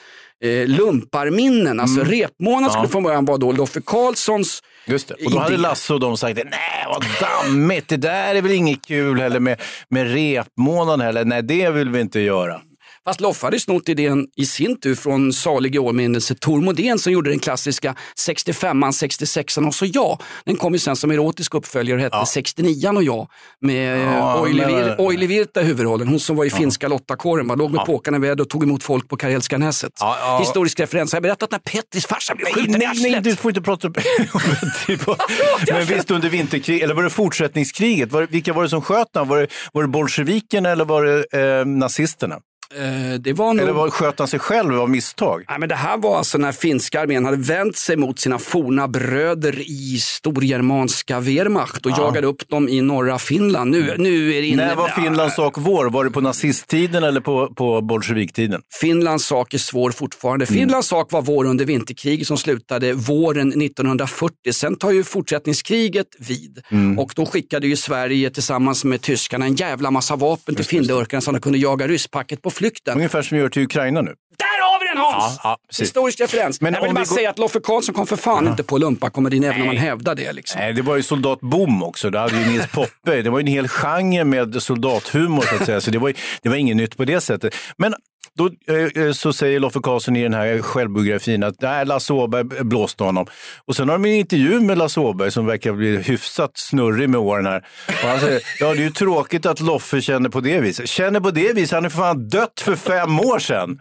eh, 0.44 0.68
lumparminnen. 0.68 1.80
Alltså 1.80 2.02
repmånad 2.04 2.72
skulle 2.72 2.80
Mm. 2.80 2.84
Ja. 2.86 2.92
från 2.92 3.04
början 3.04 3.26
vara 3.26 3.38
då 3.38 3.52
Loffe 3.52 3.82
Karlssons 3.86 4.62
Just 4.88 5.08
det. 5.08 5.14
Och 5.26 5.32
då 5.32 5.40
hade. 5.40 5.58
Lasse 5.58 5.94
och 5.94 6.00
de 6.00 6.18
sagt, 6.18 6.36
nej 6.36 6.86
vad 6.88 7.06
dammigt, 7.22 7.90
det 7.90 7.98
där 7.98 8.36
är 8.36 8.42
väl 8.42 8.52
inget 8.52 8.86
kul 8.86 9.20
heller 9.20 9.40
med, 9.40 9.62
med 9.90 10.14
repmånaden 10.14 11.02
heller. 11.02 11.26
Nej, 11.26 11.44
det 11.44 11.70
vill 11.70 11.90
vi 11.90 12.02
inte 12.02 12.20
göra. 12.20 12.62
Fast 13.08 13.22
Loffe 13.22 13.46
hade 13.46 13.60
snott 13.60 13.90
idén 13.90 14.28
i 14.36 14.46
sin 14.46 14.80
tur 14.80 14.96
från 14.96 15.34
salig 15.34 15.76
i 15.76 15.80
åminnelse 15.80 16.36
Tor 16.36 16.62
Modén 16.62 17.00
som 17.00 17.14
gjorde 17.14 17.30
den 17.30 17.40
klassiska 17.40 17.96
65an, 18.28 18.92
66an 18.92 19.68
och 19.68 19.76
så 19.76 19.86
jag. 19.86 20.22
Den 20.46 20.56
kom 20.56 20.74
ju 20.74 20.80
sen 20.80 20.96
som 20.96 21.12
erotisk 21.12 21.54
uppföljare 21.54 21.98
och 21.98 22.04
hette 22.04 22.18
69an 22.18 22.96
och 22.96 23.04
jag 23.04 23.28
med 23.62 24.00
Ja, 24.00 24.14
ja, 24.14 24.96
Oili, 24.98 25.28
Virta 25.28 25.62
i 25.62 25.64
huvudrollen. 25.64 26.08
Hon 26.08 26.20
som 26.20 26.36
var 26.36 26.46
i 26.46 26.50
finska 26.50 26.88
Lottakåren, 26.88 27.48
låg 27.48 27.72
med 27.72 27.86
påkarna 27.86 28.18
i 28.18 28.20
väder 28.20 28.44
och 28.44 28.50
tog 28.50 28.64
emot 28.64 28.84
folk 28.84 29.10
på 29.10 29.18
Karelska 29.18 29.58
näset. 29.58 29.92
Ja, 30.00 30.18
ja. 30.20 30.40
Historisk 30.40 30.80
referens. 30.80 31.12
Har 31.12 31.18
jag 31.18 31.24
berättat 31.24 31.52
när 31.52 31.60
Petris 31.60 32.06
farsa 32.06 32.36
blev 32.36 32.46
Nej, 32.46 32.54
skjuten 32.54 32.72
nej, 32.72 32.80
nej, 32.80 32.88
arslet? 32.88 33.24
du 33.24 33.36
får 33.36 33.52
inte 33.52 33.62
prata 33.62 33.88
om 33.88 33.94
typ, 34.88 35.02
Men 35.72 35.86
visst 35.86 36.12
under 36.12 36.30
vinterkriget, 36.30 36.84
eller 36.84 36.94
var 36.94 37.04
det 37.04 37.10
fortsättningskriget? 37.10 38.12
Var 38.12 38.22
det, 38.22 38.28
vilka 38.28 38.54
var 38.54 38.64
det 38.64 38.70
som 38.70 38.82
sköt? 38.82 39.08
Var 39.14 39.38
det, 39.38 39.48
var 39.74 39.82
det 39.82 39.88
bolsjevikerna 39.88 40.70
eller 40.70 40.86
var 40.86 41.04
det 41.04 41.60
eh, 41.60 41.66
nazisterna? 41.66 42.40
Eh, 42.78 43.20
det 43.20 43.34
var 43.34 43.54
nog... 43.54 43.64
Eller 43.64 43.74
var, 43.74 43.90
sköt 43.90 44.20
han 44.20 44.28
sig 44.28 44.40
själv 44.40 44.80
av 44.80 44.90
misstag? 44.90 45.44
Nej, 45.50 45.60
men 45.60 45.70
det 45.70 45.76
här 45.76 45.98
var 45.98 46.18
alltså 46.18 46.38
när 46.38 46.52
finska 46.52 47.02
armén 47.02 47.26
hade 47.26 47.38
vänt 47.38 47.78
sig 47.78 47.98
mot 47.98 48.20
sina 48.20 48.40
forna 48.40 48.88
bröder 48.88 49.60
i 49.60 50.00
storgermanska 50.00 51.20
Wehrmacht 51.20 51.86
och 51.86 51.92
jagade 51.92 52.28
upp 52.28 52.50
dem 52.50 52.70
i 52.70 52.82
norra 52.82 53.20
Finland. 53.20 53.72
Nu, 53.72 53.94
nu 53.98 54.34
är 54.34 54.42
det 54.42 54.48
inne... 54.48 54.66
När 54.66 54.76
var 54.76 54.88
Finlands 54.88 55.36
sak 55.36 55.54
vår? 55.58 55.90
Var 55.90 56.04
det 56.04 56.12
på 56.12 56.22
nazisttiden 56.22 57.04
eller 57.04 57.22
på, 57.22 57.54
på 57.56 57.82
bolsjeviktiden? 57.82 58.62
Finlands 58.82 59.26
sak 59.26 59.54
är 59.54 59.58
svår 59.58 59.92
fortfarande. 59.92 60.46
Mm. 60.46 60.60
Finlands 60.60 60.88
sak 60.88 61.12
var 61.12 61.22
vår 61.22 61.46
under 61.46 61.66
vinterkriget 61.66 62.28
som 62.28 62.38
slutade 62.38 62.94
våren 62.94 63.62
1940. 63.62 64.54
Sen 64.54 64.76
tar 64.76 64.92
ju 64.92 65.04
fortsättningskriget 65.04 66.08
vid 66.20 66.62
Mm. 66.72 67.00
och 67.00 67.12
då 67.16 67.26
skickade 67.26 67.68
ju 67.68 67.76
Sverige 67.76 68.30
tillsammans 68.30 68.84
med 68.84 69.02
tyskarna 69.02 69.46
en 69.46 69.56
jävla 69.56 69.92
massa 69.92 70.16
vapen 70.16 70.56
till 70.56 70.66
finlurkarna 70.66 71.22
så 71.22 71.32
de 71.32 71.42
kunde 71.42 71.58
jaga 71.58 71.88
rysspacket 71.88 72.42
på 72.42 72.50
flykten. 72.66 72.96
Ungefär 72.98 73.22
som 73.22 73.36
vi 73.36 73.42
gör 73.42 73.50
till 73.50 73.64
Ukraina 73.64 74.02
nu. 74.02 74.14
Där 74.38 74.55
igen 74.98 75.12
Hans! 75.14 75.40
Ja, 75.44 75.58
ja. 75.70 75.84
Historisk 75.84 76.20
referens. 76.20 76.62
Men 76.62 76.74
jag 76.74 76.82
vill 76.82 76.94
bara 76.94 77.04
vi 77.04 77.10
går- 77.10 77.16
säga 77.16 77.30
att 77.30 77.40
Loffe 77.40 77.60
Karlsson 77.60 77.96
kom 77.96 78.08
för 78.08 78.16
fan 78.16 78.48
inte 78.48 78.64
på 78.64 78.78
lumparkomedin 78.78 79.44
även 79.44 79.62
om 79.62 79.68
man 79.68 79.78
hävdar 79.78 80.16
det. 80.16 80.34
Liksom. 80.34 80.60
Nej, 80.62 80.74
det 80.74 80.82
var 80.82 80.96
ju 80.96 81.04
Soldat 81.04 81.40
Boom 81.40 81.84
också. 81.84 82.10
Det 82.10 82.20
hade 82.20 82.40
ju 82.40 82.46
Nils 82.52 82.68
Poppe. 82.68 83.22
Det 83.22 83.30
var 83.30 83.40
ju 83.40 83.42
en 83.44 83.48
hel 83.48 83.68
genre 83.68 84.24
med 84.24 84.62
soldathumor 84.64 85.42
så 85.42 85.56
att 85.56 85.66
säga. 85.66 85.82
Så 85.82 85.92
det 85.92 85.98
var, 85.98 86.08
ju- 86.08 86.16
det 86.42 86.50
var 86.50 86.56
inget 86.56 86.76
nytt 86.78 86.98
på 86.98 87.06
det 87.06 87.22
sättet. 87.22 87.56
Men 87.78 87.94
då 88.38 88.50
eh, 88.74 89.04
eh, 89.06 89.12
så 89.12 89.34
säger 89.34 89.60
Loffe 89.60 89.80
Karlsson 89.84 90.16
i 90.16 90.24
den 90.24 90.34
här 90.34 90.62
självbiografin 90.62 91.44
att 91.44 91.62
nej, 91.62 91.86
Lasse 91.86 92.14
Åberg 92.14 92.44
blåste 92.44 93.04
honom. 93.04 93.26
Och 93.68 93.76
sen 93.76 93.90
har 93.90 93.98
de 93.98 94.06
en 94.10 94.16
intervju 94.16 94.60
med 94.62 94.78
Lasse 94.78 95.00
Åberg 95.00 95.32
som 95.32 95.46
verkar 95.46 95.74
bli 95.74 95.98
hyfsat 95.98 96.52
snurrig 96.56 97.10
med 97.10 97.20
åren 97.20 97.46
här. 97.46 97.66
Och 98.04 98.10
han 98.10 98.20
säger, 98.20 98.42
ja 98.60 98.68
det 98.74 98.80
är 98.80 98.84
ju 98.84 98.90
tråkigt 98.92 99.46
att 99.46 99.60
Loffe 99.60 100.02
känner 100.02 100.30
på 100.30 100.40
det 100.40 100.60
viset. 100.60 100.90
Känner 100.90 101.20
på 101.20 101.32
det 101.32 101.54
viset? 101.54 101.76
Han 101.76 101.86
är 101.86 101.90
för 101.90 101.98
fan 101.98 102.28
dött 102.30 102.60
för 102.62 102.76
fem 102.76 103.20
år 103.20 103.40
sedan. 103.40 103.80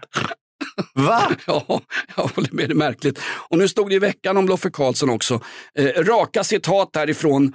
Va? 0.95 1.31
Ja, 1.47 1.81
jag 2.17 2.23
håller 2.23 2.53
med, 2.53 2.69
det 2.69 2.73
är 2.73 2.75
märkligt. 2.75 3.19
Och 3.49 3.59
nu 3.59 3.69
stod 3.69 3.89
det 3.89 3.95
i 3.95 3.99
veckan 3.99 4.37
om 4.37 4.49
Loffe 4.49 4.71
Karlsson 4.71 5.11
också. 5.11 5.41
Eh, 5.79 5.85
raka 6.05 6.45
citat 6.45 6.93
därifrån 6.93 7.53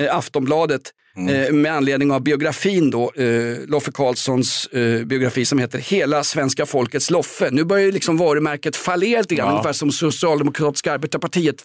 eh, 0.00 0.16
Aftonbladet 0.16 0.82
eh, 1.30 1.52
med 1.52 1.72
anledning 1.72 2.12
av 2.12 2.22
biografin 2.22 2.90
då, 2.90 3.12
eh, 3.12 3.58
Loffe 3.66 3.92
Karlssons 3.92 4.66
eh, 4.66 5.04
biografi 5.04 5.44
som 5.44 5.58
heter 5.58 5.78
Hela 5.78 6.24
svenska 6.24 6.66
folkets 6.66 7.10
Loffe. 7.10 7.48
Nu 7.50 7.64
börjar 7.64 7.84
ju 7.86 7.92
liksom 7.92 8.16
varumärket 8.16 8.76
fallera 8.76 9.20
lite 9.20 9.34
grann, 9.34 9.46
Ja. 9.48 9.52
ungefär 9.52 9.72
som 9.72 9.92
Socialdemokratiska 9.92 10.92
arbetarpartiet. 10.92 11.56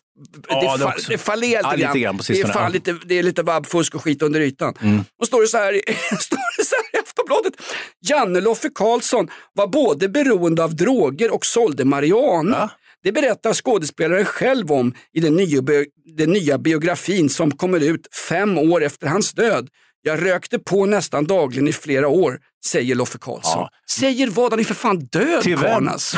Ja, 0.49 0.77
det, 0.77 0.83
fa- 0.85 1.09
det 1.09 1.17
fallerar 1.17 1.61
Ja, 1.63 1.71
lite, 1.75 1.87
lite 1.87 1.99
grann 1.99 2.19
det, 2.27 2.39
är 2.41 2.47
fan 2.47 2.71
lite, 2.71 2.95
det 3.05 3.19
är 3.19 3.23
lite 3.23 3.43
vabbfusk 3.43 3.95
och 3.95 4.03
skit 4.03 4.21
under 4.21 4.39
ytan. 4.41 4.73
Och 5.19 5.27
står 5.27 5.41
det 5.41 5.47
så 5.47 5.57
här, 5.57 5.73
står 6.19 6.57
det 6.57 6.65
så 6.65 6.75
här 6.75 6.86
Aftonbladet. 7.17 7.53
Janne 8.01 8.41
Loffe 8.41 8.69
Karlsson 8.75 9.27
var 9.53 9.67
både 9.67 10.09
beroende 10.09 10.63
av 10.63 10.75
droger 10.75 11.33
och 11.33 11.45
sålde 11.45 11.85
marijuana. 11.85 12.71
Det 13.03 13.11
berättar 13.11 13.53
skådespelaren 13.53 14.25
själv 14.25 14.71
om 14.71 14.93
i 15.13 15.19
den 15.19 15.35
nya, 15.35 15.61
den 16.17 16.29
nya 16.29 16.57
biografin 16.57 17.29
som 17.29 17.51
kommer 17.51 17.79
ut 17.79 18.15
fem 18.29 18.57
år 18.57 18.83
efter 18.83 19.07
hans 19.07 19.31
död. 19.31 19.69
Jag 20.01 20.25
rökte 20.25 20.59
på 20.59 20.85
nästan 20.85 21.25
dagligen 21.25 21.67
i 21.67 21.73
flera 21.73 22.07
år, 22.07 22.39
säger 22.65 22.95
Loffe 22.95 23.17
Karlsson. 23.17 23.51
Ja. 23.61 23.69
Säger 23.89 24.27
vad? 24.27 24.51
Han 24.51 24.59
är 24.59 24.63
för 24.63 24.73
fan 24.73 24.99
död 24.99 25.41
Till 25.41 25.57
vem? 25.57 25.87
alltså. 25.87 26.17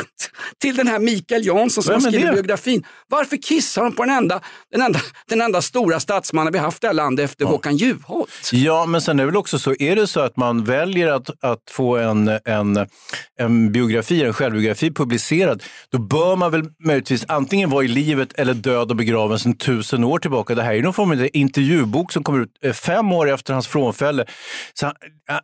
Till 0.60 0.76
den 0.76 0.86
här 0.86 0.98
Mikael 0.98 1.46
Jansson 1.46 1.84
som 1.84 1.94
Vem 1.94 2.04
har 2.04 2.10
skrivit 2.10 2.32
biografin. 2.34 2.84
Varför 3.08 3.36
kissar 3.36 3.82
de 3.82 3.92
på 3.92 4.04
den 4.04 4.14
enda, 4.14 4.40
den 4.72 4.82
enda, 4.82 5.00
den 5.28 5.40
enda 5.40 5.62
stora 5.62 6.00
statsmannen 6.00 6.52
vi 6.52 6.58
haft 6.58 6.76
i 6.76 6.80
det 6.80 6.86
här 6.86 6.94
landet 6.94 7.24
efter 7.24 7.44
Håkan 7.44 7.76
Juholt? 7.76 8.30
Ja, 8.52 8.86
men 8.86 9.00
sen 9.00 9.18
är 9.20 9.22
det 9.22 9.26
väl 9.26 9.36
också 9.36 9.58
så, 9.58 9.74
är 9.78 9.96
det 9.96 10.06
så 10.06 10.20
att 10.20 10.36
man 10.36 10.64
väljer 10.64 11.08
att, 11.12 11.30
att 11.44 11.62
få 11.70 11.96
en, 11.96 12.28
en, 12.44 12.86
en 13.38 13.72
biografi, 13.72 14.22
en 14.22 14.32
självbiografi 14.32 14.90
publicerad, 14.90 15.62
då 15.92 15.98
bör 15.98 16.36
man 16.36 16.50
väl 16.50 16.62
möjligtvis 16.84 17.24
antingen 17.28 17.70
vara 17.70 17.84
i 17.84 17.88
livet 17.88 18.32
eller 18.32 18.54
död 18.54 18.90
och 18.90 18.96
begraven 18.96 19.38
sedan 19.38 19.56
tusen 19.56 20.04
år 20.04 20.18
tillbaka. 20.18 20.54
Det 20.54 20.62
här 20.62 20.74
är 20.74 20.82
någon 20.82 20.94
form 20.94 21.10
av 21.10 21.28
intervjubok 21.32 22.12
som 22.12 22.24
kommer 22.24 22.40
ut 22.40 22.50
eh, 22.64 22.72
fem 22.72 23.12
år 23.12 23.30
efter 23.30 23.52
hans 23.52 23.66
frånfälle. 23.66 24.24
Så 24.74 24.86
han, 24.86 24.94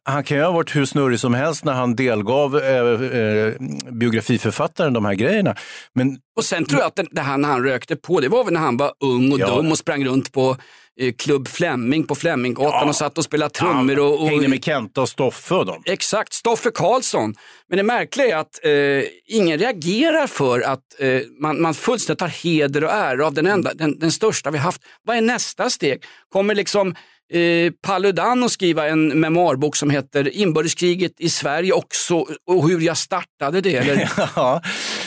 han 0.05 0.25
kan 0.25 0.37
ju 0.37 0.43
ha 0.43 0.51
varit 0.51 0.77
hur 0.77 0.86
snurrig 0.87 1.21
som 1.21 1.35
helst 1.35 1.65
när 1.65 1.73
han 1.73 1.97
delgav 1.97 2.59
eh, 2.59 2.77
eh, 2.77 3.53
biografiförfattaren 3.93 4.93
de 4.93 5.05
här 5.05 5.15
grejerna. 5.15 5.55
Men 5.95 6.19
Och 6.37 6.45
sen 6.45 6.65
tror 6.65 6.81
jag 6.81 6.87
att 6.87 6.97
det, 6.97 7.07
det 7.11 7.21
här 7.21 7.39
när 7.39 7.49
han 7.49 7.63
rökte 7.65 7.97
på, 7.97 8.21
det 8.21 8.29
var 8.29 8.45
väl 8.45 8.53
när 8.53 8.61
han 8.61 8.77
var 8.77 8.93
ung 9.05 9.33
och 9.33 9.39
Ja. 9.41 9.57
dum 9.57 9.71
och 9.71 9.79
sprang 9.79 10.05
runt 10.05 10.33
på 10.33 10.57
eh, 11.01 11.13
Klubb 11.19 11.49
Flemming 11.49 12.05
på 12.07 12.15
Fleminggatan 12.15 12.89
och 12.89 12.97
satt 12.97 13.19
och 13.19 13.25
spelade 13.25 13.51
trummor. 13.51 13.99
Och, 13.99 14.21
och, 14.23 14.29
hängde 14.29 14.49
med 14.49 14.65
Kenta 14.65 15.01
och 15.03 15.09
Stoffe 15.09 15.55
och 15.55 15.67
dem. 15.67 15.83
Exakt, 15.87 16.33
Stoffe 16.33 16.71
Karlsson. 16.71 17.35
Men 17.69 17.77
det 17.77 17.83
märkliga 17.83 18.37
är 18.37 18.41
att 18.41 18.65
eh, 18.65 19.11
ingen 19.37 19.59
reagerar 19.59 20.27
för 20.27 20.61
att 20.61 20.81
eh, 20.99 21.21
man, 21.41 21.63
man 21.63 21.75
fullständigt 21.75 22.19
tar 22.19 22.29
heder 22.29 22.85
och 22.85 22.91
ära 22.91 23.27
av 23.27 23.35
den, 23.35 23.47
enda, 23.47 23.75
den, 23.75 23.99
den 23.99 24.13
största 24.13 24.51
vi 24.51 24.59
haft. 24.59 24.83
Vad 25.05 25.17
är 25.17 25.21
nästa 25.21 25.71
steg? 25.71 26.03
Kommer 26.33 26.55
liksom 26.55 26.95
eh, 27.33 27.73
Paludan 27.83 28.45
att 28.45 28.51
skriva 28.53 28.87
en 28.89 29.21
memoarbok 29.21 29.77
som 29.77 29.91
heter 29.91 30.37
Inbördeskriget 30.37 31.13
i 31.19 31.29
Sverige 31.31 31.73
också 31.73 32.15
och 32.47 32.69
hur 32.69 32.81
jag 32.81 32.97
startade 32.97 33.61
det? 33.61 33.77
Eller? 33.77 34.11
Ja, 34.37 34.63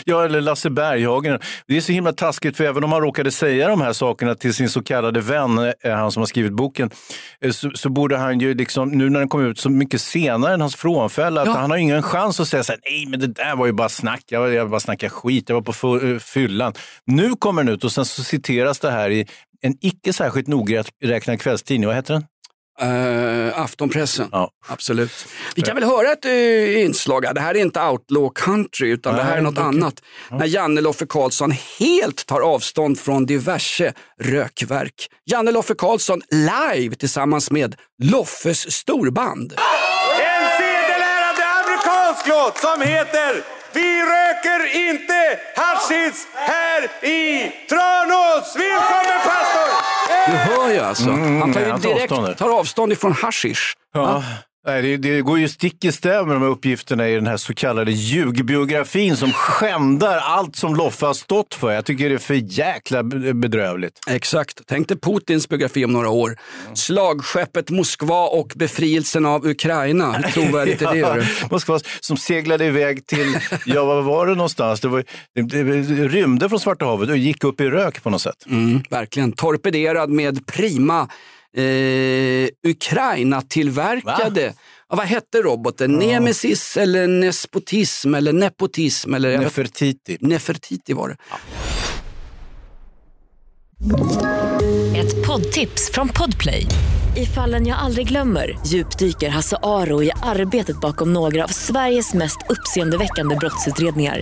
ja, 0.05 0.25
eller 0.25 0.41
Lasse 0.41 0.69
Berghagen. 0.69 1.39
Det 1.67 1.77
är 1.77 1.81
så 1.81 1.91
himla 1.91 2.13
taskigt, 2.13 2.57
för 2.57 2.63
även 2.63 2.83
om 2.83 2.91
han 2.91 3.01
råkade 3.01 3.31
säga 3.31 3.67
de 3.67 3.81
här 3.81 3.93
sakerna 3.93 4.35
till 4.35 4.53
sin 4.53 4.69
så 4.69 4.83
kallade 4.83 5.21
vän, 5.21 5.73
eh, 5.83 5.91
han 5.93 6.11
som 6.11 6.21
har 6.21 6.27
skrivit 6.27 6.53
boken, 6.53 6.89
eh, 7.41 7.51
så, 7.51 7.71
så 7.75 7.89
borde 7.89 8.17
han 8.17 8.39
ju, 8.39 8.53
liksom, 8.53 8.89
nu 8.89 9.09
när 9.09 9.19
den 9.19 9.29
kom 9.29 9.45
ut 9.45 9.59
så 9.59 9.69
mycket 9.69 10.01
senare 10.01 10.53
än 10.53 10.61
hans 10.61 10.75
frånfälle, 10.75 11.41
att 11.41 11.47
Ja. 11.47 11.53
han 11.53 11.71
har 11.71 11.77
ingen 11.77 12.03
chans 12.03 12.39
att 12.39 12.47
säga 12.47 12.63
så 12.63 12.71
här, 12.71 12.81
nej 12.91 13.05
men 13.05 13.19
det 13.19 13.27
där 13.27 13.55
var 13.55 13.65
ju 13.65 13.71
bara 13.71 13.89
snack, 13.89 14.23
jag, 14.29 14.53
jag 14.53 14.69
bara 14.69 14.79
snackade 14.79 15.09
skit, 15.09 15.49
jag 15.49 15.55
var 15.55 15.61
på 15.61 16.19
fyllan. 16.19 16.73
Nu 17.05 17.29
kommer 17.35 17.63
den 17.63 17.73
ut 17.73 17.83
och 17.83 17.91
sen 17.91 18.05
så 18.05 18.23
citeras 18.23 18.79
det 18.79 18.91
här 18.91 19.09
i 19.09 19.27
en 19.61 19.75
icke 19.81 20.13
särskilt 20.13 20.47
nogräknad 20.47 21.41
kvällstidning, 21.41 21.87
vad 21.87 21.95
heter 21.95 22.13
den? 22.13 22.23
Uh, 22.81 23.59
Aftonpressen, 23.59 24.29
Ja. 24.31 24.51
absolut. 24.67 25.11
Vi 25.55 25.61
kan 25.61 25.75
väl 25.75 25.83
höra 25.83 26.11
ett 26.11 26.25
uh, 26.25 26.81
inslag, 26.81 27.25
här. 27.25 27.33
det 27.33 27.41
här 27.41 27.55
är 27.55 27.61
inte 27.61 27.81
outlaw 27.81 28.31
country 28.35 28.89
utan 28.89 29.15
det 29.15 29.23
här 29.23 29.31
är 29.31 29.35
Nej, 29.35 29.43
något 29.43 29.53
okej. 29.53 29.63
annat. 29.63 29.93
När 30.31 30.45
Janne 30.45 30.81
Loffe 30.81 31.05
Karlsson 31.05 31.53
helt 31.79 32.25
tar 32.25 32.41
avstånd 32.41 32.99
från 32.99 33.25
diverse 33.25 33.93
rökverk. 34.21 35.07
Janne 35.25 35.51
Loffe 35.51 35.73
Karlsson 35.77 36.21
live 36.31 36.95
tillsammans 36.95 37.51
med 37.51 37.75
Loffes 38.03 38.71
storband. 38.71 39.53
En 39.53 40.49
sedelärande 40.57 41.43
amerikansk 41.63 42.27
låt 42.27 42.57
som 42.57 42.81
heter 42.81 43.58
Vi 43.73 44.01
röker 44.01 44.75
inte 44.89 45.39
hashish 45.55 46.27
här 46.35 47.05
i 47.07 47.51
Tranås! 47.69 48.55
Välkommen 48.55 49.19
pastor! 49.23 49.69
Du 50.27 50.37
hör 50.37 50.69
ju 50.73 50.79
alltså, 50.79 51.09
han 51.09 51.53
tar 51.53 51.59
ju 51.59 51.65
Mm, 51.65 51.81
direkt 51.81 52.37
tar 52.37 52.59
avstånd 52.59 52.91
ifrån 52.93 53.11
hashish. 53.11 53.73
Ja. 53.93 54.23
Nej, 54.67 54.81
det, 54.81 54.97
det 54.97 55.21
går 55.21 55.39
ju 55.39 55.49
stick 55.49 55.85
i 55.85 55.91
stäv 55.91 56.27
med 56.27 56.35
de 56.35 56.41
här 56.41 56.49
uppgifterna 56.49 57.09
i 57.09 57.15
den 57.15 57.27
här 57.27 57.37
så 57.37 57.53
kallade 57.53 57.91
ljugbiografin 57.91 59.17
som 59.17 59.31
skändar 59.33 60.17
allt 60.17 60.55
som 60.55 60.75
Loffe 60.75 61.05
har 61.05 61.13
stått 61.13 61.53
för. 61.53 61.71
Jag 61.71 61.85
tycker 61.85 62.09
det 62.09 62.15
är 62.15 62.19
för 62.19 62.33
jäkla 62.33 63.03
be- 63.03 63.33
bedrövligt. 63.33 63.99
Exakt. 64.07 64.61
Tänk 64.67 64.87
dig 64.87 64.97
Putins 64.99 65.49
biografi 65.49 65.85
om 65.85 65.93
några 65.93 66.09
år. 66.09 66.37
Slagskeppet 66.73 67.69
Moskva 67.69 68.27
och 68.27 68.51
befrielsen 68.55 69.25
av 69.25 69.47
Ukraina. 69.47 70.11
Hur 70.11 70.31
trovärdigt 70.31 70.81
är 70.81 70.93
det? 70.93 71.13
du? 71.41 71.47
Moskva 71.51 71.79
som 71.99 72.17
seglade 72.17 72.65
iväg 72.65 73.07
till, 73.07 73.37
ja 73.65 73.85
vad 73.85 74.03
var 74.03 74.27
det 74.27 74.35
någonstans? 74.35 74.79
Det, 74.79 74.87
var, 74.87 75.03
det, 75.35 75.41
det 75.41 76.07
rymde 76.07 76.49
från 76.49 76.59
Svarta 76.59 76.85
havet 76.85 77.09
och 77.09 77.17
gick 77.17 77.43
upp 77.43 77.61
i 77.61 77.65
rök 77.69 78.03
på 78.03 78.09
något 78.09 78.21
sätt. 78.21 78.45
Mm, 78.49 78.81
verkligen. 78.89 79.31
Torpederad 79.31 80.09
med 80.09 80.45
prima 80.47 81.07
eh, 81.57 82.49
Ukraina-tillverkade. 82.71 84.53
Ja, 84.89 84.95
vad 84.95 85.05
hette 85.05 85.37
roboten? 85.37 85.91
Nemesis 85.91 86.77
eller 86.77 87.07
Nespotism 87.07 88.15
eller 88.15 88.33
Nepotism? 88.33 89.13
Eller, 89.13 89.37
Nefertiti. 89.37 90.17
Nefertiti 90.19 90.93
var 90.93 91.09
det. 91.09 91.17
Ett 94.99 95.27
poddtips 95.27 95.91
från 95.91 96.09
Podplay. 96.09 96.65
I 97.17 97.25
fallen 97.25 97.67
jag 97.67 97.79
aldrig 97.79 98.07
glömmer 98.07 98.59
djupdyker 98.67 99.29
Hasse 99.29 99.57
Aro 99.63 100.03
i 100.03 100.11
arbetet 100.23 100.81
bakom 100.81 101.13
några 101.13 101.43
av 101.43 101.47
Sveriges 101.47 102.13
mest 102.13 102.37
uppseendeväckande 102.49 103.35
brottsutredningar. 103.35 104.21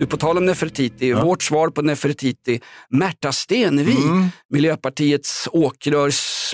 Du, 0.00 0.06
på 0.06 0.16
tal 0.16 0.36
om 0.38 0.46
Nefertiti, 0.46 1.12
vårt 1.12 1.42
svar 1.42 1.68
på 1.68 1.82
Nefertiti, 1.82 2.60
Märta 2.90 3.32
Stenevi, 3.32 3.96
Miljöpartiets 4.50 5.48
åkrör, 5.52 6.12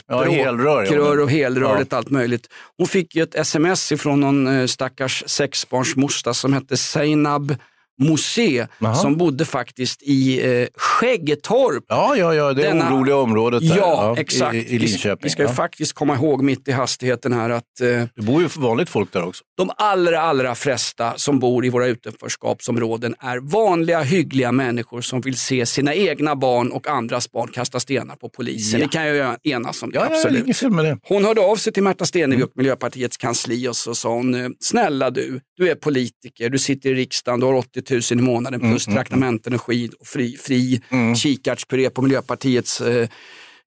Ja, 0.08 0.22
helrör, 0.24 0.80
ja. 0.80 0.86
språkrör 0.86 1.20
och 1.20 1.30
helröret, 1.30 1.88
Ja. 1.90 1.96
allt 1.96 2.10
möjligt. 2.10 2.46
Hon 2.78 2.86
fick 2.86 3.16
ju 3.16 3.22
ett 3.22 3.34
sms 3.34 3.92
ifrån 3.92 4.20
någon 4.20 4.46
eh, 4.46 4.66
stackars 4.66 5.24
sexbarnsmorsa 5.26 6.34
som 6.34 6.52
hette 6.52 6.76
Seinab 6.76 7.54
Mosé 7.98 8.66
Jaha. 8.78 8.94
som 8.94 9.16
bodde 9.16 9.44
faktiskt 9.44 10.02
i 10.02 10.40
eh, 10.62 10.68
Skäggetorp. 10.76 11.84
Ja, 11.88 12.16
ja, 12.16 12.34
ja, 12.34 12.52
det 12.52 12.62
Denna- 12.62 12.90
oroliga 12.94 13.16
området 13.16 13.68
där, 13.68 13.76
Ja, 13.76 14.14
exakt. 14.18 14.54
i, 14.54 14.58
i 14.74 14.78
Linköping. 14.78 15.20
Vi 15.22 15.30
ska 15.30 15.42
ju 15.42 15.48
ja. 15.48 15.54
faktiskt 15.54 15.92
komma 15.92 16.14
ihåg 16.14 16.42
mitt 16.42 16.68
i 16.68 16.72
hastigheten 16.72 17.32
här 17.32 17.50
att 17.50 17.80
eh, 17.80 17.86
Det 18.16 18.22
bor 18.22 18.42
ju 18.42 18.48
vanligt 18.56 18.88
folk 18.88 19.12
där 19.12 19.24
också. 19.24 19.44
de 19.56 19.70
allra, 19.76 20.20
allra 20.20 20.54
flesta 20.54 21.12
som 21.16 21.38
bor 21.38 21.64
i 21.66 21.68
våra 21.68 21.86
utanförskapsområden 21.86 23.14
är 23.20 23.38
vanliga, 23.38 24.00
hyggliga 24.02 24.52
människor 24.52 25.00
som 25.00 25.20
vill 25.20 25.38
se 25.38 25.66
sina 25.66 25.94
egna 25.94 26.36
barn 26.36 26.70
och 26.72 26.86
andras 26.88 27.32
barn 27.32 27.48
kasta 27.48 27.80
stenar 27.80 28.16
på 28.16 28.28
polisen. 28.28 28.80
Ja. 28.80 28.86
Det 28.86 28.92
kan 28.92 29.06
jag 29.06 29.16
ju 29.44 29.52
enas 29.52 29.82
om. 29.82 29.90
Det, 29.90 29.96
Ja, 29.98 30.06
ja, 30.10 30.16
absolut. 30.16 30.72
med 30.72 30.84
det. 30.84 30.98
Hon 31.02 31.24
hörde 31.24 31.40
av 31.40 31.56
sig 31.56 31.72
till 31.72 31.82
Märta 31.82 32.04
Stenevi 32.04 32.42
och 32.42 32.50
Miljöpartiets 32.54 33.16
kansli 33.16 33.68
och 33.68 33.76
så 33.76 33.94
sa 33.94 34.08
hon, 34.14 34.34
eh, 34.34 34.48
snälla 34.60 35.10
du, 35.10 35.40
du 35.56 35.70
är 35.70 35.74
politiker, 35.74 36.50
du 36.50 36.58
sitter 36.58 36.90
i 36.90 36.94
riksdagen, 36.94 37.40
du 37.40 37.46
har 37.46 37.54
80 37.54 38.14
000 38.14 38.20
i 38.20 38.22
månaden 38.22 38.60
plus 38.60 38.84
traktamenten 38.84 39.54
och 39.54 39.62
skid 39.62 39.94
och 40.00 40.06
fri, 40.06 40.36
fri 40.36 40.80
kikärtspuré 41.16 41.90
på 41.90 42.02
Miljöpartiets 42.02 42.80
eh, 42.80 43.08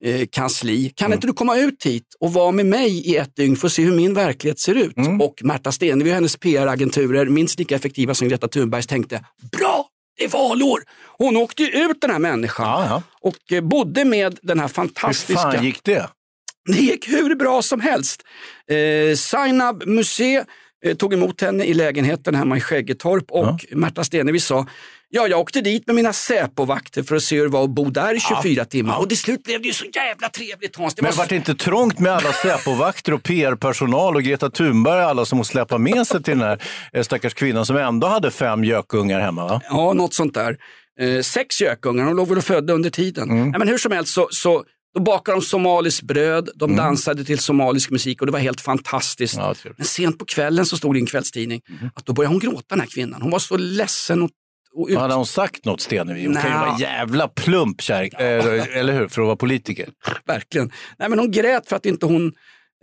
eh, 0.03 0.27
kansli. 0.31 0.89
Kan 0.95 1.13
inte 1.13 1.27
du 1.27 1.33
komma 1.33 1.57
ut 1.57 1.85
hit 1.85 2.15
och 2.19 2.33
vara 2.33 2.51
med 2.51 2.65
mig 2.65 3.09
i 3.09 3.15
ett 3.15 3.35
dygn 3.35 3.55
för 3.55 3.67
att 3.67 3.73
se 3.73 3.83
hur 3.83 3.95
min 3.95 4.13
verklighet 4.13 4.59
ser 4.59 4.75
ut? 4.75 4.95
Och 5.21 5.41
Märta 5.43 5.71
Stenevi 5.71 6.09
och 6.09 6.13
hennes 6.15 6.37
PR-agenturer, 6.37 7.25
minst 7.25 7.59
lika 7.59 7.75
effektiva 7.75 8.13
som 8.13 8.27
Greta 8.29 8.47
Thunbergs, 8.47 8.87
tänkte 8.87 9.25
bra, 9.57 9.85
det 10.17 10.23
är 10.23 10.29
valår. 10.29 10.83
Hon 11.17 11.37
åkte 11.37 11.63
ju 11.63 11.69
ut 11.69 12.01
den 12.01 12.11
här 12.11 12.19
människan 12.19 13.01
och 13.21 13.51
eh, 13.51 13.61
bodde 13.61 14.05
med 14.05 14.39
den 14.41 14.59
här 14.59 14.67
Hur 14.67 14.73
fantastiska... 14.73 15.41
fan 15.41 15.65
gick 15.65 15.83
det? 15.83 16.09
Det 16.65 16.81
gick 16.81 17.09
hur 17.09 17.35
bra 17.35 17.61
som 17.61 17.81
helst. 17.81 18.23
Eh, 18.71 19.15
Zainab 19.15 19.83
Musé 19.87 20.35
eh, 20.35 20.43
tog 20.97 21.13
emot 21.13 21.41
henne 21.41 21.65
i 21.65 21.73
lägenheten 21.73 22.35
hemma 22.35 22.57
i 22.57 22.61
Skäggetorp 22.61 23.31
och 23.31 23.65
Märta 23.71 24.03
Stenevi 24.03 24.39
sa 24.39 24.65
Ja, 25.11 25.27
jag 25.27 25.39
åkte 25.39 25.61
dit 25.61 25.87
med 25.87 25.95
mina 25.95 26.13
Säpo-vakter 26.13 27.03
för 27.03 27.15
att 27.15 27.23
se 27.23 27.35
hur 27.37 27.43
det 27.43 27.49
var 27.49 27.63
att 27.63 27.69
bo 27.69 27.89
där 27.89 28.15
i 28.15 28.19
24 28.19 28.65
timmar. 28.65 28.99
Och 28.99 29.09
till 29.09 29.17
slut 29.17 29.43
blev 29.43 29.61
det 29.61 29.67
ju 29.67 29.73
så 29.73 29.85
jävla 29.85 30.29
trevligt 30.29 30.75
Hans. 30.75 30.95
Det 30.95 31.01
Men 31.01 31.11
var 31.11 31.17
vart 31.17 31.29
det 31.29 31.35
inte 31.35 31.55
trångt 31.55 31.99
med 31.99 32.11
alla 32.11 32.33
Säpo-vakter 32.33 33.13
och 33.13 33.23
PR-personal 33.23 34.15
och 34.15 34.23
Greta 34.23 34.49
Thunberg 34.49 35.03
och 35.03 35.09
alla 35.09 35.25
som 35.25 35.37
hon 35.37 35.45
släppa 35.45 35.77
med 35.77 36.07
sig 36.07 36.23
till 36.23 36.39
den 36.39 36.47
här 36.47 36.61
eh, 36.93 37.03
stackars 37.03 37.33
kvinnan 37.33 37.65
som 37.65 37.77
ändå 37.77 38.07
hade 38.07 38.31
fem 38.31 38.63
gökungar 38.63 39.19
hemma? 39.19 39.47
Va? 39.47 39.61
Ja, 39.69 39.93
något 39.93 40.13
sånt 40.13 40.33
där. 40.33 40.57
Eh, 40.99 41.21
sex 41.21 41.61
gökungar, 41.61 42.05
de 42.05 42.15
låg 42.15 42.27
väl 42.27 42.37
och 42.37 42.43
födde 42.43 42.73
under 42.73 42.89
tiden. 42.89 43.29
Mm. 43.29 43.49
Nej, 43.49 43.59
men 43.59 43.67
hur 43.67 43.77
som 43.77 43.91
helst 43.91 44.13
så, 44.13 44.27
så 44.31 44.63
då 44.93 44.99
bakade 45.01 45.37
de 45.37 45.41
somaliskt 45.41 46.01
bröd, 46.01 46.49
de 46.55 46.65
Mm. 46.71 46.77
dansade 46.85 47.23
till 47.25 47.39
somalisk 47.39 47.89
musik 47.89 48.19
och 48.21 48.25
det 48.25 48.31
var 48.31 48.39
helt 48.39 48.61
fantastiskt. 48.61 49.37
men 49.77 49.85
sent 49.85 50.19
på 50.19 50.25
kvällen 50.25 50.65
så 50.65 50.77
stod 50.77 50.95
det 50.95 50.97
i 50.97 51.01
en 51.01 51.05
kvällstidning 51.07 51.61
Mm. 51.69 51.89
att 51.95 52.05
då 52.05 52.13
började 52.13 52.33
hon 52.33 52.39
gråta 52.39 52.65
den 52.69 52.79
här 52.79 52.87
kvinnan. 52.87 53.21
Hon 53.21 53.31
var 53.31 53.39
så 53.39 53.57
ledsen 53.57 54.21
och, 54.21 54.29
och 54.75 54.87
ut... 54.89 54.97
Hade 54.97 55.13
hon 55.13 55.25
sagt 55.25 55.65
något 55.65 55.81
Stenevi? 55.81 56.25
Hon 56.25 56.35
kan 56.35 56.51
ju 56.51 56.57
vara 56.57 56.79
jävla 56.79 57.27
plump, 57.27 57.81
kärring. 57.81 58.11
Eh, 58.19 58.77
eller 58.77 58.93
hur? 58.93 59.07
För 59.07 59.21
att 59.21 59.25
vara 59.25 59.35
politiker. 59.35 59.89
Verkligen. 60.25 60.71
Nej, 60.99 61.09
men 61.09 61.19
hon 61.19 61.31
grät 61.31 61.69
för 61.69 61.75
att 61.75 61.85
inte 61.85 62.05
hon 62.05 62.33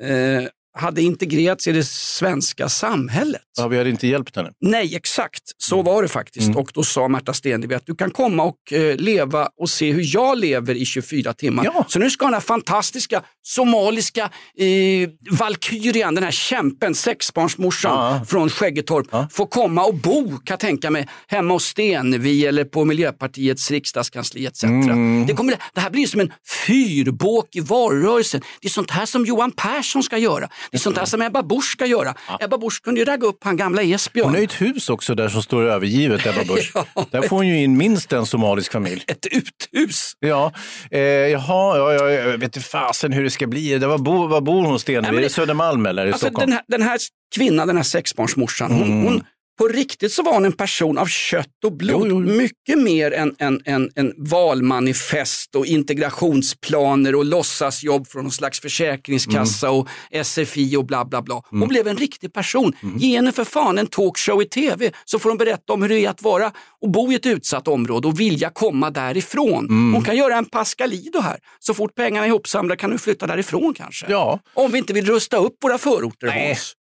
eh, 0.03 0.49
hade 0.77 1.03
integrerats 1.03 1.67
i 1.67 1.73
det 1.73 1.85
svenska 1.85 2.69
samhället. 2.69 3.43
Ja, 3.59 3.69
vi 3.69 3.79
hade 3.79 3.91
inte 3.91 4.07
hjälpt 4.07 4.37
henne. 4.37 4.51
Nej, 4.61 4.97
exakt. 4.97 5.43
Så 5.59 5.83
var 5.83 6.03
det 6.03 6.09
faktiskt. 6.09 6.47
Mm. 6.47 6.59
Och 6.59 6.71
då 6.75 6.83
sa 6.83 7.09
Märta 7.09 7.33
Stenevi 7.33 7.75
att 7.75 7.87
du 7.87 7.95
kan 7.95 8.11
komma 8.11 8.43
och 8.43 8.73
eh, 8.73 8.97
leva 8.97 9.49
och 9.61 9.71
se 9.71 9.93
hur 9.93 10.15
jag 10.15 10.39
lever 10.39 10.75
i 10.75 10.85
24 10.85 11.33
timmar. 11.33 11.85
Så 11.89 11.99
nu 11.99 12.11
ska 12.11 12.25
den 12.25 12.35
här 12.35 12.41
fantastiska 12.41 13.23
somaliska 13.43 14.23
eh, 14.59 15.09
valkyrian, 15.39 16.15
den 16.15 16.25
här 16.25 16.31
kämpen, 16.31 16.95
sexbarnsmorsan 16.95 18.27
från 18.27 18.51
Skäggetorp, 18.51 19.33
få 19.33 19.47
komma 19.47 19.85
och 19.85 19.95
bo, 19.95 20.29
kan 20.29 20.41
jag 20.47 20.61
tänka 20.61 20.91
mig, 20.91 21.09
hemma 21.29 21.55
hos 21.55 21.65
Stenevi 21.65 22.47
eller 22.47 22.65
på 22.65 22.85
Miljöpartiets 22.85 23.71
riksdagskansli 23.71 24.47
etc. 24.47 24.65
Mm. 24.65 25.27
Det, 25.27 25.35
kommer, 25.35 25.55
det 25.75 25.81
här 25.81 25.91
blir 25.91 26.07
som 26.07 26.21
en 26.21 26.33
fyrbåk 26.67 27.57
i 27.57 27.61
valrörelsen. 27.61 28.41
Det 28.61 28.69
är 28.69 28.71
sånt 28.71 28.91
här 28.91 29.07
som 29.07 29.25
Johan 29.25 29.53
Persson 29.53 30.03
ska 30.03 30.19
göra. 30.19 30.49
Det 30.71 30.77
är 30.77 30.79
sånt 30.79 30.99
här 30.99 31.05
som 31.05 31.23
Ebba 31.23 31.43
Busch 31.43 31.65
ska 31.73 31.87
göra. 31.87 32.15
Ebba 32.41 32.59
Busch 32.59 32.83
kunde 32.83 33.01
ju 33.01 33.05
ragga 33.07 33.27
upp 33.27 33.39
han 33.45 33.57
gamla 33.57 33.83
Esbjörn. 33.83 34.25
Hon 34.27 34.35
har 34.35 34.39
ju 34.41 34.45
ett 34.45 34.61
hus 34.61 34.89
också 34.91 35.15
där 35.15 35.29
som 35.29 35.43
står 35.43 35.63
övergivet, 35.63 36.27
Ebba 36.27 36.45
Busch. 36.55 36.73
Där 37.11 37.23
får 37.23 37.37
hon 37.37 37.47
ju 37.49 37.63
in 37.63 37.77
minst 37.77 38.13
en 38.13 38.27
somalisk 38.27 38.73
familj. 38.73 39.05
Ett 39.07 39.27
uthus. 39.31 40.13
Ja, 40.21 40.53
eh, 40.91 41.01
jaha, 41.01 41.79
ja, 41.79 41.93
ja, 41.93 42.11
jag 42.11 42.25
vet 42.39 42.43
inte 42.43 42.61
fasen 42.61 43.13
hur 43.13 43.25
det 43.25 43.31
ska 43.31 43.47
bli. 43.47 43.79
Det 43.79 43.87
var 43.87 43.99
bo, 43.99 44.27
var 44.27 44.41
bor 44.41 44.63
hon 44.67 44.75
Är 44.75 45.13
det 45.13 45.21
det- 45.21 45.29
Södermalm 45.31 45.87
eller 45.87 46.07
i 46.07 46.13
Alltså, 46.13 46.27
Stockholm? 46.27 46.47
den, 46.51 46.53
här, 46.57 46.65
den 46.69 46.83
här 46.83 46.99
kvinnan, 47.35 47.67
den 47.67 47.77
här 47.77 47.85
sexbarnsmorsan, 47.85 48.73
hon, 48.73 48.83
Mm. 48.83 49.05
hon, 49.05 49.25
på 49.59 49.69
riktigt 49.69 50.13
så 50.13 50.23
var 50.23 50.35
hon 50.35 50.45
en 50.45 50.53
person 50.53 50.99
av 50.99 51.07
kött 51.07 51.65
och 51.65 51.73
blod. 51.73 52.27
Mycket 52.27 52.79
mer 52.79 53.13
än 53.13 53.35
en, 53.39 53.61
en, 53.65 53.91
en 53.95 54.13
valmanifest 54.17 55.55
och 55.55 55.67
integrationsplaner 55.67 57.15
och 57.15 57.25
låtsasjobb 57.25 58.09
från 58.09 58.23
någon 58.23 58.33
slags 58.33 58.61
försäkringskassa 58.61 59.71
och 59.71 59.89
SFI 60.25 60.77
och 60.77 60.87
bla 60.87 61.05
bla 61.05 61.23
bla. 61.23 61.43
Hon 61.51 61.69
blev 61.69 61.89
en 61.89 61.97
riktig 61.97 62.33
person. 62.33 62.73
Ge 62.99 63.17
henne 63.17 63.33
för 63.33 63.45
fan 63.45 63.79
en 63.79 63.87
talkshow 63.87 64.43
i 64.43 64.45
tv 64.45 64.91
så 65.05 65.19
får 65.19 65.31
hon 65.31 65.39
berätta 65.39 65.73
om 65.73 65.83
hur 65.83 65.89
det 65.89 66.05
är 66.05 66.11
att 66.11 66.23
vara 66.23 66.53
och 66.81 66.91
bo 66.91 67.13
i 67.13 67.15
ett 67.15 67.27
utsatt 67.27 67.69
område 67.69 68.09
och 68.09 68.21
vilja 68.21 68.51
komma 68.51 68.91
därifrån. 68.91 69.93
Hon 69.95 70.05
kan 70.05 70.17
göra 70.17 70.37
en 70.37 70.45
Pascalido 70.45 71.21
här. 71.21 71.39
Så 71.59 71.75
fort 71.75 71.95
pengarna 71.95 72.27
är 72.27 72.29
ihopsamlade 72.29 72.77
kan 72.77 72.91
du 72.91 72.99
flytta 72.99 73.27
därifrån 73.27 73.75
kanske. 73.75 74.07
Ja. 74.09 74.41
Om 74.55 74.73
vi 74.73 74.79
inte 74.79 74.93
vill 74.93 75.07
rusta 75.07 75.37
upp 75.37 75.57
våra 75.63 75.79
förorter 75.79 76.27
Nej, 76.27 76.57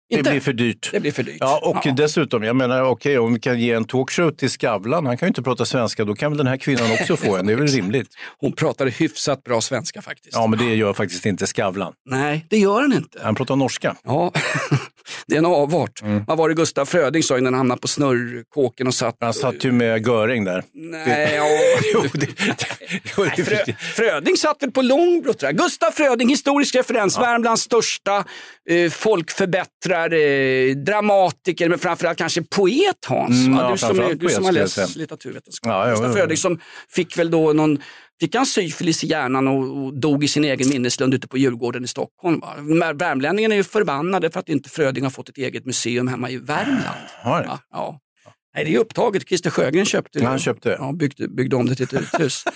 Det 0.09 0.23
blir 0.23 0.39
för 0.39 0.53
dyrt. 0.53 0.89
Det 0.91 0.99
blir 0.99 1.11
för 1.11 1.23
dyrt. 1.23 1.37
Ja, 1.39 1.59
och 1.63 1.95
dessutom, 1.95 2.43
jag 2.43 2.55
menar, 2.55 2.81
okej, 2.81 3.19
om 3.19 3.33
vi 3.33 3.39
kan 3.39 3.59
ge 3.59 3.71
en 3.71 3.85
talkshow 3.85 4.31
till 4.31 4.49
Skavlan, 4.49 5.05
han 5.05 5.17
kan 5.17 5.27
ju 5.27 5.29
inte 5.29 5.41
prata 5.41 5.65
svenska, 5.65 6.05
då 6.05 6.15
kan 6.15 6.31
väl 6.31 6.37
den 6.37 6.47
här 6.47 6.57
kvinnan 6.57 6.91
också 6.91 7.15
få 7.17 7.37
en, 7.37 7.45
det 7.45 7.53
är 7.53 7.57
väl 7.57 7.67
rimligt? 7.77 8.09
Hon 8.39 8.51
pratade 8.51 8.91
hyfsat 8.91 9.43
bra 9.43 9.61
svenska 9.61 10.01
faktiskt. 10.01 10.35
Ja, 10.35 10.47
men 10.47 10.59
det 10.59 10.75
gör 10.75 10.93
faktiskt 10.93 11.25
inte 11.25 11.47
Skavlan. 11.47 11.93
Nej, 12.05 12.45
det 12.49 12.57
gör 12.57 12.81
han 12.81 12.93
inte. 12.93 13.19
Han 13.23 13.35
pratar 13.35 13.55
norska. 13.55 13.95
Ja, 14.03 14.31
det 15.27 15.35
är 15.35 15.39
en 15.39 15.45
avart. 15.45 16.01
Vad 16.27 16.37
var 16.37 16.49
det 16.49 16.55
Gustaf 16.55 16.89
Fröding 16.89 17.23
sa 17.23 17.37
innan 17.37 17.53
han 17.53 17.59
hamnade 17.59 17.81
på 17.81 17.87
snurrkåken 17.87 18.87
och 18.87 18.93
satt... 18.93 19.17
Han 19.19 19.33
satt 19.33 19.63
ju 19.63 19.71
med 19.71 20.07
Göring 20.07 20.43
där. 20.45 20.63
Nej, 20.73 21.35
ja. 21.35 21.45
Jo, 21.93 22.03
det, 22.13 22.19
det, 23.35 23.43
Frö, 23.43 23.73
Fröding 23.95 24.37
satt 24.37 24.63
väl 24.63 24.71
på 24.71 24.81
Långbro 24.81 25.33
tror 25.33 25.51
jag. 25.51 25.57
Gustaf 25.57 25.95
Fröding, 25.95 26.29
historisk 26.29 26.75
referens, 26.75 27.17
Värmlands 27.17 27.61
största 27.61 28.23
eh, 28.69 28.89
folkförbättrare, 28.89 29.98
eh, 30.05 30.75
dramatiker, 30.75 31.69
men 31.69 31.79
framförallt 31.79 32.17
kanske 32.17 32.41
poet 32.41 33.05
Hans. 33.07 33.45
Mm, 33.45 33.59
ja, 33.59 33.71
du 33.71 33.77
som, 33.77 33.99
är, 33.99 34.13
du 34.13 34.29
som 34.29 34.45
har 34.45 34.51
läst 34.51 34.95
litteraturvetenskap. 34.95 35.71
Ja. 35.71 36.13
Fröding 36.13 36.37
som 36.37 36.59
fick 36.89 37.17
väl 37.17 37.31
då 37.31 37.53
någon 37.53 37.79
Fick 38.19 38.35
han 38.35 38.45
syfilis 38.45 39.03
i 39.03 39.07
hjärnan 39.07 39.47
och, 39.47 39.83
och 39.83 39.93
dog 39.93 40.23
i 40.23 40.27
sin 40.27 40.43
egen 40.43 40.69
minneslund 40.69 41.13
ute 41.13 41.27
på 41.27 41.37
Djurgården 41.37 41.83
i 41.83 41.87
Stockholm. 41.87 42.39
Va? 42.39 42.93
Värmlänningarna 42.93 43.55
är 43.55 43.57
ju 43.57 43.63
förbannade 43.63 44.31
för 44.31 44.39
att 44.39 44.49
inte 44.49 44.69
Fröding 44.69 45.03
har 45.03 45.11
fått 45.11 45.29
ett 45.29 45.37
eget 45.37 45.65
museum 45.65 46.07
hemma 46.07 46.29
i 46.29 46.37
Värmland. 46.37 46.99
Har 47.21 47.41
det? 47.41 47.49
Ja. 47.71 47.99
Nej, 48.55 48.65
det 48.65 48.75
är 48.75 48.79
upptaget. 48.79 49.27
Christer 49.27 49.49
Sjögren 49.49 49.85
köpte 49.85 50.19
det. 50.19 50.25
Han 50.25 50.39
köpte 50.39 50.69
det. 50.69 50.75
Ja, 50.75 50.91
byggde, 50.91 51.27
byggde 51.27 51.55
om 51.55 51.65
det 51.65 51.75
till 51.75 51.85
ett 51.85 51.93
uthus. 51.93 52.43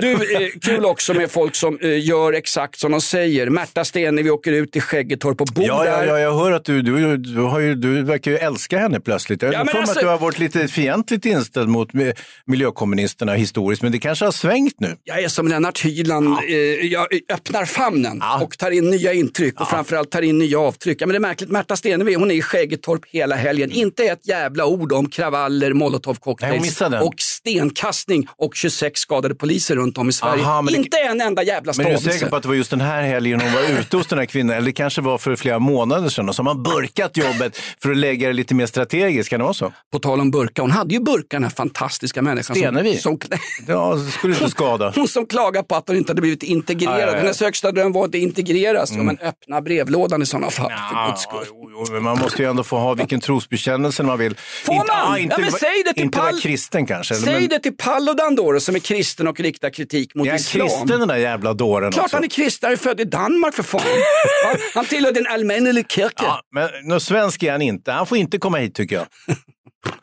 Du, 0.00 0.12
eh, 0.12 0.48
kul 0.62 0.84
också 0.84 1.14
med 1.14 1.30
folk 1.30 1.54
som 1.54 1.78
eh, 1.82 2.04
gör 2.04 2.32
exakt 2.32 2.78
som 2.78 2.92
de 2.92 3.00
säger. 3.00 3.50
Märta 3.50 3.84
Stenevi 3.84 4.30
åker 4.30 4.52
ut 4.52 4.72
till 4.72 4.82
Skäggetorp 4.82 5.40
och 5.40 5.46
bor 5.54 5.64
Ja, 5.64 5.86
ja, 5.86 5.96
där. 5.96 6.06
ja, 6.06 6.18
jag 6.18 6.38
hör 6.38 6.52
att 6.52 6.64
du, 6.64 6.82
du, 6.82 7.16
du, 7.16 7.40
har 7.40 7.60
ju, 7.60 7.74
du 7.74 8.02
verkar 8.02 8.30
ju 8.30 8.36
älska 8.36 8.78
henne 8.78 9.00
plötsligt. 9.00 9.42
Jag 9.42 9.54
Ja, 9.54 9.58
för 9.58 9.64
mig 9.64 9.74
alltså- 9.76 9.92
att 9.94 10.00
du 10.00 10.06
har 10.06 10.18
varit 10.18 10.38
lite 10.38 10.68
fientligt 10.68 11.24
inställd 11.26 11.68
mot 11.68 11.92
mi- 11.92 12.12
miljökommunisterna 12.46 13.34
historiskt, 13.34 13.82
men 13.82 13.92
det 13.92 13.98
kanske 13.98 14.24
har 14.24 14.32
svängt 14.32 14.80
nu. 14.80 14.96
Jag 15.04 15.22
är 15.22 15.28
som 15.28 15.48
Lennart 15.48 15.84
Hyland, 15.84 16.28
eh, 16.48 16.54
jag 16.86 17.06
öppnar 17.32 17.64
famnen 17.64 18.22
och 18.42 18.58
tar 18.58 18.70
in 18.70 18.90
nya 18.90 19.12
intryck 19.12 19.60
och 19.60 19.68
framförallt 19.68 20.10
tar 20.10 20.22
in 20.22 20.38
nya 20.38 20.58
avtryck. 20.58 21.00
Ja, 21.02 21.06
men 21.06 21.12
det 21.12 21.18
är 21.18 21.28
märkligt, 21.28 21.50
Märta 21.50 21.76
Stenevi 21.76 22.14
hon 22.14 22.30
är 22.30 22.34
i 22.34 22.42
Skäggetorp 22.42 23.00
hela 23.06 23.36
helgen. 23.36 23.70
Inte 23.70 24.04
ett 24.04 24.28
jävla 24.28 24.66
ord 24.66 24.92
om 24.92 25.10
kravaller, 25.10 25.72
molotovcocktails 25.72 26.80
och 27.02 27.14
stenkastning 27.48 28.26
och 28.36 28.54
26 28.54 29.00
skadade 29.00 29.34
poliser 29.34 29.76
runt 29.76 29.98
om 29.98 30.08
i 30.08 30.12
Sverige. 30.12 30.42
Aha, 30.44 30.62
det- 30.62 30.76
Inte 30.76 30.96
en 30.98 31.20
enda 31.20 31.42
jävla 31.42 31.72
Men 31.76 31.86
är 31.86 31.90
du 31.90 31.96
stavelse. 31.98 32.18
säker 32.18 32.30
på 32.30 32.36
att 32.36 32.42
det 32.42 32.48
var 32.48 32.54
just 32.54 32.70
den 32.70 32.80
här 32.80 33.02
helgen 33.02 33.40
hon 33.40 33.52
var 33.52 33.62
ute 33.80 33.96
hos 33.96 34.06
den 34.06 34.18
här 34.18 34.26
kvinnan? 34.26 34.56
Eller 34.56 34.66
det 34.66 34.72
kanske 34.72 35.00
var 35.00 35.18
för 35.18 35.36
flera 35.36 35.58
månader 35.58 36.08
sedan 36.08 36.28
och 36.28 36.34
så 36.34 36.42
har 36.42 36.44
man 36.54 36.62
burkat 36.62 37.16
jobbet 37.16 37.58
för 37.82 37.90
att 37.90 37.96
lägga 37.96 38.26
det 38.28 38.32
lite 38.34 38.54
mer 38.54 38.66
strategiskt. 38.66 39.30
Kan 39.30 39.38
det 39.38 39.44
vara 39.44 39.54
så? 39.54 39.72
På 39.92 39.98
tal 39.98 40.20
om 40.20 40.30
burka, 40.30 40.62
hon 40.62 40.70
hade 40.70 40.94
ju 40.94 41.00
burka 41.00 41.26
den 41.30 41.42
här 41.42 41.50
fantastiska 41.50 42.22
människan. 42.22 42.56
Stenevi? 42.56 42.96
Som, 42.98 43.18
som, 43.20 43.38
Ja, 43.68 43.98
skulle 43.98 44.34
inte 44.34 44.50
skada. 44.50 44.92
hon 44.96 45.08
som 45.08 45.26
klagar 45.26 45.62
på 45.62 45.74
att 45.76 45.88
hon 45.88 45.96
inte 45.96 46.10
hade 46.10 46.20
blivit 46.20 46.42
integrerad. 46.42 47.14
Hennes 47.16 47.40
högsta 47.40 47.72
dröm 47.72 47.92
var 47.92 48.04
att 48.04 48.14
integreras. 48.14 48.90
Mm. 48.90 49.06
Ja, 49.06 49.12
men 49.20 49.28
öppna 49.28 49.60
brevlådan 49.62 50.22
i 50.22 50.26
sådana 50.26 50.50
fall. 50.50 50.70
för 50.92 51.08
guds 51.10 51.22
skull. 51.22 51.44
Jo, 51.70 51.86
men 51.92 52.02
man 52.02 52.18
måste 52.18 52.42
ju 52.42 52.48
ändå 52.50 52.64
få 52.64 52.76
ha 52.78 52.94
vilken 52.94 53.20
trosbekännelse 53.20 54.02
man 54.02 54.18
vill. 54.18 54.34
Får 54.64 54.74
man? 54.74 54.86
ah, 54.90 55.18
inte, 55.18 55.34
Ja, 55.34 55.40
men 55.42 55.52
säg 55.52 55.82
det 55.86 55.92
till 55.92 56.02
inte 56.02 56.18
vara 56.18 56.30
Pall- 56.30 56.40
kristen 56.40 56.86
kanske. 56.86 57.14
eller, 57.14 57.26
Säg 57.34 57.40
men- 57.40 57.48
det 57.50 57.58
till 57.58 57.76
Paludan 57.76 58.34
då, 58.36 58.60
som 58.60 58.74
är 58.74 58.78
kristen 58.78 59.28
och 59.28 59.40
riktar 59.40 59.70
kritik 59.70 60.14
mot 60.14 60.26
Är 60.26 60.30
han 60.30 60.38
islam. 60.40 60.68
kristen 60.68 60.86
den 60.98 61.08
där 61.08 61.16
jävla 61.16 61.54
dåren 61.54 61.92
Klart 61.92 62.04
också? 62.04 62.16
han 62.16 62.24
är 62.24 62.28
kristen, 62.28 62.66
han 62.66 62.72
är 62.72 62.76
född 62.76 63.00
i 63.00 63.04
Danmark 63.04 63.54
för 63.54 63.62
fan. 63.62 63.82
Han 64.74 64.84
tillhör 64.84 65.12
den 65.12 65.26
allmänna 65.26 65.72
kirken. 65.82 66.10
Ja, 66.26 66.40
men 66.54 66.68
någon 66.84 67.00
svensk 67.00 67.42
är 67.42 67.52
han 67.52 67.62
inte. 67.62 67.92
Han 67.92 68.06
får 68.06 68.18
inte 68.18 68.38
komma 68.38 68.58
hit 68.58 68.74
tycker 68.74 68.96
jag. 68.96 69.06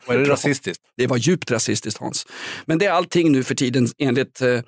Var 0.06 0.14
det 0.16 0.24
rasistiskt? 0.28 0.82
Det 0.96 1.06
var 1.06 1.16
djupt 1.16 1.50
rasistiskt 1.50 2.00
Hans. 2.00 2.26
Men 2.66 2.78
det 2.78 2.86
är 2.86 2.90
allting 2.90 3.32
nu 3.32 3.44
för 3.44 3.54
tiden 3.54 3.88
enligt 3.98 4.40
eh, 4.42 4.60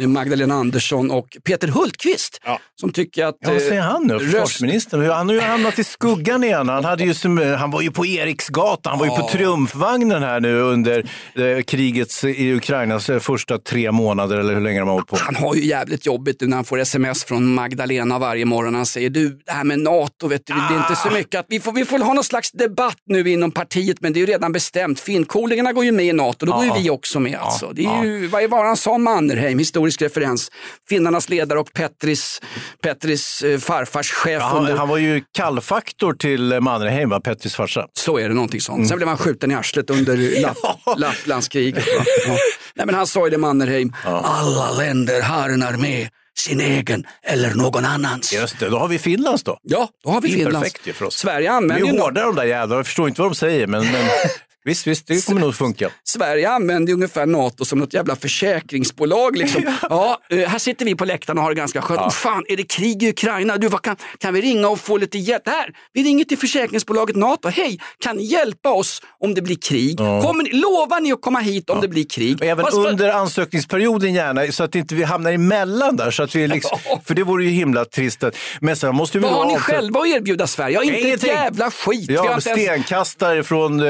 Magdalena 0.00 0.54
Andersson 0.54 1.10
och 1.10 1.36
Peter 1.44 1.68
Hultqvist. 1.68 2.40
Som 2.80 2.92
tycker 2.92 3.24
att... 3.26 3.36
Ja, 3.40 3.52
vad 3.52 3.60
säger 3.62 3.78
eh, 3.78 3.82
han 3.84 4.06
nu, 4.06 4.14
röst- 4.14 4.24
försvarsministern? 4.24 5.10
Han 5.10 5.28
har 5.28 5.34
ju 5.34 5.40
hamnat 5.40 5.78
i 5.78 5.84
skuggan 5.84 6.44
igen. 6.44 6.68
Han, 6.68 6.84
hade 6.84 7.04
ju, 7.04 7.14
som- 7.14 7.54
han 7.58 7.70
var 7.70 7.80
ju 7.82 7.90
på 7.90 8.06
Eriksgatan, 8.06 8.90
han 8.90 8.98
var 8.98 9.06
ju 9.06 9.10
på 9.10 9.18
Ja. 9.20 9.28
triumfvagnen 9.32 10.22
här 10.22 10.40
nu 10.40 10.60
under 10.60 11.06
eh, 11.34 11.62
krigets 11.62 12.24
i 12.24 12.52
Ukrainas 12.52 13.10
eh, 13.10 13.18
första 13.18 13.58
tre 13.58 13.92
månader, 13.92 14.38
eller 14.38 14.54
hur 14.54 14.60
länge 14.60 14.78
de 14.78 14.88
har 14.88 14.94
hållit 14.94 15.08
på. 15.08 15.16
Han 15.20 15.36
har 15.36 15.54
ju 15.54 15.64
jävligt 15.64 16.06
jobbigt 16.06 16.40
nu 16.40 16.46
när 16.46 16.56
han 16.56 16.64
får 16.64 16.78
sms 16.80 17.24
från 17.24 17.54
Magdalena 17.54 18.18
varje 18.18 18.44
morgon. 18.44 18.74
Han 18.74 18.86
säger 18.86 19.10
du, 19.10 19.28
det 19.46 19.52
här 19.52 19.64
med 19.64 19.78
NATO, 19.78 20.28
vet 20.28 20.46
du, 20.46 20.52
det 20.54 20.74
är 20.74 20.78
inte 20.78 20.96
så 20.96 21.10
mycket 21.10 21.40
att 21.40 21.46
vi 21.48 21.60
får, 21.60 21.72
vi 21.72 21.84
får 21.84 21.98
ha 21.98 22.12
någon 22.12 22.24
slags 22.24 22.52
debatt 22.52 22.96
nu 23.06 23.30
inom 23.30 23.50
partiet, 23.50 23.96
men 24.00 24.12
det 24.12 24.18
är 24.18 24.20
ju 24.20 24.26
redan 24.26 24.52
bestämt. 24.52 25.00
Finnkolingarna 25.00 25.72
går 25.72 25.84
ju 25.84 25.92
med 25.92 26.06
i 26.06 26.12
NATO, 26.12 26.46
då 26.46 26.52
går 26.52 26.62
ju 26.64 26.68
Ja. 26.68 26.76
vi 26.82 26.90
också 26.90 27.20
med. 27.20 27.38
Alltså. 27.38 27.72
Det 27.74 27.84
är 27.84 28.04
ju, 28.04 28.26
vad 28.26 28.50
var 28.50 28.64
han 28.64 28.76
sa 28.76 28.98
Mannerheim, 28.98 29.60
historisk 29.84 30.02
referens. 30.02 30.50
Finnarnas 30.88 31.28
ledare 31.28 31.58
och 31.58 31.72
Petris, 31.72 32.40
Petris 32.82 33.42
eh, 33.42 33.58
farfars 33.58 34.10
chef. 34.10 34.40
Ja, 34.40 34.46
han, 34.46 34.58
under... 34.58 34.76
han 34.76 34.88
var 34.88 34.98
ju 34.98 35.22
kallfaktor 35.32 36.14
till 36.14 36.52
eh, 36.52 36.60
Mannerheim, 36.60 37.10
va? 37.10 37.20
Petris 37.20 37.54
farsa. 37.54 37.86
Så 37.92 38.18
är 38.18 38.28
det, 38.28 38.34
någonting 38.34 38.60
sånt. 38.60 38.88
Sen 38.88 38.96
blev 38.96 39.08
han 39.08 39.18
skjuten 39.18 39.50
i 39.50 39.54
arslet 39.54 39.90
under 39.90 40.40
Lapp, 40.42 40.56
Lapplandskriget. 40.98 41.84
Ja. 42.26 42.36
Nej, 42.74 42.86
men 42.86 42.94
han 42.94 43.06
sa 43.06 43.24
ju 43.24 43.30
det 43.30 43.38
Mannerheim, 43.38 43.92
alla 44.04 44.72
länder 44.72 45.22
har 45.22 45.50
en 45.50 45.62
armé, 45.62 46.08
sin 46.38 46.60
egen 46.60 47.04
eller 47.22 47.54
någon 47.54 47.84
annans. 47.84 48.32
Just 48.32 48.58
det, 48.58 48.68
då 48.68 48.78
har 48.78 48.88
vi 48.88 48.98
Finlands 48.98 49.42
då. 49.44 49.58
Ja, 49.62 49.88
då 50.04 50.10
har 50.10 50.20
vi 50.20 50.32
är 50.32 50.36
Finlands. 50.36 50.58
perfekt 50.58 50.86
ju 50.86 50.92
för 50.92 51.04
oss. 51.06 51.14
Sverige 51.16 51.48
De 51.48 51.54
använder 51.54 51.86
är 51.86 51.88
ju 51.88 51.94
ju 51.94 52.00
hårda 52.00 52.22
de 52.22 52.36
där 52.36 52.44
jävlarna, 52.44 52.78
jag 52.78 52.86
förstår 52.86 53.08
inte 53.08 53.20
vad 53.20 53.30
de 53.30 53.34
säger, 53.34 53.66
men, 53.66 53.82
men 53.92 54.04
visst, 54.64 54.86
visst, 54.86 55.06
det 55.06 55.26
kommer 55.26 55.40
nog 55.40 55.54
funka. 55.54 55.90
Sverige 56.04 56.50
använder 56.50 56.90
ju 56.90 56.94
ungefär 56.94 57.26
NATO 57.26 57.64
som 57.64 57.78
något 57.78 57.94
jävla 57.94 58.16
försäkringsbolag. 58.16 59.36
Liksom. 59.36 59.62
Ja, 59.90 60.18
eh, 60.30 60.38
här 60.48 60.58
sitter 60.58 60.84
vi 60.84 60.94
på 60.94 61.04
läktaren 61.04 61.38
och 61.38 61.44
har 61.44 61.50
det 61.50 61.56
ganska 61.56 61.82
skönt. 61.82 62.00
Ja. 62.00 62.10
Fan, 62.10 62.44
är 62.48 62.56
det 62.56 62.62
krig 62.62 63.02
i 63.02 63.08
Ukraina? 63.08 63.56
Du, 63.56 63.68
vad 63.68 63.82
kan, 63.82 63.96
kan 64.18 64.34
vi 64.34 64.40
ringa 64.40 64.68
och 64.68 64.80
få 64.80 64.96
lite 64.96 65.18
hjälp? 65.18 65.42
Här, 65.48 65.70
vi 65.92 66.02
ringer 66.02 66.24
till 66.24 66.38
försäkringsbolaget 66.38 67.16
NATO. 67.16 67.48
Hej, 67.48 67.78
kan 67.98 68.16
ni 68.16 68.24
hjälpa 68.24 68.70
oss 68.72 69.02
om 69.20 69.34
det 69.34 69.42
blir 69.42 69.56
krig? 69.56 69.98
Kommer 69.98 70.42
ni, 70.42 70.50
lovar 70.52 71.00
ni 71.00 71.12
att 71.12 71.20
komma 71.22 71.38
hit 71.38 71.70
om 71.70 71.80
det 71.80 71.88
blir 71.88 72.04
krig? 72.04 72.36
Och 72.40 72.46
även 72.46 72.64
Fast 72.64 72.76
under 72.76 73.08
ansökningsperioden 73.12 74.14
gärna, 74.14 74.52
så 74.52 74.64
att 74.64 74.74
inte 74.74 74.94
vi 74.94 75.02
hamnar 75.02 75.32
emellan 75.32 75.96
där. 75.96 76.10
Så 76.10 76.22
att 76.22 76.34
vi 76.34 76.48
liksom, 76.48 76.78
för 77.04 77.14
det 77.14 77.22
vore 77.22 77.44
ju 77.44 77.50
himla 77.50 77.84
trist. 77.84 78.24
att- 78.24 78.36
Men 78.60 78.76
sen 78.76 78.94
måste 78.94 79.18
vi 79.18 79.22
Vad 79.24 79.32
har 79.32 79.44
ni 79.44 79.58
själva 79.58 80.00
att 80.00 80.06
erbjuda 80.06 80.46
Sverige? 80.46 80.74
Ja, 80.74 80.82
inte 80.82 81.08
ett 81.08 81.22
jävla 81.26 81.70
skit. 81.70 82.10
Vi 82.10 82.16
har, 82.16 82.24
Ja, 82.24 82.34
inte 82.34 82.50
ens, 82.50 82.62
stenkastare 82.62 83.42
från 83.42 83.80
eh, 83.80 83.86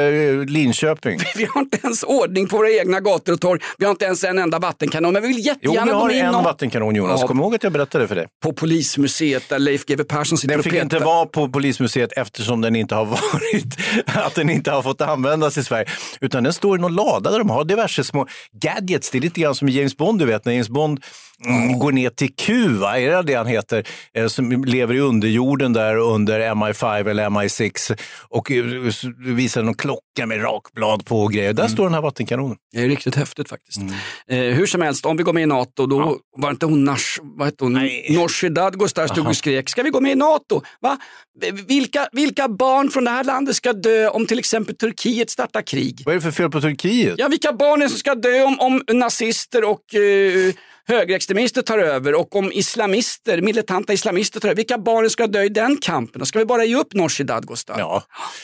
Linköping. 0.65 1.19
vi 1.37 1.45
har 1.55 1.61
inte 1.61 1.79
ens 1.83 2.03
ordning 2.03 2.49
på 2.49 2.57
våra 2.57 2.71
egna 2.71 3.01
gator 3.01 3.33
och 3.33 3.41
torg. 3.41 3.61
Vi 3.79 3.85
har 3.85 3.91
inte 3.91 4.05
ens 4.05 4.25
en 4.25 4.39
enda 4.39 4.59
vattenkanon. 4.59 5.13
Men 5.13 5.23
vi 5.23 5.29
vill 5.29 5.37
Jo, 5.39 5.45
jättegärna 5.45 5.85
vi 5.85 5.91
gå 5.93 5.97
har 5.99 6.11
en 6.11 6.35
och- 6.35 6.45
vattenkanon 6.45 6.95
Jonas. 6.95 7.21
Ja. 7.21 7.27
Kom 7.27 7.41
ihåg 7.41 7.55
att 7.55 7.63
jag 7.63 7.73
berättade 7.73 8.09
för 8.09 8.15
dig. 8.15 8.27
på 8.43 8.53
Polismuseet 8.53 9.49
där 9.49 9.59
Leif 9.59 9.87
GW 9.87 10.05
Persson 10.05 10.39
sitter 10.39 10.49
Den 10.53 10.59
och 10.59 10.65
fick 10.65 10.73
petar. 10.73 10.85
inte 10.85 10.99
vara 10.99 11.27
på 11.27 11.49
polismuseet 11.49 12.13
eftersom 12.13 12.61
den 12.61 12.77
inte 12.77 12.95
har 12.95 13.05
varit, 13.05 13.77
att 14.07 14.35
den 14.35 14.51
inte 14.51 14.71
har 14.71 14.83
fått 14.83 15.01
användas 15.01 15.59
i 15.59 15.65
Sverige. 15.65 15.87
Utan 16.21 16.45
den 16.45 16.53
står 16.53 16.79
i 16.79 16.81
någon 16.81 16.95
lada 16.95 17.31
där 17.31 17.39
de 17.39 17.51
har 17.51 17.65
diverse 17.65 18.05
små 18.05 18.27
gadgets. 18.63 19.11
Det 19.11 19.19
är 19.19 19.23
lite 19.23 19.41
grann 19.41 19.55
som 19.55 19.69
i 19.69 19.73
James 19.73 19.97
Bond, 19.97 20.19
du 20.19 20.25
vet, 20.27 20.45
när 20.45 20.53
James 20.53 20.69
Bond 20.69 21.01
mm, 21.47 21.79
går 21.79 21.93
ner 21.93 22.11
till 22.11 22.35
Q, 22.35 22.69
va? 22.69 22.99
är 22.99 23.11
det 23.11 23.23
det 23.23 23.35
han 23.35 23.47
heter? 23.47 23.89
Eh, 24.15 24.27
Som 24.27 24.65
lever 24.65 24.95
i 24.95 25.01
underjorden 25.01 25.73
där 25.73 25.97
under 25.97 26.41
MI5 26.41 27.09
eller 27.11 27.29
MI6 27.31 27.99
och 28.29 28.51
eh, 28.51 28.65
visar 29.19 29.63
någon 29.63 29.75
klocka 29.75 30.27
med 30.27 30.43
rakblad 30.43 31.05
på 31.05 31.21
och 31.23 31.33
grejer. 31.33 31.53
Där 31.53 31.69
står 31.69 31.85
den 31.85 31.95
här 31.95 32.01
vattenkanonen. 32.01 32.57
Det 32.73 32.81
är 32.81 32.89
riktigt 32.89 33.15
häftigt 33.15 33.49
faktiskt. 33.49 33.79
Eh, 34.29 34.39
hur 34.39 34.67
som 34.67 34.83
helst, 34.83 35.07
om 35.07 35.17
vi 35.17 35.23
går 35.23 35.33
med 35.33 35.43
i 35.43 35.47
NATO, 35.47 35.87
då 35.87 36.19
var 36.37 36.51
inte 36.51 36.67
hon, 36.67 36.85
Nash, 36.85 37.19
vad 37.23 37.47
hette 37.47 37.65
hon, 37.65 37.73
Nooshi 38.11 38.49
Dadgostar 38.49 39.07
stod 39.07 39.27
och 39.27 39.37
skrek, 39.37 39.69
ska 39.69 39.83
vi 39.83 39.91
gå 39.91 40.01
med 40.01 40.13
i 40.13 40.15
NATO? 40.15 40.63
Va? 40.81 40.99
Vilka, 41.69 42.09
vilka 42.13 42.49
barn 42.49 42.91
från 42.91 43.05
det 43.05 43.11
här 43.11 43.25
landet 43.25 43.57
ska 43.57 43.73
dö 43.73 44.09
om 44.09 44.27
till 44.27 44.39
exempel 44.39 44.77
Turkiet 44.77 45.31
startar 45.31 45.63
krig? 45.63 46.03
Vad 46.05 46.13
är 46.15 46.17
det 46.17 46.23
för 46.23 46.31
fel 46.31 46.51
på 46.51 46.61
Turkiet? 46.61 47.15
Ja, 47.19 47.29
vilka 47.29 47.53
barn 47.53 47.81
är 47.83 47.85
det 47.85 47.91
som 47.91 47.99
ska 47.99 48.15
dö 48.15 48.43
om, 48.43 48.61
om 48.61 48.83
nazister 48.99 49.65
och 49.65 49.95
eh, 49.95 50.55
högerextremister 50.89 51.63
tar 51.63 51.79
över 51.79 52.15
och 52.15 52.37
om 52.37 52.53
islamister, 52.53 53.41
militanta 53.41 53.93
islamister 53.93 54.41
tar 54.41 54.49
över? 54.49 54.57
Vilka 54.57 54.79
barn 54.79 55.11
ska 55.11 55.27
dö 55.27 55.43
i 55.43 55.49
den 55.49 55.77
kampen? 55.77 56.19
Då 56.19 56.27
ska 56.27 56.39
vi 56.39 56.45
bara 56.45 56.65
ge 56.65 56.77
upp 56.77 56.95
Nooshi 56.95 57.25
Dadgostar? 57.25 57.79
Ja, 57.79 58.03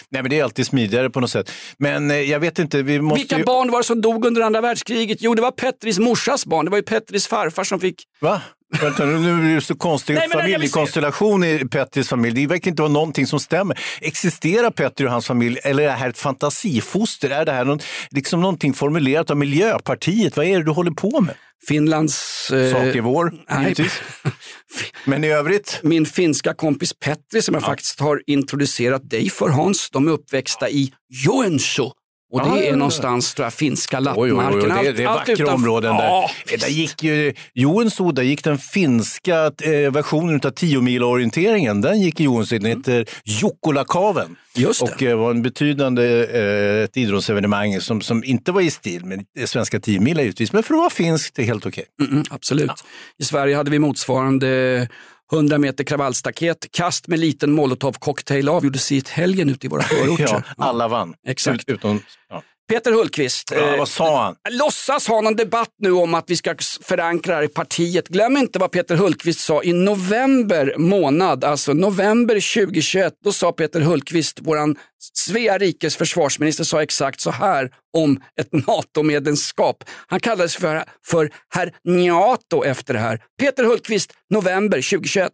Nej, 0.08 0.22
men 0.22 0.30
det 0.30 0.38
är 0.38 0.44
alltid 0.44 0.66
smidigare 0.66 1.10
på 1.10 1.20
något 1.20 1.30
sätt. 1.30 1.50
Men 1.78 2.10
eh, 2.10 2.16
jag 2.16 2.40
vet 2.40 2.58
inte, 2.58 2.82
vi 2.82 3.00
måste 3.00 3.20
Vilka 3.20 3.38
ju... 3.38 3.44
barn 3.44 3.70
var 3.70 3.78
det 3.78 3.84
som 3.84 4.00
dog 4.00 4.24
under 4.26 4.42
andra 4.42 4.60
världskriget? 4.60 5.18
Jo, 5.20 5.34
det 5.34 5.42
var 5.42 5.50
Petris 5.50 5.98
morsas 5.98 6.46
barn. 6.46 6.64
Det 6.64 6.70
var 6.70 6.78
ju 6.78 6.82
Petris 6.82 7.26
farfar 7.26 7.64
som 7.64 7.80
fick... 7.80 8.02
Va? 8.20 8.42
Vänta, 8.80 9.04
nu 9.04 9.50
är 9.50 9.54
det 9.54 9.60
så 9.60 9.74
konstig 9.74 10.14
Nej, 10.14 10.28
familjekonstellation 10.28 11.44
i 11.44 11.58
Petters 11.70 12.08
familj. 12.08 12.40
Det 12.40 12.46
verkar 12.46 12.70
inte 12.70 12.82
vara 12.82 12.92
någonting 12.92 13.26
som 13.26 13.40
stämmer. 13.40 13.78
Existerar 14.00 14.70
Petter 14.70 15.04
och 15.04 15.12
hans 15.12 15.26
familj 15.26 15.58
eller 15.64 15.82
är 15.82 15.86
det 15.86 15.92
här 15.92 16.08
ett 16.08 16.18
fantasifoster? 16.18 17.30
Är 17.30 17.44
det 17.44 17.52
här 17.52 17.64
någon, 17.64 17.80
liksom 18.10 18.40
någonting 18.40 18.74
formulerat 18.74 19.30
av 19.30 19.36
Miljöpartiet? 19.36 20.36
Vad 20.36 20.46
är 20.46 20.58
det 20.58 20.64
du 20.64 20.70
håller 20.70 20.90
på 20.90 21.20
med? 21.20 21.34
Finlands... 21.66 22.50
Eh, 22.50 22.72
Sak 22.72 22.96
är 22.96 23.00
vår, 23.00 23.32
givetvis. 23.60 24.02
Men 25.04 25.24
i 25.24 25.28
övrigt? 25.28 25.80
Min 25.82 26.06
finska 26.06 26.54
kompis 26.54 26.92
Petri 26.94 27.42
som 27.42 27.54
jag 27.54 27.64
faktiskt 27.64 28.00
har 28.00 28.22
introducerat 28.26 29.10
dig 29.10 29.30
för 29.30 29.48
Hans, 29.48 29.90
de 29.90 30.08
är 30.08 30.12
uppväxta 30.12 30.70
i 30.70 30.92
Joensuu. 31.08 31.90
Och 32.32 32.40
det 32.40 32.46
Ah, 32.50 32.56
ja, 32.56 32.62
är 32.62 32.70
ja. 32.70 32.76
någonstans, 32.76 33.34
tror 33.34 33.46
jag, 33.46 33.52
finska 33.52 33.98
Oj, 34.00 34.04
oj, 34.16 34.16
oj, 34.16 34.28
lappmarken. 34.30 34.84
det, 34.84 34.92
det 34.92 35.02
är 35.02 35.06
vackra 35.06 35.32
utanför- 35.34 35.54
områden 35.54 35.94
Ja, 35.96 36.30
där. 36.50 36.58
Där 36.58 36.68
gick 36.68 37.02
ju 37.02 37.34
Joensuu, 37.54 38.12
där 38.12 38.22
gick 38.22 38.44
den 38.44 38.58
finska 38.58 39.44
eh, 39.62 39.92
versionen 39.92 40.40
av 40.44 40.50
10 40.50 41.00
orienteringen 41.04 41.80
Den 41.80 42.00
gick 42.00 42.20
i 42.20 42.24
Joensuu, 42.24 42.58
den 42.58 42.78
heter 42.78 43.06
Jokkolakaven. 43.24 44.24
Mm. 44.26 44.36
Just 44.54 44.80
det. 44.86 44.92
Och 44.92 45.02
eh, 45.02 45.18
var 45.18 45.30
en 45.30 45.42
betydande 45.42 46.04
eh, 46.24 46.84
ett 46.84 46.96
idrottsevenemang 46.96 47.80
som, 47.80 48.00
som 48.00 48.24
inte 48.24 48.52
var 48.52 48.60
i 48.60 48.70
stil 48.70 49.04
med 49.04 49.24
det 49.34 49.46
svenska 49.46 49.80
10 49.80 50.00
mila 50.00 50.22
givetvis, 50.22 50.52
men 50.52 50.62
för 50.62 50.74
att 50.74 50.78
vara 50.78 50.90
finskt, 50.90 51.34
det 51.36 51.42
är 51.42 51.46
helt 51.46 51.66
okej. 51.66 51.84
Mm, 52.10 52.24
absolut. 52.30 52.70
I 53.18 53.24
Sverige 53.24 53.56
hade 53.56 53.70
vi 53.70 53.78
motsvarande 53.78 54.88
100 55.32 55.58
meter 55.58 55.84
kravallstaket, 55.84 56.66
kast 56.70 57.08
med 57.08 57.18
liten 57.18 57.52
molotovcocktail 57.52 58.48
avgjordes 58.48 58.92
i 58.92 59.02
helgen 59.08 59.50
ute 59.50 59.66
i 59.66 59.70
våra 59.70 59.82
förorter. 59.82 60.24
Ja, 60.30 60.42
alla 60.56 60.88
vann. 60.88 61.14
Exakt. 61.26 61.68
Ut, 61.68 61.74
utom, 61.74 62.02
ja. 62.28 62.42
Peter 62.70 62.92
Hultqvist, 62.92 63.52
Ja, 63.54 63.72
eh, 63.72 63.78
vad 63.78 63.88
sa 63.88 64.22
han? 64.24 64.36
låtsas 64.50 65.08
ha 65.08 65.20
någon 65.20 65.36
debatt 65.36 65.74
nu 65.78 65.92
om 65.92 66.14
att 66.14 66.24
vi 66.30 66.36
ska 66.36 66.54
förankra 66.82 67.38
det 67.38 67.44
i 67.44 67.48
partiet. 67.48 68.08
Glöm 68.08 68.36
inte 68.36 68.58
vad 68.58 68.70
Peter 68.70 68.96
Hultqvist 68.96 69.40
sa 69.40 69.62
i 69.62 69.72
november 69.72 70.74
månad, 70.78 71.44
alltså 71.44 71.72
november 71.72 72.34
2021. 72.34 73.12
Då 73.24 73.32
sa 73.32 73.52
Peter 73.52 73.80
Hultqvist, 73.80 74.38
våran 74.42 74.76
Svea 75.14 75.58
rikes 75.58 75.96
försvarsminister, 75.96 76.64
sa 76.64 76.82
exakt 76.82 77.20
så 77.20 77.30
här 77.30 77.70
om 77.96 78.22
ett 78.40 78.52
NATO-medlemskap. 78.66 79.84
Han 80.06 80.20
kallades 80.20 80.56
för, 80.56 80.84
för 81.06 81.30
herr 81.54 81.72
Njato 81.84 82.64
efter 82.64 82.94
det 82.94 83.00
här. 83.00 83.20
Peter 83.40 83.64
Hultqvist, 83.64 84.12
november 84.30 84.76
2021. 84.90 85.32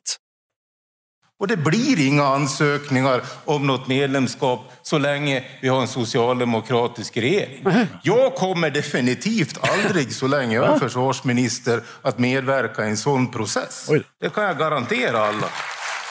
Och 1.39 1.49
det 1.49 1.57
blir 1.57 2.07
inga 2.07 2.25
ansökningar 2.25 3.21
om 3.45 3.67
något 3.67 3.89
medlemskap 3.89 4.73
så 4.83 4.99
länge 4.99 5.45
vi 5.63 5.69
har 5.69 5.81
en 5.81 5.89
socialdemokratisk 5.89 7.17
regering. 7.17 7.67
Jag 8.03 8.35
kommer 8.35 8.71
definitivt 8.71 9.59
aldrig, 9.61 10.13
så 10.15 10.27
länge 10.27 10.55
jag 10.57 10.75
är 10.75 10.79
försvarsminister, 10.79 11.81
att 12.03 12.19
medverka 12.19 12.85
i 12.87 12.89
en 12.89 12.97
sån 12.97 13.31
process. 13.31 13.91
Det 14.21 14.29
kan 14.35 14.45
jag 14.45 14.59
garantera 14.59 15.19
alla. 15.19 15.47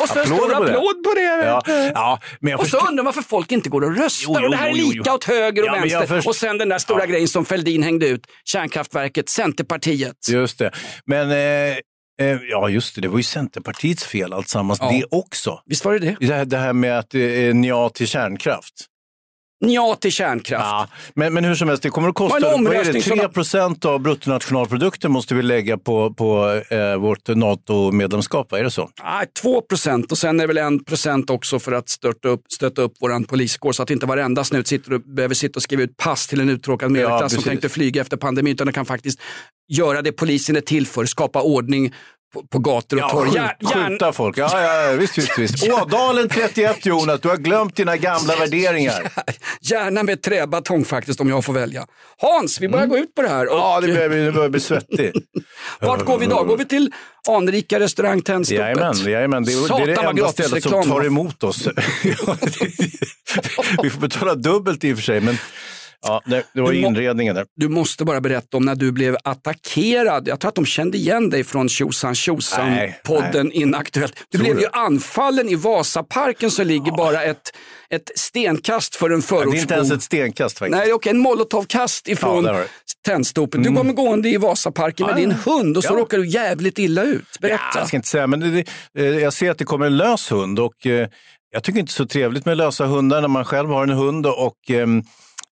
Och 0.02 0.10
så 0.10 0.20
en 0.20 0.26
stor 0.26 0.38
på 0.38 0.48
det. 0.48 0.56
applåd 0.56 1.04
på 1.04 1.14
det. 1.16 1.22
Ja, 1.46 1.62
ja, 1.94 2.20
men 2.40 2.52
jag 2.52 2.60
och 2.60 2.68
så 2.68 2.78
undrar 2.78 2.96
man 2.96 3.06
varför 3.06 3.22
folk 3.22 3.52
inte 3.52 3.70
går 3.70 3.82
och 3.84 3.98
röstar. 3.98 4.34
Jo, 4.34 4.36
jo, 4.40 4.46
och 4.46 4.52
det 4.52 4.58
här 4.58 4.70
är 4.70 4.74
lika 4.74 5.04
jo. 5.06 5.14
åt 5.14 5.24
höger 5.24 5.62
och 5.62 5.68
Ja, 5.68 5.74
vänster. 5.82 6.06
först- 6.06 6.28
Och 6.28 6.36
sen 6.36 6.58
den 6.58 6.70
där 6.70 6.78
stora 6.78 7.06
grejen 7.06 7.28
som 7.28 7.46
Fälldin 7.46 7.84
hängde 7.84 8.08
ut. 8.08 8.22
Kärnkraftverket, 8.46 9.30
Centerpartiet. 9.30 10.16
Just 10.30 10.60
det. 10.60 10.72
Men 11.06 11.32
eh, 11.32 11.78
eh, 12.22 12.38
ja, 12.50 12.70
just 12.70 12.96
det, 12.96 13.02
det 13.02 13.08
var 13.08 13.18
ju 13.18 13.24
Centerpartiets 13.24 14.04
fel 14.04 14.34
alltsammans, 14.34 14.80
Ja. 14.82 14.92
det 14.92 15.06
också. 15.18 15.62
Visst 15.66 15.86
var 15.86 15.94
det 15.94 16.00
det? 16.00 16.16
Det 16.28 16.34
här, 16.34 16.46
det 16.46 16.58
här 16.58 16.74
med 16.74 17.00
att 17.00 17.16
eh, 17.16 17.22
ja 17.22 17.90
till 17.90 18.08
kärnkraft. 18.08 18.74
Ja 19.66 19.98
till 20.02 20.12
kärnkraft. 20.12 20.66
Ja, 20.66 20.88
men, 21.14 21.34
men 21.34 21.46
hur 21.46 21.56
som 21.56 21.68
helst, 21.68 21.84
det 21.84 21.90
kommer 21.90 22.10
att 22.10 22.16
kosta 22.16 22.34
Vad 22.40 22.44
är 22.44 22.50
det, 22.50 22.56
omröstning 22.56 23.04
som- 23.04 23.20
3 23.20 23.28
procent 23.30 23.86
av 23.86 24.00
bruttonationalprodukten 24.00 25.12
måste 25.12 25.36
vi 25.36 25.42
lägga 25.42 25.78
på, 25.78 26.14
på 26.14 26.62
eh, 26.70 26.96
vårt 26.98 27.28
NATO-medlemskap, 27.28 28.54
är 28.54 28.64
det 28.64 28.72
så? 28.72 28.90
Nej, 29.04 29.26
2 29.42 29.62
procent 29.62 30.12
och 30.12 30.18
sen 30.18 30.40
är 30.40 30.48
det 30.48 30.54
väl 30.54 30.76
1 30.80 30.86
procent 30.86 31.30
också 31.30 31.60
för 31.60 31.72
att 31.72 31.90
stötta 31.90 32.28
upp, 32.28 32.42
stötta 32.52 32.82
upp 32.82 32.94
vår 33.00 33.24
poliskår 33.28 33.72
så 33.72 33.84
att 33.84 33.90
inte 33.90 34.06
varenda 34.06 34.44
snut 34.44 34.68
sitter 34.68 34.94
och, 34.94 35.02
behöver 35.02 35.36
sitta 35.36 35.58
och 35.58 35.64
skriva 35.64 35.84
ut 35.84 35.98
pass 35.98 36.28
till 36.28 36.42
en 36.42 36.50
uttråkad 36.50 36.92
medelklass 36.92 37.20
som 37.20 37.28
precis. 37.30 37.46
tänkte 37.46 37.70
flyga 37.70 38.02
efter 38.02 38.18
pandemin 38.18 38.54
utan 38.54 38.74
kan 38.74 38.86
faktiskt 38.86 39.20
göra 39.68 40.02
det 40.02 40.12
polisen 40.12 40.56
är 40.56 40.62
till 40.62 40.88
för, 40.88 41.06
skapa 41.06 41.42
ordning 41.42 41.94
på, 42.34 42.44
på 42.48 42.60
gator 42.60 42.98
och 42.98 43.02
Ja, 43.04 43.10
torg. 43.10 43.30
skjut, 43.32 43.74
skjuta 43.74 44.14
folk. 44.14 44.38
Ja, 44.38 44.62
ja, 44.62 44.92
visst, 44.92 45.18
visst, 45.18 45.40
visst. 45.40 45.70
Ådalen 45.82 46.30
31 46.30 46.86
Jonas, 46.86 47.22
du 47.22 47.30
har 47.30 47.38
glömt 47.38 47.76
dina 47.76 47.98
gamla 47.98 48.36
värderingar. 48.36 49.12
Gärna 49.62 50.04
med 50.04 50.22
träbatong 50.22 50.86
faktiskt 50.86 51.20
om 51.22 51.30
jag 51.30 51.46
får 51.46 51.54
välja. 51.54 51.86
Hans, 52.18 52.62
vi 52.62 52.70
börjar 52.70 52.86
gå 52.86 52.98
ut 52.98 53.16
på 53.16 53.22
det 53.22 53.28
här. 53.30 53.48
Och, 53.48 53.54
Mm. 53.56 53.64
Ja, 53.66 53.82
det 53.82 53.88
börjar, 54.10 54.26
det 54.26 54.32
börjar 54.32 54.50
bli 54.50 54.60
svettig. 54.60 55.12
Vart 55.82 56.06
går 56.06 56.18
vi 56.18 56.26
idag? 56.26 56.48
Går 56.48 56.58
vi 56.58 56.66
till 56.66 56.92
anrika 57.30 57.80
restaurang 57.80 58.22
Tennstopet? 58.22 58.60
Jajamän, 58.62 58.96
jajamän. 58.98 59.44
Det, 59.44 59.52
det 59.52 59.82
är 59.84 59.86
det 59.86 59.94
enda 60.02 60.28
stället 60.28 60.64
som 60.64 60.84
tar 60.84 61.06
emot 61.06 61.44
oss. 61.44 61.68
vi 63.84 63.90
får 63.90 64.00
betala 64.00 64.36
dubbelt 64.36 64.84
i 64.84 64.94
och 64.94 64.98
för 64.98 65.04
sig, 65.04 65.22
men 65.22 65.38
ja, 66.08 66.22
det, 66.26 66.44
det 66.54 66.62
var 66.62 66.72
Du 66.72 66.78
inredningen 66.80 67.36
där. 67.36 67.46
Du 67.56 67.70
måste 67.70 68.06
bara 68.06 68.22
berätta 68.22 68.58
om 68.58 68.66
när 68.66 68.76
du 68.76 68.92
blev 68.92 69.18
attackerad. 69.24 70.28
Jag 70.28 70.40
tror 70.40 70.50
att 70.50 70.56
de 70.56 70.66
kände 70.66 70.98
igen 70.98 71.30
dig 71.30 71.44
från 71.44 71.70
Tjosan 71.70 72.14
Tjosan-podden 72.16 73.52
Inaktuellt. 73.52 74.14
Du 74.32 74.38
Tror 74.38 74.44
blev 74.46 74.56
du? 74.56 74.62
ju 74.62 74.68
anfallen 74.72 75.50
i 75.50 75.56
Vasaparken 75.56 76.52
som 76.52 76.68
ligger 76.68 76.92
bara 76.92 77.24
ett, 77.24 77.52
ett 77.90 78.12
stenkast 78.16 78.96
för 78.96 79.10
en 79.10 79.22
Ja, 79.30 79.36
Det 79.36 79.42
är 79.44 79.46
inte 79.46 79.56
ens 79.56 79.68
förortsbo. 79.90 79.96
ett 79.96 80.04
stenkast 80.04 80.60
faktiskt. 80.60 80.78
Nej, 80.78 80.94
och 80.94 81.08
en 81.08 81.18
molotovkast 81.18 82.08
ifrån 82.08 82.46
Ja, 82.46 82.54
har 82.54 82.60
du. 82.60 82.68
Du 83.64 83.76
kommer 83.76 83.94
gående 83.94 84.30
i 84.30 84.38
Vasaparken 84.38 85.06
med 85.06 85.14
Ja, 85.14 85.20
din 85.20 85.30
ja. 85.46 85.52
hund 85.52 85.78
och 85.78 85.84
så 85.84 85.94
Ja. 85.94 85.98
råkar 85.98 86.18
du 86.18 86.28
jävligt 86.28 86.80
illa 86.80 87.04
ut. 87.04 87.26
Berätta. 87.42 87.64
Ja, 87.74 87.80
jag 87.80 87.88
ska 87.88 87.98
inte 87.98 88.10
säga, 88.10 88.28
men 88.28 88.40
det, 88.40 88.50
det, 88.52 88.66
eh, 89.08 89.20
jag 89.20 89.34
ser 89.34 89.52
att 89.52 89.58
det 89.58 89.66
kommer 89.66 89.86
en 89.86 89.98
lös 89.98 90.32
hund 90.32 90.60
och 90.60 90.86
eh, 90.86 91.08
jag 91.52 91.64
tycker 91.64 91.80
inte 91.80 91.94
så 91.94 92.06
trevligt 92.06 92.46
med 92.46 92.58
lösa 92.58 92.86
hundar 92.86 93.22
när 93.22 93.28
man 93.28 93.46
själv 93.46 93.70
har 93.70 93.84
en 93.84 93.90
hund 93.90 94.26
och 94.26 94.72
eh, 94.72 94.88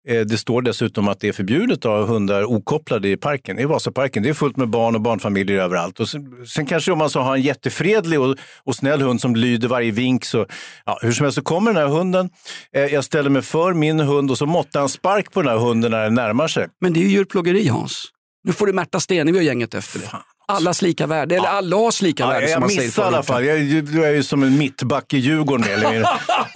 det 0.06 0.38
står 0.38 0.62
dessutom 0.62 1.08
att 1.08 1.20
det 1.20 1.28
är 1.28 1.32
förbjudet 1.32 1.78
att 1.78 1.92
ha 1.92 2.06
hundar 2.06 2.44
okopplade 2.44 3.10
i 3.10 3.18
parken, 3.18 3.60
i 3.60 3.66
Vasaparken. 3.66 4.24
Det 4.24 4.30
är 4.30 4.34
fullt 4.34 4.58
med 4.58 4.70
barn 4.70 4.96
och 4.96 5.02
barnfamiljer 5.02 5.62
överallt. 5.62 6.00
Och 6.00 6.10
sen, 6.10 6.46
sen 6.48 6.66
kanske 6.66 6.92
om 6.92 6.98
man 6.98 7.10
så 7.10 7.20
har 7.20 7.36
en 7.36 7.42
jättefredlig 7.42 8.20
och, 8.20 8.38
och 8.64 8.76
snäll 8.76 9.02
hund 9.02 9.22
som 9.22 9.36
lyder 9.36 9.68
varje 9.68 9.92
vink 9.92 10.26
så, 10.26 10.46
ja, 10.86 11.00
hur 11.02 11.12
som 11.12 11.24
helst 11.24 11.36
så 11.36 11.42
kommer 11.42 11.74
den 11.74 11.82
här 11.82 11.88
hunden. 11.88 12.30
Eh, 12.76 12.82
jag 12.82 13.04
ställer 13.04 13.30
mig 13.30 13.42
för 13.42 13.74
min 13.74 14.00
hund 14.00 14.32
och 14.32 14.38
så 14.38 14.46
måttar 14.46 14.80
han 14.80 14.90
spark 14.90 15.32
på 15.32 15.42
den 15.42 15.52
här 15.52 15.58
hunden 15.58 15.92
när 15.92 16.04
den 16.04 16.14
närmar 16.14 16.48
sig. 16.48 16.68
Men 16.82 16.94
det 16.94 17.00
är 17.00 17.02
ju 17.02 17.10
djurplågeri 17.10 17.68
Hans. 17.68 18.06
Nu 18.44 18.54
får 18.54 18.68
du 18.68 18.74
Märta 18.74 19.00
Stenevi 19.00 19.40
och 19.40 19.44
gänget 19.44 19.74
efter 19.74 20.00
det. 20.00 20.10
Allas 20.48 20.82
lika 20.82 21.08
värde, 21.08 21.36
eller 21.36 21.48
allas 21.48 22.02
lika 22.02 22.24
Ja, 22.24 22.30
värde 22.30 22.46
som 22.48 22.52
jag 22.52 22.60
man 22.60 22.70
säger. 22.70 22.82
missade 22.84 23.06
i 23.06 23.08
alla 23.08 23.24
fall. 23.24 23.46
Jag, 23.46 23.60
jag, 23.60 23.90
jag 23.90 24.06
är 24.06 24.14
ju 24.14 24.24
som 24.24 24.44
en 24.44 24.58
mittback 24.58 25.14
i 25.14 25.18
Djurgården 25.18 25.68
eller. 25.70 26.08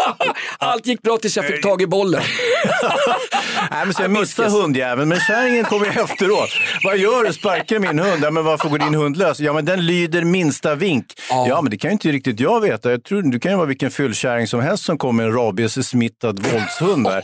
Allt 0.57 0.87
gick 0.87 1.01
bra 1.01 1.17
tills 1.17 1.35
jag 1.37 1.45
fick 1.47 1.63
tag 1.63 1.81
i 1.81 1.87
bollen. 1.87 2.21
Nej, 3.71 3.85
men 3.85 3.93
så 3.93 4.01
jag 4.01 4.11
missade 4.19 4.49
hundjäveln, 4.49 5.09
men 5.09 5.19
kärringen 5.19 5.65
kom 5.65 5.83
ju 5.83 5.89
efteråt. 5.89 6.49
Vad 6.83 6.97
gör 6.97 7.23
du? 7.23 7.33
Sparkar 7.33 7.79
min 7.79 7.99
hund? 7.99 8.23
Ja, 8.23 8.31
men 8.31 8.43
varför 8.43 8.69
går 8.69 8.77
din 8.77 8.95
hund 8.95 9.17
lös? 9.17 9.39
Ja, 9.39 9.53
men 9.53 9.65
den 9.65 9.85
lyder 9.85 10.23
minsta 10.23 10.75
vink. 10.75 11.05
Ja, 11.29 11.61
men 11.61 11.71
det 11.71 11.77
kan 11.77 11.89
ju 11.89 11.93
inte 11.93 12.11
riktigt 12.11 12.39
jag 12.39 12.61
veta. 12.61 12.91
Jag 12.91 13.03
tror, 13.03 13.21
du 13.21 13.39
kan 13.39 13.51
ju 13.51 13.57
vara 13.57 13.67
vilken 13.67 13.91
fyllkärring 13.91 14.47
som 14.47 14.59
helst 14.59 14.85
som 14.85 14.97
kommer 14.97 15.23
med 15.23 15.31
en 15.31 15.37
rabies-smittad 15.39 16.39
våldshund 16.51 17.05
där. 17.05 17.21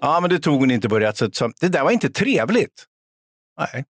Ja, 0.00 0.20
men 0.20 0.30
det 0.30 0.38
tog 0.38 0.60
hon 0.60 0.70
inte 0.70 0.88
på 0.88 0.98
rätt 0.98 1.16
sätt. 1.16 1.36
Så 1.36 1.50
det 1.60 1.68
där 1.68 1.82
var 1.84 1.90
inte 1.90 2.10
trevligt. 2.10 2.84
Nej. 3.60 3.84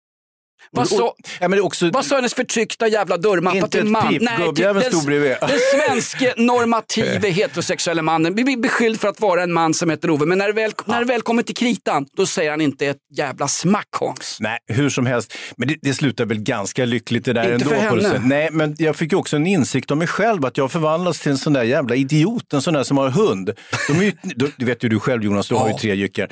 Vad 0.70 0.88
sa, 0.88 1.14
ja, 1.40 1.60
också, 1.60 1.90
hennes 2.14 2.34
förtryckta 2.34 2.88
jävla 2.88 3.16
dörrmatta 3.16 3.56
Inte 3.56 3.68
till 3.68 3.80
ett 3.80 3.88
man? 3.88 4.08
pip, 4.08 4.22
gubbjäveln 4.38 4.86
stod 4.86 5.04
bredvid. 5.04 5.36
den 5.40 5.58
svenske 5.74 6.34
normative 6.42 7.28
heterosexuella 7.28 8.02
mannen 8.02 8.34
blir 8.34 8.56
beskylld 8.56 9.00
för 9.00 9.08
att 9.08 9.20
vara 9.20 9.42
en 9.42 9.52
man 9.52 9.74
som 9.74 9.90
heter 9.90 10.10
Ove, 10.10 10.26
men 10.26 10.38
när 10.38 10.46
det, 10.46 10.52
väl, 10.52 10.72
när 10.86 10.98
det 11.00 11.06
väl 11.06 11.22
kommer 11.22 11.42
till 11.42 11.56
kritan, 11.56 12.06
då 12.16 12.26
säger 12.26 12.50
han 12.50 12.60
inte 12.60 12.86
ett 12.86 12.96
jävla 13.16 13.48
smack 13.48 13.88
Hans. 14.00 14.36
Nej, 14.40 14.58
hur 14.66 14.90
som 14.90 15.06
helst. 15.06 15.34
Men 15.56 15.68
det, 15.68 15.76
det 15.82 15.94
slutar 15.94 16.24
väl 16.24 16.38
ganska 16.38 16.84
lyckligt 16.84 17.24
det 17.24 17.32
där 17.32 17.42
Inte 17.54 17.74
ändå. 17.74 18.00
för 18.00 18.10
henne. 18.10 18.20
Nej, 18.24 18.48
men 18.52 18.76
jag 18.78 18.96
fick 18.96 19.12
ju 19.12 19.18
också 19.18 19.36
en 19.36 19.46
insikt 19.46 19.90
om 19.90 19.98
mig 19.98 20.08
själv, 20.08 20.44
att 20.44 20.56
jag 20.56 20.72
förvandlas 20.72 21.20
till 21.20 21.30
en 21.32 21.38
sån 21.38 21.52
där 21.52 21.62
jävla 21.62 21.94
idiot, 21.94 22.52
en 22.52 22.62
sån 22.62 22.74
där 22.74 22.82
som 22.82 22.98
har 22.98 23.10
hund. 23.10 23.50
De 23.88 23.98
är 23.98 24.02
ju, 24.02 24.12
du, 24.56 24.64
vet 24.64 24.84
ju 24.84 24.88
du 24.88 25.00
själv 25.00 25.24
Jonas, 25.24 25.48
du 25.48 25.54
har 25.54 25.68
ju 25.68 25.74
tre 25.74 25.94
jyckar. 25.94 26.28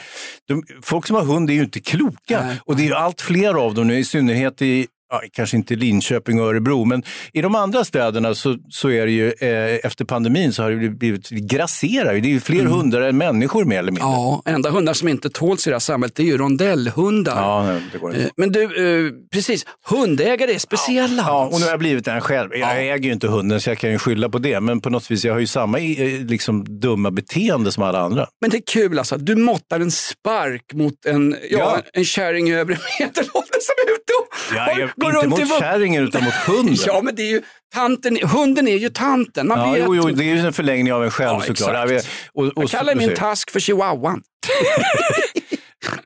Folk 0.83 1.07
som 1.07 1.17
har 1.17 1.23
hund 1.23 1.51
är 1.51 1.55
ju 1.55 1.61
inte 1.61 1.81
kloka. 1.81 2.57
Och 2.65 2.77
det 2.77 2.83
är 2.83 2.87
ju 2.87 2.95
allt 2.95 3.21
fler 3.21 3.55
av 3.55 3.75
dem 3.75 3.87
nu, 3.87 4.05
synnerhet 4.21 4.63
i 4.63 4.87
Ja, 5.13 5.23
kanske 5.33 5.57
inte 5.57 5.75
Linköping 5.75 6.41
och 6.41 6.47
Örebro, 6.47 6.85
men 6.85 7.03
i 7.33 7.43
de 7.43 7.55
andra 7.55 7.85
städerna 7.85 8.35
så, 8.35 8.57
så 8.69 8.91
är 8.91 9.07
det 9.07 9.13
ju 9.13 9.27
eh, 9.41 9.79
efter 9.87 10.05
pandemin 10.05 10.53
så 10.53 10.63
har 10.63 10.71
det 10.71 10.89
blivit, 10.91 11.29
det 11.31 11.41
grasserar 11.41 12.13
ju. 12.15 12.21
Det 12.21 12.29
är 12.29 12.31
ju 12.31 12.41
fler 12.41 12.65
hundar 12.65 13.01
än 13.01 13.19
människor 13.19 13.65
mer 13.65 13.79
eller 13.79 13.93
mindre. 13.93 14.05
Mm. 14.09 14.15
Ja, 14.17 14.43
enda 14.47 14.71
hundar 14.71 14.93
som 14.95 15.09
inte 15.09 15.31
tåls 15.31 15.67
i 15.67 15.71
det 15.71 15.75
här 15.75 15.81
samhället 15.81 16.15
det 16.17 16.23
är 16.23 16.27
ju 16.27 16.39
rondellhundar. 16.39 17.37
Ja, 17.37 17.63
nej, 17.67 17.83
det 17.93 17.99
går 17.99 18.11
inte. 18.11 18.23
Eh, 18.25 18.31
Men 18.37 18.53
du, 18.53 18.63
eh, 19.07 19.13
precis, 19.33 19.67
hundägare 19.89 20.55
är 20.55 20.59
speciella. 20.59 21.23
Ja, 21.27 21.33
Hans. 21.33 21.55
och 21.55 21.61
nu 21.61 21.67
har 21.67 21.71
jag 21.71 21.79
blivit 21.79 22.09
en 22.09 22.21
själv. 22.21 22.51
Jag 22.55 22.83
äger 22.83 22.99
ju 23.07 23.13
inte 23.13 23.29
hunden 23.29 23.61
så 23.61 23.71
jag 23.71 23.79
kan 23.79 23.91
ju 23.91 23.99
skylla 23.99 24.29
på 24.29 24.39
det. 24.39 24.61
Men 24.61 24.81
på 24.81 24.91
något 24.91 25.11
vis, 25.11 25.25
jag 25.25 25.33
har 25.33 25.41
ju 25.41 25.47
samma 25.47 25.79
eh, 25.79 26.21
liksom, 26.27 26.81
dumma 26.81 27.11
beteende 27.11 27.73
som 27.73 27.83
alla 27.83 28.01
andra. 28.01 28.27
Men 28.41 28.51
det 28.51 28.57
är 28.57 28.63
kul 28.67 28.99
alltså, 28.99 29.17
du 29.17 29.37
måttar 29.37 29.81
en 29.81 29.91
spark 29.91 30.73
mot 30.75 31.07
en, 31.07 31.37
ja, 31.51 31.59
Ja. 31.59 31.79
en 31.93 32.05
kärring 32.05 32.49
i 32.49 32.55
övre 32.55 32.79
medelåldern 33.01 33.40
som 33.67 33.75
är 33.87 33.93
ute 33.95 34.13
och 34.21 34.57
Ja, 34.57 34.79
jag, 34.81 34.91
går 34.97 35.11
inte 35.11 35.27
runt 35.27 35.31
mot 35.31 35.41
i 35.41 35.47
kärringen 35.61 36.05
utan 36.05 36.25
mot 36.25 36.35
hunden. 36.47 36.77
Ja, 36.87 37.01
men 37.03 37.15
det 37.15 37.23
är 37.23 37.31
ju 37.31 37.43
tanten, 37.75 38.19
hunden 38.23 38.69
är 38.69 38.77
ju 38.77 38.89
tanten. 38.89 39.49
Man 39.49 39.59
Ja, 39.59 39.73
vet. 39.73 39.83
jo, 39.87 39.95
jo, 39.97 40.09
det 40.11 40.25
är 40.25 40.35
ju 40.35 40.39
en 40.39 40.53
förlängning 40.53 40.93
av 40.93 41.05
en 41.05 41.11
själv 41.11 41.31
Ja, 41.31 41.41
såklart. 41.41 41.91
exakt. 41.91 42.09
Och, 42.33 42.45
och, 42.45 42.63
Jag 42.63 42.71
kallar 42.71 42.95
min 42.95 43.15
task 43.17 43.51
för 43.51 43.61
chihuahuan. 43.61 44.23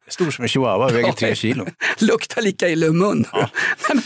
Stor 0.08 0.30
som 0.30 0.42
en 0.42 0.48
chihuahua, 0.48 0.88
väger 0.88 1.12
tre 1.12 1.34
kilo. 1.44 1.66
Luktar 1.98 2.42
lika 2.42 2.68
illa 2.68 2.86
i 2.86 2.90
mun. 2.90 3.24
Men, 3.88 4.02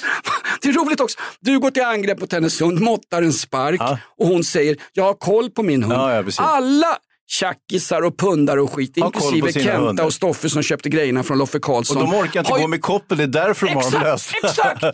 Det 0.63 0.69
är 0.69 0.73
roligt 0.73 1.01
också. 1.01 1.19
Du 1.41 1.59
går 1.59 1.71
till 1.71 1.83
angrepp 1.83 2.21
mot 2.21 2.33
hennes 2.33 2.61
hund, 2.61 2.81
måttar 2.81 3.23
en 3.23 3.33
spark 3.33 3.81
och 4.19 4.27
hon 4.27 4.45
säger 4.45 4.77
jag 4.93 5.05
har 5.05 5.15
koll 5.15 5.51
på 5.51 5.63
min 5.63 5.83
hund. 5.83 5.95
Ja, 5.95 6.15
ja. 6.15 6.25
Alla 6.39 6.97
tjackisar 7.31 8.03
och 8.03 8.17
pundare 8.19 8.63
och 8.63 8.73
skit, 8.73 8.97
inklusive 8.97 9.53
Kenta 9.53 9.77
hundar. 9.77 10.05
och 10.05 10.13
Stoffe 10.15 10.51
som 10.51 10.63
köpte 10.63 10.89
grejerna 10.89 11.23
från 11.23 11.39
Loffe 11.39 11.59
Och 11.59 11.65
Karlsson. 11.65 11.97
de 11.99 12.15
orkar 12.15 12.41
inte 12.41 12.53
ju- 12.53 12.59
gå 12.61 12.69
med 12.69 12.83
koppel, 12.83 13.19
det 13.19 13.25
är 13.25 13.27
därför 13.27 13.67
de 13.67 13.73
har 13.75 13.83
dem 13.83 13.89
Exakt, 13.89 14.05
lösa. 14.05 14.47
exakt! 14.47 14.83
Va? 14.83 14.93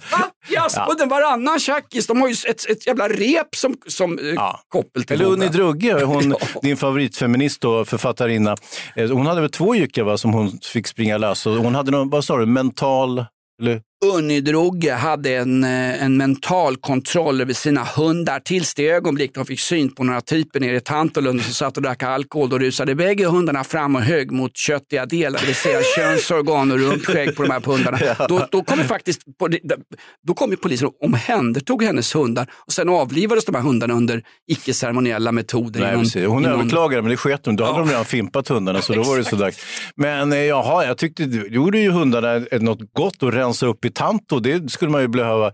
I 0.48 0.56
Aspudden, 0.56 1.08
varannan 1.14 1.58
tjackis, 1.60 2.06
de 2.06 2.20
har 2.20 2.28
ju 2.28 2.34
ett, 2.48 2.70
ett 2.70 2.86
jävla 2.86 3.08
rep 3.08 3.54
som, 3.56 3.76
som 3.86 4.18
eh, 4.18 4.54
koppel 4.68 5.04
till 5.04 5.14
Eller 5.16 5.24
Unni. 5.24 5.48
Drugge, 5.48 5.92
hon, 6.04 6.30
Ja. 6.40 6.60
din 6.62 6.76
favoritfeminist 6.76 7.64
och 7.64 7.88
författarinna. 7.88 8.56
Eh, 8.96 9.10
Hon 9.10 9.26
hade 9.26 9.40
väl 9.40 9.50
två 9.50 9.74
jyckar 9.74 10.16
som 10.16 10.32
hon 10.32 10.58
fick 10.72 10.86
springa 10.86 11.18
lös. 11.18 11.46
Och 11.46 11.52
Hon 11.54 11.74
hade 11.74 11.90
någon, 11.90 12.10
vad 12.10 12.24
sa 12.24 12.38
du, 12.38 12.46
mental... 12.46 13.24
Eller? 13.62 13.80
Unni 14.04 14.90
hade 14.90 15.30
en, 15.36 15.64
eh, 15.64 16.02
en 16.04 16.16
mental 16.16 16.76
kontroll 16.76 17.40
över 17.40 17.52
sina 17.52 17.84
hundar 17.84 18.40
tills 18.40 18.74
det 18.74 18.88
ögonblick 18.88 19.34
de 19.34 19.46
fick 19.46 19.60
syn 19.60 19.94
på 19.94 20.04
några 20.04 20.20
typer 20.20 20.60
nere 20.60 20.76
i 20.76 20.80
Tantolund 20.80 21.42
som 21.42 21.52
satt 21.54 21.76
och 21.76 21.82
drack 21.82 22.02
alkohol. 22.02 22.48
Då 22.48 22.58
rusade 22.58 22.94
bägge 22.94 23.26
hundarna 23.26 23.64
fram 23.64 23.96
och 23.96 24.02
högg 24.02 24.30
mot 24.30 24.56
köttiga 24.56 25.06
delar, 25.06 25.40
det 25.40 25.46
vill 25.46 25.54
säga 25.54 25.78
könsorgan 25.96 26.70
och 26.72 26.78
rumpskägg 26.78 27.36
på 27.36 27.42
de 27.42 27.50
här 27.50 27.60
hundarna. 27.60 27.98
Då, 28.28 28.46
då 28.50 28.62
kom 28.62 28.78
faktiskt 28.78 29.20
då 30.26 30.34
kom 30.34 30.56
polisen 30.62 30.88
och 30.88 31.04
omhändertog 31.04 31.82
hennes 31.82 32.14
hundar 32.14 32.46
och 32.66 32.72
sen 32.72 32.88
avlivades 32.88 33.44
de 33.44 33.54
här 33.54 33.62
hundarna 33.62 33.94
under 33.94 34.22
icke-ceremoniella 34.50 35.32
metoder. 35.32 35.80
Nej, 35.80 35.96
någon-. 35.96 36.26
Hon 36.26 36.42
någon- 36.42 36.52
överklagade, 36.52 37.02
men 37.02 37.10
det 37.10 37.16
sket 37.16 37.46
hon. 37.46 37.56
Då 37.56 37.64
hade 37.64 37.78
de 37.78 37.88
redan 37.88 38.04
fimpat 38.04 38.48
hundarna, 38.48 38.82
så 38.82 38.92
då 38.92 39.02
var 39.02 39.18
det 39.18 39.24
så 39.24 39.36
dags. 39.36 39.56
Men 39.96 40.32
eh, 40.32 40.38
jaha, 40.38 40.86
jag 40.86 40.98
tyckte, 40.98 41.24
du 41.24 41.48
gjorde 41.48 41.78
ju 41.78 41.90
hundarna 41.90 42.40
något 42.60 42.92
gott 42.92 43.22
att 43.22 43.34
rensa 43.34 43.66
upp 43.66 43.84
i 43.84 43.90
Tanto. 43.94 44.40
Det 44.40 44.70
skulle 44.72 44.90
man 44.90 45.00
ju 45.00 45.08
behöva. 45.08 45.52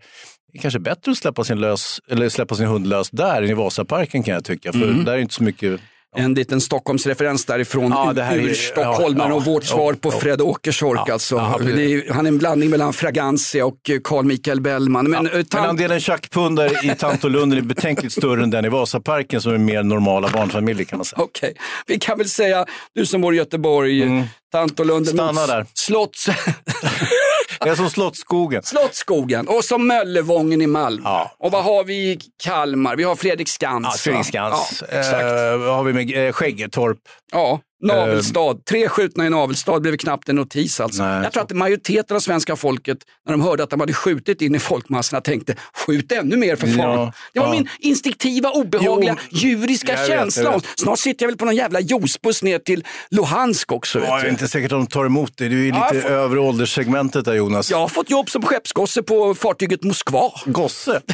Är 0.53 0.59
kanske 0.63 0.81
bättre 0.81 1.11
att 1.13 1.19
släppa 1.19 1.45
sin, 1.45 1.61
lös, 1.61 1.99
eller 2.11 2.29
släppa 2.29 2.55
sin 2.55 2.67
hund 2.67 2.87
lös 2.87 3.11
där 3.11 3.43
än 3.43 3.51
i 3.51 3.55
Vasaparken 3.55 4.23
kan 4.23 4.35
jag 4.35 4.45
tycka. 4.45 4.73
För 4.73 4.83
Mm. 4.83 5.05
där 5.05 5.13
är 5.13 5.19
inte 5.19 5.35
så 5.35 5.43
mycket... 5.43 5.81
En 6.17 6.35
liten 6.35 6.61
Stockholmsreferens 6.61 7.45
därifrån, 7.45 7.91
Ja, 7.97 8.13
det 8.13 8.23
här 8.23 8.37
är- 8.37 8.43
ur 8.43 8.55
Stockholmaren 8.55 9.31
ja, 9.31 9.37
och 9.37 9.45
vårt 9.45 9.63
ja, 9.65 9.69
svar 9.71 9.93
på 9.95 10.13
ja. 10.13 10.19
Fred 10.21 10.41
Åkersork. 10.41 11.01
Ja, 11.07 11.13
alltså. 11.13 11.37
ja, 11.37 11.59
är, 11.61 12.13
han 12.13 12.27
är 12.27 12.31
en 12.31 12.39
blandning 12.39 12.71
mellan 12.71 12.93
Fragancia 12.93 13.67
och 13.67 13.91
eh, 13.91 13.99
Carl 14.05 14.25
Michael 14.25 14.61
Bellman. 14.61 15.11
Men, 15.11 15.27
eh, 15.27 15.33
Men 15.33 15.43
tant- 15.45 15.67
andelen 15.69 16.01
tjackpundar 16.01 16.85
i 16.87 16.95
Tantolunden 16.99 17.59
är 17.59 17.63
betänkligt 17.63 18.13
större 18.13 18.43
än 18.43 18.51
den 18.51 18.65
i 18.65 18.69
Vasaparken 18.69 19.41
som 19.41 19.53
är 19.53 19.59
mer 19.59 19.83
normala 19.83 20.29
barnfamiljer 20.29 20.85
kan 20.85 20.97
man 20.99 21.05
säga. 21.05 21.23
Okej, 21.23 21.55
vi 21.87 21.99
kan 21.99 22.19
väl 22.19 22.29
säga, 22.29 22.67
du 22.95 23.07
som 23.07 23.21
bor 23.21 23.35
i 23.35 23.37
Göteborg, 23.37 24.25
Tantolunden, 24.53 25.19
Mm. 25.19 25.35
Stanna 25.35 25.41
mot 25.41 25.49
där. 25.49 25.67
Slotts, 25.75 26.27
Det 27.65 27.71
är 27.71 27.75
som 27.75 27.91
Slottsskogen. 27.91 28.63
Slottsskogen 28.63 29.49
och 29.49 29.65
som 29.65 29.87
Möllevången 29.87 30.63
i 30.63 30.67
Malmö. 30.67 31.09
Ja. 31.09 31.31
Och 31.39 31.51
vad 31.53 31.65
har 31.65 31.85
vi 31.85 31.95
i 31.95 32.19
Kalmar? 32.45 32.97
Vi 32.97 33.03
har 33.03 33.17
Fredrik 33.17 33.49
Skans. 33.49 33.85
Ja, 33.85 33.89
va? 33.91 33.97
Fredriksskans. 33.97 34.83
Ja, 34.93 34.99
exakt. 34.99 35.23
eh, 35.23 35.57
vad 35.59 35.77
har 35.77 35.83
vi 35.85 35.93
med 35.93 36.27
eh, 36.27 36.33
Skäggetorp. 36.33 36.99
Ja, 37.33 37.61
Navelstad, 37.83 38.65
tre 38.71 38.89
skjutna 38.89 39.27
i 39.27 39.31
Navelstad 39.31 39.81
blev 39.81 39.97
knappt 39.97 40.29
en 40.29 40.37
notis 40.37 40.81
alltså. 40.81 41.03
Nej, 41.03 41.23
jag 41.23 41.33
tror 41.33 41.43
att 41.43 41.53
majoriteten 41.53 42.17
av 42.17 42.21
svenska 42.21 42.57
folket, 42.57 42.99
när 43.27 43.33
de 43.33 43.41
hörde 43.41 43.63
att 43.63 43.71
de 43.71 43.81
hade 43.81 43.93
skjutit 43.93 44.43
in 44.43 44.55
i 44.55 44.59
folkmassorna, 44.59 45.21
tänkte 45.21 45.55
skjut 45.75 46.13
ännu 46.13 46.37
mer 46.37 46.57
för 46.57 46.67
fan. 46.67 46.77
Ja, 46.79 47.13
det 47.33 47.41
var 47.41 47.47
ja. 47.47 47.53
min 47.53 47.69
instinktiva, 47.79 48.51
obehagliga, 48.51 49.17
Jo, 49.31 49.39
djuriska 49.49 49.93
vet, 49.97 50.07
känsla. 50.07 50.61
Snart 50.77 50.99
sitter 50.99 51.25
jag 51.25 51.29
väl 51.31 51.39
på 51.39 51.45
någon 51.45 51.57
jävla 51.57 51.81
juicebuss 51.81 52.43
ner 52.43 52.59
till 52.59 52.85
Luhansk 53.11 53.73
också. 53.73 53.99
Ja, 53.99 54.05
jag 54.19 54.27
är 54.27 54.31
inte 54.31 54.49
säkert 54.49 54.73
om 54.73 54.79
de 54.81 54.87
tar 54.87 55.05
emot 55.07 55.37
dig. 55.37 55.49
Du 55.49 55.69
är 55.69 55.69
Ja, 55.69 55.85
lite 55.85 55.95
jag 55.97 56.03
får- 56.03 56.11
övre 56.11 56.41
ålderssegmentet 56.41 57.25
där 57.25 57.35
Jonas. 57.35 57.71
Jag 57.71 57.79
har 57.79 57.89
fått 57.89 58.11
jobb 58.11 58.31
som 58.31 58.43
skeppsgosse 58.43 59.03
på 59.03 59.35
fartyget 59.35 59.83
Moskva. 59.85 60.31
Gosse? 60.47 61.01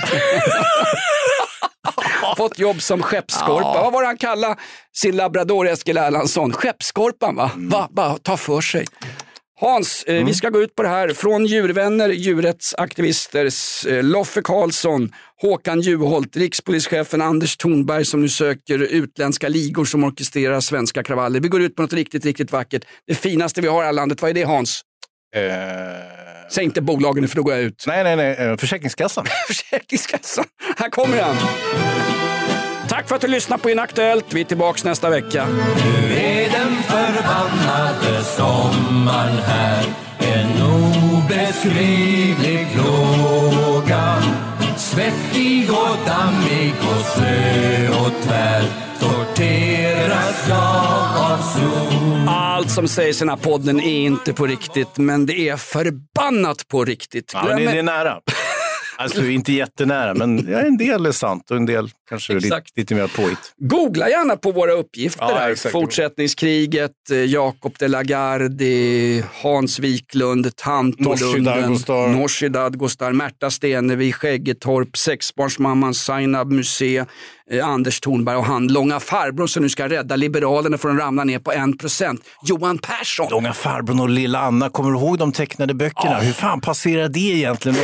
fått 2.36 2.58
jobb 2.58 2.82
som 2.82 3.02
skeppsskorpa. 3.02 3.72
Ja. 3.74 3.82
Vad 3.82 3.92
var 3.92 4.02
det 4.02 4.06
han 4.06 4.16
kallade 4.16 4.56
sin 4.96 5.16
labrador 5.16 5.68
Eskil 5.68 5.96
Erlandsson? 5.96 6.52
Skeppsskorpan 6.52 7.36
va? 7.36 7.50
Mm. 7.54 7.68
va? 7.68 7.88
Bara 7.90 8.18
ta 8.18 8.36
för 8.36 8.60
sig. 8.60 8.86
Hans, 9.60 10.02
eh, 10.02 10.24
vi 10.24 10.34
ska 10.34 10.50
gå 10.50 10.62
ut 10.62 10.74
på 10.74 10.82
det 10.82 10.88
här. 10.88 11.08
Från 11.08 11.46
djurvänner, 11.46 12.08
djurrättsaktivister, 12.08 13.50
eh, 13.88 14.02
Loffe 14.02 14.42
Karlsson, 14.42 15.12
Håkan 15.42 15.80
Juholt, 15.80 16.36
rikspolischefen 16.36 17.22
Anders 17.22 17.56
Thornberg 17.56 18.04
som 18.04 18.20
nu 18.20 18.28
söker 18.28 18.78
utländska 18.78 19.48
ligor 19.48 19.84
som 19.84 20.04
orkestrerar 20.04 20.60
svenska 20.60 21.02
kravaller. 21.02 21.40
Vi 21.40 21.48
går 21.48 21.62
ut 21.62 21.76
på 21.76 21.82
något 21.82 21.92
riktigt, 21.92 22.24
riktigt 22.24 22.52
vackert. 22.52 22.84
Det 23.06 23.14
finaste 23.14 23.60
vi 23.60 23.68
har 23.68 23.90
i 23.90 23.92
landet, 23.92 24.22
vad 24.22 24.30
är 24.30 24.34
det 24.34 24.42
Hans? 24.42 24.82
Säg 26.50 26.64
inte 26.64 26.80
bolagen 26.82 27.28
för 27.28 27.36
då 27.36 27.42
går 27.42 27.54
jag 27.54 27.62
ut. 27.62 27.84
Nej, 27.86 28.04
nej, 28.04 28.16
nej. 28.16 28.36
eh, 28.36 28.56
Försäkringskassan. 28.56 29.26
Försäkringskassan. 29.46 30.44
Här 30.76 30.90
kommer 30.90 31.22
han. 31.22 31.36
Tack 32.88 33.08
för 33.08 33.14
att 33.14 33.20
du 33.20 33.28
lyssnade 33.28 33.62
på 33.62 33.70
Inaktuellt. 33.70 34.24
Vi 34.34 34.40
är 34.40 34.44
tillbaka 34.44 34.88
nästa 34.88 35.10
vecka. 35.10 35.46
Nu 35.46 36.14
är 36.16 36.50
den 36.50 36.76
förbannade 36.82 38.24
sommaren 38.24 39.38
här 39.38 39.84
En 40.18 40.62
obeskrivlig 41.16 42.66
plåga 42.72 44.22
Svettig 44.76 45.70
och 45.70 45.96
dammig 46.06 46.74
och 46.80 47.05
som 52.76 52.88
sägs 52.88 53.16
i 53.16 53.18
den 53.18 53.28
här 53.28 53.36
podden 53.36 53.80
är 53.80 54.06
inte 54.06 54.32
på 54.32 54.46
riktigt, 54.46 54.98
men 54.98 55.26
det 55.26 55.48
är 55.48 55.56
förbannat 55.56 56.68
på 56.68 56.84
riktigt. 56.84 57.30
Ja, 57.34 57.44
men 57.44 57.56
det 57.56 57.78
är 57.78 57.82
nära. 57.82 58.20
Alltså 58.98 59.24
inte 59.26 59.52
jättenära, 59.52 60.14
men 60.14 60.46
ja, 60.50 60.58
en 60.58 60.76
del 60.76 61.06
är 61.06 61.12
sant 61.12 61.50
och 61.50 61.56
en 61.56 61.66
del 61.66 61.90
kanske 62.08 62.32
är 62.32 62.40
lite, 62.40 62.62
lite 62.76 62.94
mer 62.94 63.06
påhitt. 63.06 63.54
Googla 63.56 64.08
gärna 64.08 64.36
på 64.36 64.52
våra 64.52 64.72
uppgifter 64.72 65.24
Ja, 65.28 65.36
här. 65.38 65.50
exakt. 65.50 65.72
Fortsättningskriget, 65.72 66.90
eh, 67.10 67.16
Jakob 67.18 67.74
de 67.78 67.88
la 67.88 68.02
Gardie, 68.02 69.24
Hans 69.42 69.78
Wiklund, 69.78 70.56
Tanto 70.56 71.02
Nooshi 72.08 72.48
Dadgostar. 72.48 73.12
Märta 73.12 73.50
Stenevi, 73.50 74.12
Skäggetorp, 74.12 74.96
sexbarnsmamman 74.96 75.94
Zainab 75.94 76.52
Musé, 76.52 77.04
eh, 77.50 77.68
Anders 77.68 78.00
Thornberg 78.00 78.36
och 78.36 78.44
han 78.44 78.66
långa 78.68 79.00
farbror 79.00 79.46
som 79.46 79.62
nu 79.62 79.68
ska 79.68 79.88
rädda 79.88 80.16
Liberalerna 80.16 80.78
från 80.78 80.92
att 80.96 81.02
ramla 81.02 81.24
ner 81.24 81.38
på 81.38 81.52
1%, 81.52 82.20
Johan 82.46 82.78
Persson. 82.78 83.26
Långa 83.30 83.52
farbrorn 83.52 84.00
och 84.00 84.08
lilla 84.08 84.38
Anna, 84.40 84.68
kommer 84.70 84.90
du 84.90 84.96
ihåg 84.98 85.18
de 85.18 85.32
tecknade 85.32 85.74
böckerna? 85.74 86.18
Hur 86.18 86.32
fan 86.32 86.60
passerar 86.60 87.08
det 87.08 87.20
egentligen? 87.20 87.78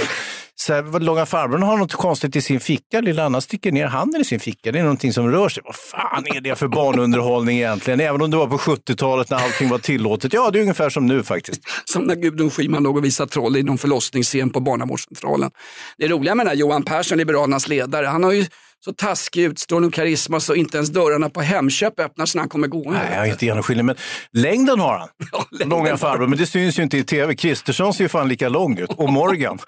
Så 0.54 0.74
här, 0.74 1.00
långa 1.00 1.26
farbrorn 1.26 1.62
har 1.62 1.76
något 1.76 1.92
konstigt 1.92 2.36
i 2.36 2.40
sin 2.40 2.60
ficka, 2.60 3.00
lilla 3.00 3.24
Anna 3.24 3.40
sticker 3.40 3.72
ner 3.72 3.86
handen 3.86 4.20
i 4.20 4.24
sin 4.24 4.40
ficka. 4.40 4.72
Det 4.72 4.78
är 4.78 4.82
någonting 4.82 5.12
som 5.12 5.30
rör 5.30 5.48
sig. 5.48 5.62
Vad 5.66 5.76
fan 5.76 6.26
är 6.26 6.40
det 6.40 6.54
för 6.54 6.68
barnunderhållning 6.68 7.56
egentligen? 7.56 8.00
Även 8.00 8.22
om 8.22 8.30
det 8.30 8.36
var 8.36 8.46
på 8.46 8.58
70-talet 8.58 9.30
när 9.30 9.36
allting 9.38 9.68
var 9.68 9.78
tillåtet. 9.78 10.32
Ja, 10.32 10.50
det 10.50 10.58
är 10.58 10.60
ungefär 10.60 10.90
som 10.90 11.06
nu 11.06 11.22
faktiskt. 11.22 11.60
Som 11.84 12.02
när 12.02 12.14
Gudrun 12.14 12.50
Schyman 12.50 12.82
låg 12.82 12.96
och 12.96 13.04
visade 13.04 13.30
troll 13.30 13.56
i 13.56 13.62
någon 13.62 13.78
förlossningsscen 13.78 14.50
på 14.50 14.60
barnavårdscentralen. 14.60 15.50
Det 15.98 16.08
roliga 16.08 16.34
med 16.34 16.46
den 16.46 16.50
här 16.50 16.56
Johan 16.56 16.82
Persson, 16.82 17.18
Liberalernas 17.18 17.68
ledare, 17.68 18.06
han 18.06 18.24
har 18.24 18.32
ju 18.32 18.46
så 18.84 18.92
taskig 18.92 19.42
utstrålning 19.44 19.88
och 19.88 19.94
karisma 19.94 20.40
så 20.40 20.54
inte 20.54 20.76
ens 20.76 20.90
dörrarna 20.90 21.30
på 21.30 21.40
Hemköp 21.40 22.00
öppnas 22.00 22.34
när 22.34 22.42
han 22.42 22.48
kommer 22.48 22.68
gående. 22.68 22.98
Nej, 23.00 23.08
jag 23.12 23.18
har 23.18 23.26
inte 23.26 23.46
genomskinlig, 23.46 23.84
men 23.84 23.96
längden 24.32 24.80
har 24.80 24.98
han. 24.98 25.08
Långa 25.68 25.96
farbror, 25.96 26.26
men 26.26 26.38
det 26.38 26.46
syns 26.46 26.78
ju 26.78 26.82
inte 26.82 26.98
i 26.98 27.04
tv. 27.04 27.34
Kristersson 27.34 27.94
ser 27.94 28.04
ju 28.04 28.08
fan 28.08 28.28
lika 28.28 28.48
lång 28.48 28.78
ut. 28.78 28.90
Och 28.96 29.12
Morgan. 29.12 29.58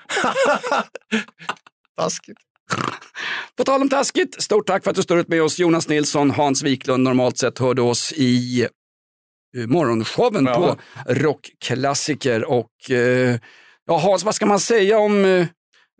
Taskigt. 1.96 2.38
På 3.56 3.64
tal 3.64 3.82
om 3.82 3.88
taskigt, 3.88 4.42
stort 4.42 4.66
tack 4.66 4.84
för 4.84 4.90
att 4.90 4.96
du 4.96 5.02
står 5.02 5.18
ut 5.18 5.28
med 5.28 5.42
oss. 5.42 5.58
Jonas 5.58 5.88
Nilsson, 5.88 6.30
Hans 6.30 6.62
Wiklund, 6.62 7.02
normalt 7.04 7.38
sett 7.38 7.58
hörde 7.58 7.82
oss 7.82 8.12
i 8.12 8.62
eh, 9.56 9.66
morgonshowen 9.66 10.44
Ja. 10.46 10.54
på 10.54 10.76
Rockklassiker. 11.14 12.44
Och 12.44 12.90
eh, 12.90 13.38
ja, 13.86 13.98
Hans, 13.98 14.24
vad 14.24 14.34
ska 14.34 14.46
man 14.46 14.60
säga 14.60 14.98
om 14.98 15.24
eh, 15.24 15.46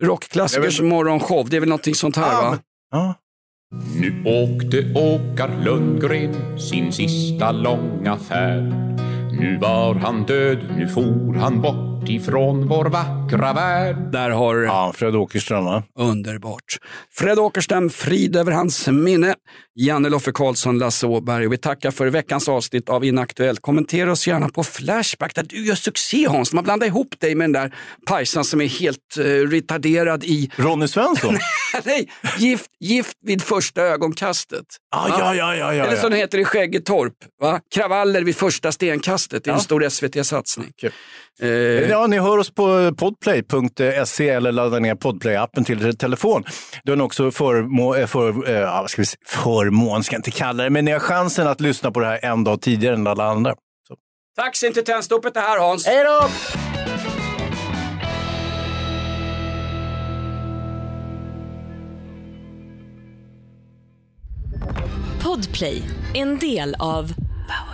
Rockklassikers 0.03 0.81
morgonshow? 0.81 1.49
Det 1.49 1.57
är 1.57 1.61
väl 1.61 1.69
någonting 1.69 1.95
sånt 1.95 2.17
här 2.17 2.43
va? 2.43 2.59
Ja. 2.95 3.15
Nu 4.01 4.23
åkte 4.25 4.93
Åkar 4.95 5.65
Lundgren 5.65 6.59
sin 6.59 6.93
sista 6.93 7.53
långa 7.53 8.17
färd. 8.17 8.73
Nu 9.41 9.59
var 9.61 9.95
han 9.95 10.27
död, 10.27 10.59
nu 10.77 10.89
for 10.89 11.35
han 11.35 11.61
bort 11.61 12.09
ifrån 12.09 12.69
vår 12.69 12.85
vackra 12.85 13.24
värld. 13.33 13.97
Där 14.13 14.31
har... 14.31 14.57
Ja, 14.57 14.93
Fred 14.97 15.17
Åkerström 15.17 15.65
va? 15.65 15.83
Underbart. 15.99 16.79
Fred 17.13 17.39
Åkerström, 17.39 17.91
frid 17.91 18.37
över 18.37 18.53
hans 18.53 18.89
minne. 18.89 19.35
Janne 19.81 20.09
Loffe 20.09 20.33
Karlsson, 20.33 20.79
Lasse 20.79 21.07
Åberg. 21.07 21.49
Vi 21.49 21.59
tackar 21.59 21.91
för 21.91 22.07
veckans 22.07 22.49
avsnitt 22.49 22.89
av 22.89 23.05
Inaktuellt. 23.05 23.61
Kommentera 23.63 24.13
oss 24.13 24.27
gärna 24.27 24.49
på 24.49 24.65
Flashback 24.65 25.35
där 25.35 25.43
du 25.49 25.67
gör 25.67 25.75
succé 25.75 26.27
Hans. 26.29 26.53
Man 26.53 26.65
blandar 26.65 26.87
ihop 26.87 27.21
dig 27.21 27.35
med 27.35 27.45
den 27.45 27.53
där 27.53 27.75
pajsan 28.07 28.45
som 28.45 28.61
är 28.61 28.67
helt 28.67 28.99
eh, 29.19 29.23
retarderad 29.25 30.25
i... 30.25 30.51
Ronny 30.57 30.89
Svensson? 30.89 31.39
Nej, 31.85 32.11
gift, 32.39 32.71
gift 32.81 33.17
vid 33.27 33.43
första 33.43 33.83
ögonkastet. 33.83 34.65
Ah, 34.97 35.09
ja, 35.09 35.35
ja, 35.35 35.57
ja, 35.57 35.75
ja, 35.75 35.85
Eller 35.87 35.97
som 35.97 36.11
det 36.11 36.17
heter 36.17 36.39
i 36.39 36.45
Skäggetorp. 36.45 37.15
Va? 37.41 37.61
Kravaller 37.75 38.23
vid 38.23 38.37
första 38.37 38.73
stenkastet. 38.73 39.45
Det 39.45 39.51
är 39.51 39.55
en 39.55 39.61
stor 39.61 39.89
SVT-satsning. 39.89 40.73
Eh, 41.41 41.49
Ja, 41.95 42.07
ni 42.07 42.19
hör 42.19 42.39
oss 42.39 42.51
på 42.55 42.95
podplay.se 43.15 44.29
eller 44.29 44.53
laddar 44.53 44.81
ner 44.81 44.95
podplay-appen 44.95 45.65
till 45.65 45.87
er 45.87 45.93
telefon. 45.93 46.45
Då 46.85 46.93
är 46.93 47.01
också 47.01 47.31
förmå, 47.31 47.95
eh, 47.95 48.07
för, 48.07 48.33
vad 48.81 48.91
ska 48.91 49.03
vi 49.03 49.07
säga, 49.07 49.21
förmån, 49.27 50.05
ska 50.05 50.15
jag 50.15 50.19
inte 50.19 50.31
kalla 50.31 50.65
det, 50.65 50.71
men 50.71 50.85
ni 50.85 50.91
har 50.91 51.01
chansen 51.01 51.47
att 51.47 51.61
lyssna 51.61 51.91
på 51.91 52.01
det 52.01 52.07
här 52.07 52.25
en 52.25 52.45
dag 52.45 52.61
tidigare 52.61 52.95
än 52.95 53.07
alla 53.07 53.25
andra. 53.25 53.55
Så. 53.89 53.97
Taxin 54.37 54.73
till 54.73 54.85
Tennstopet 54.85 55.37
är 55.37 55.41
här 55.41 55.59
Hans. 55.59 55.87
Hej 55.87 56.05
då! 56.05 56.29
Podplay, 65.23 65.83
en 66.15 66.39
del 66.39 66.77
av 66.79 67.09
Power. 67.49 67.74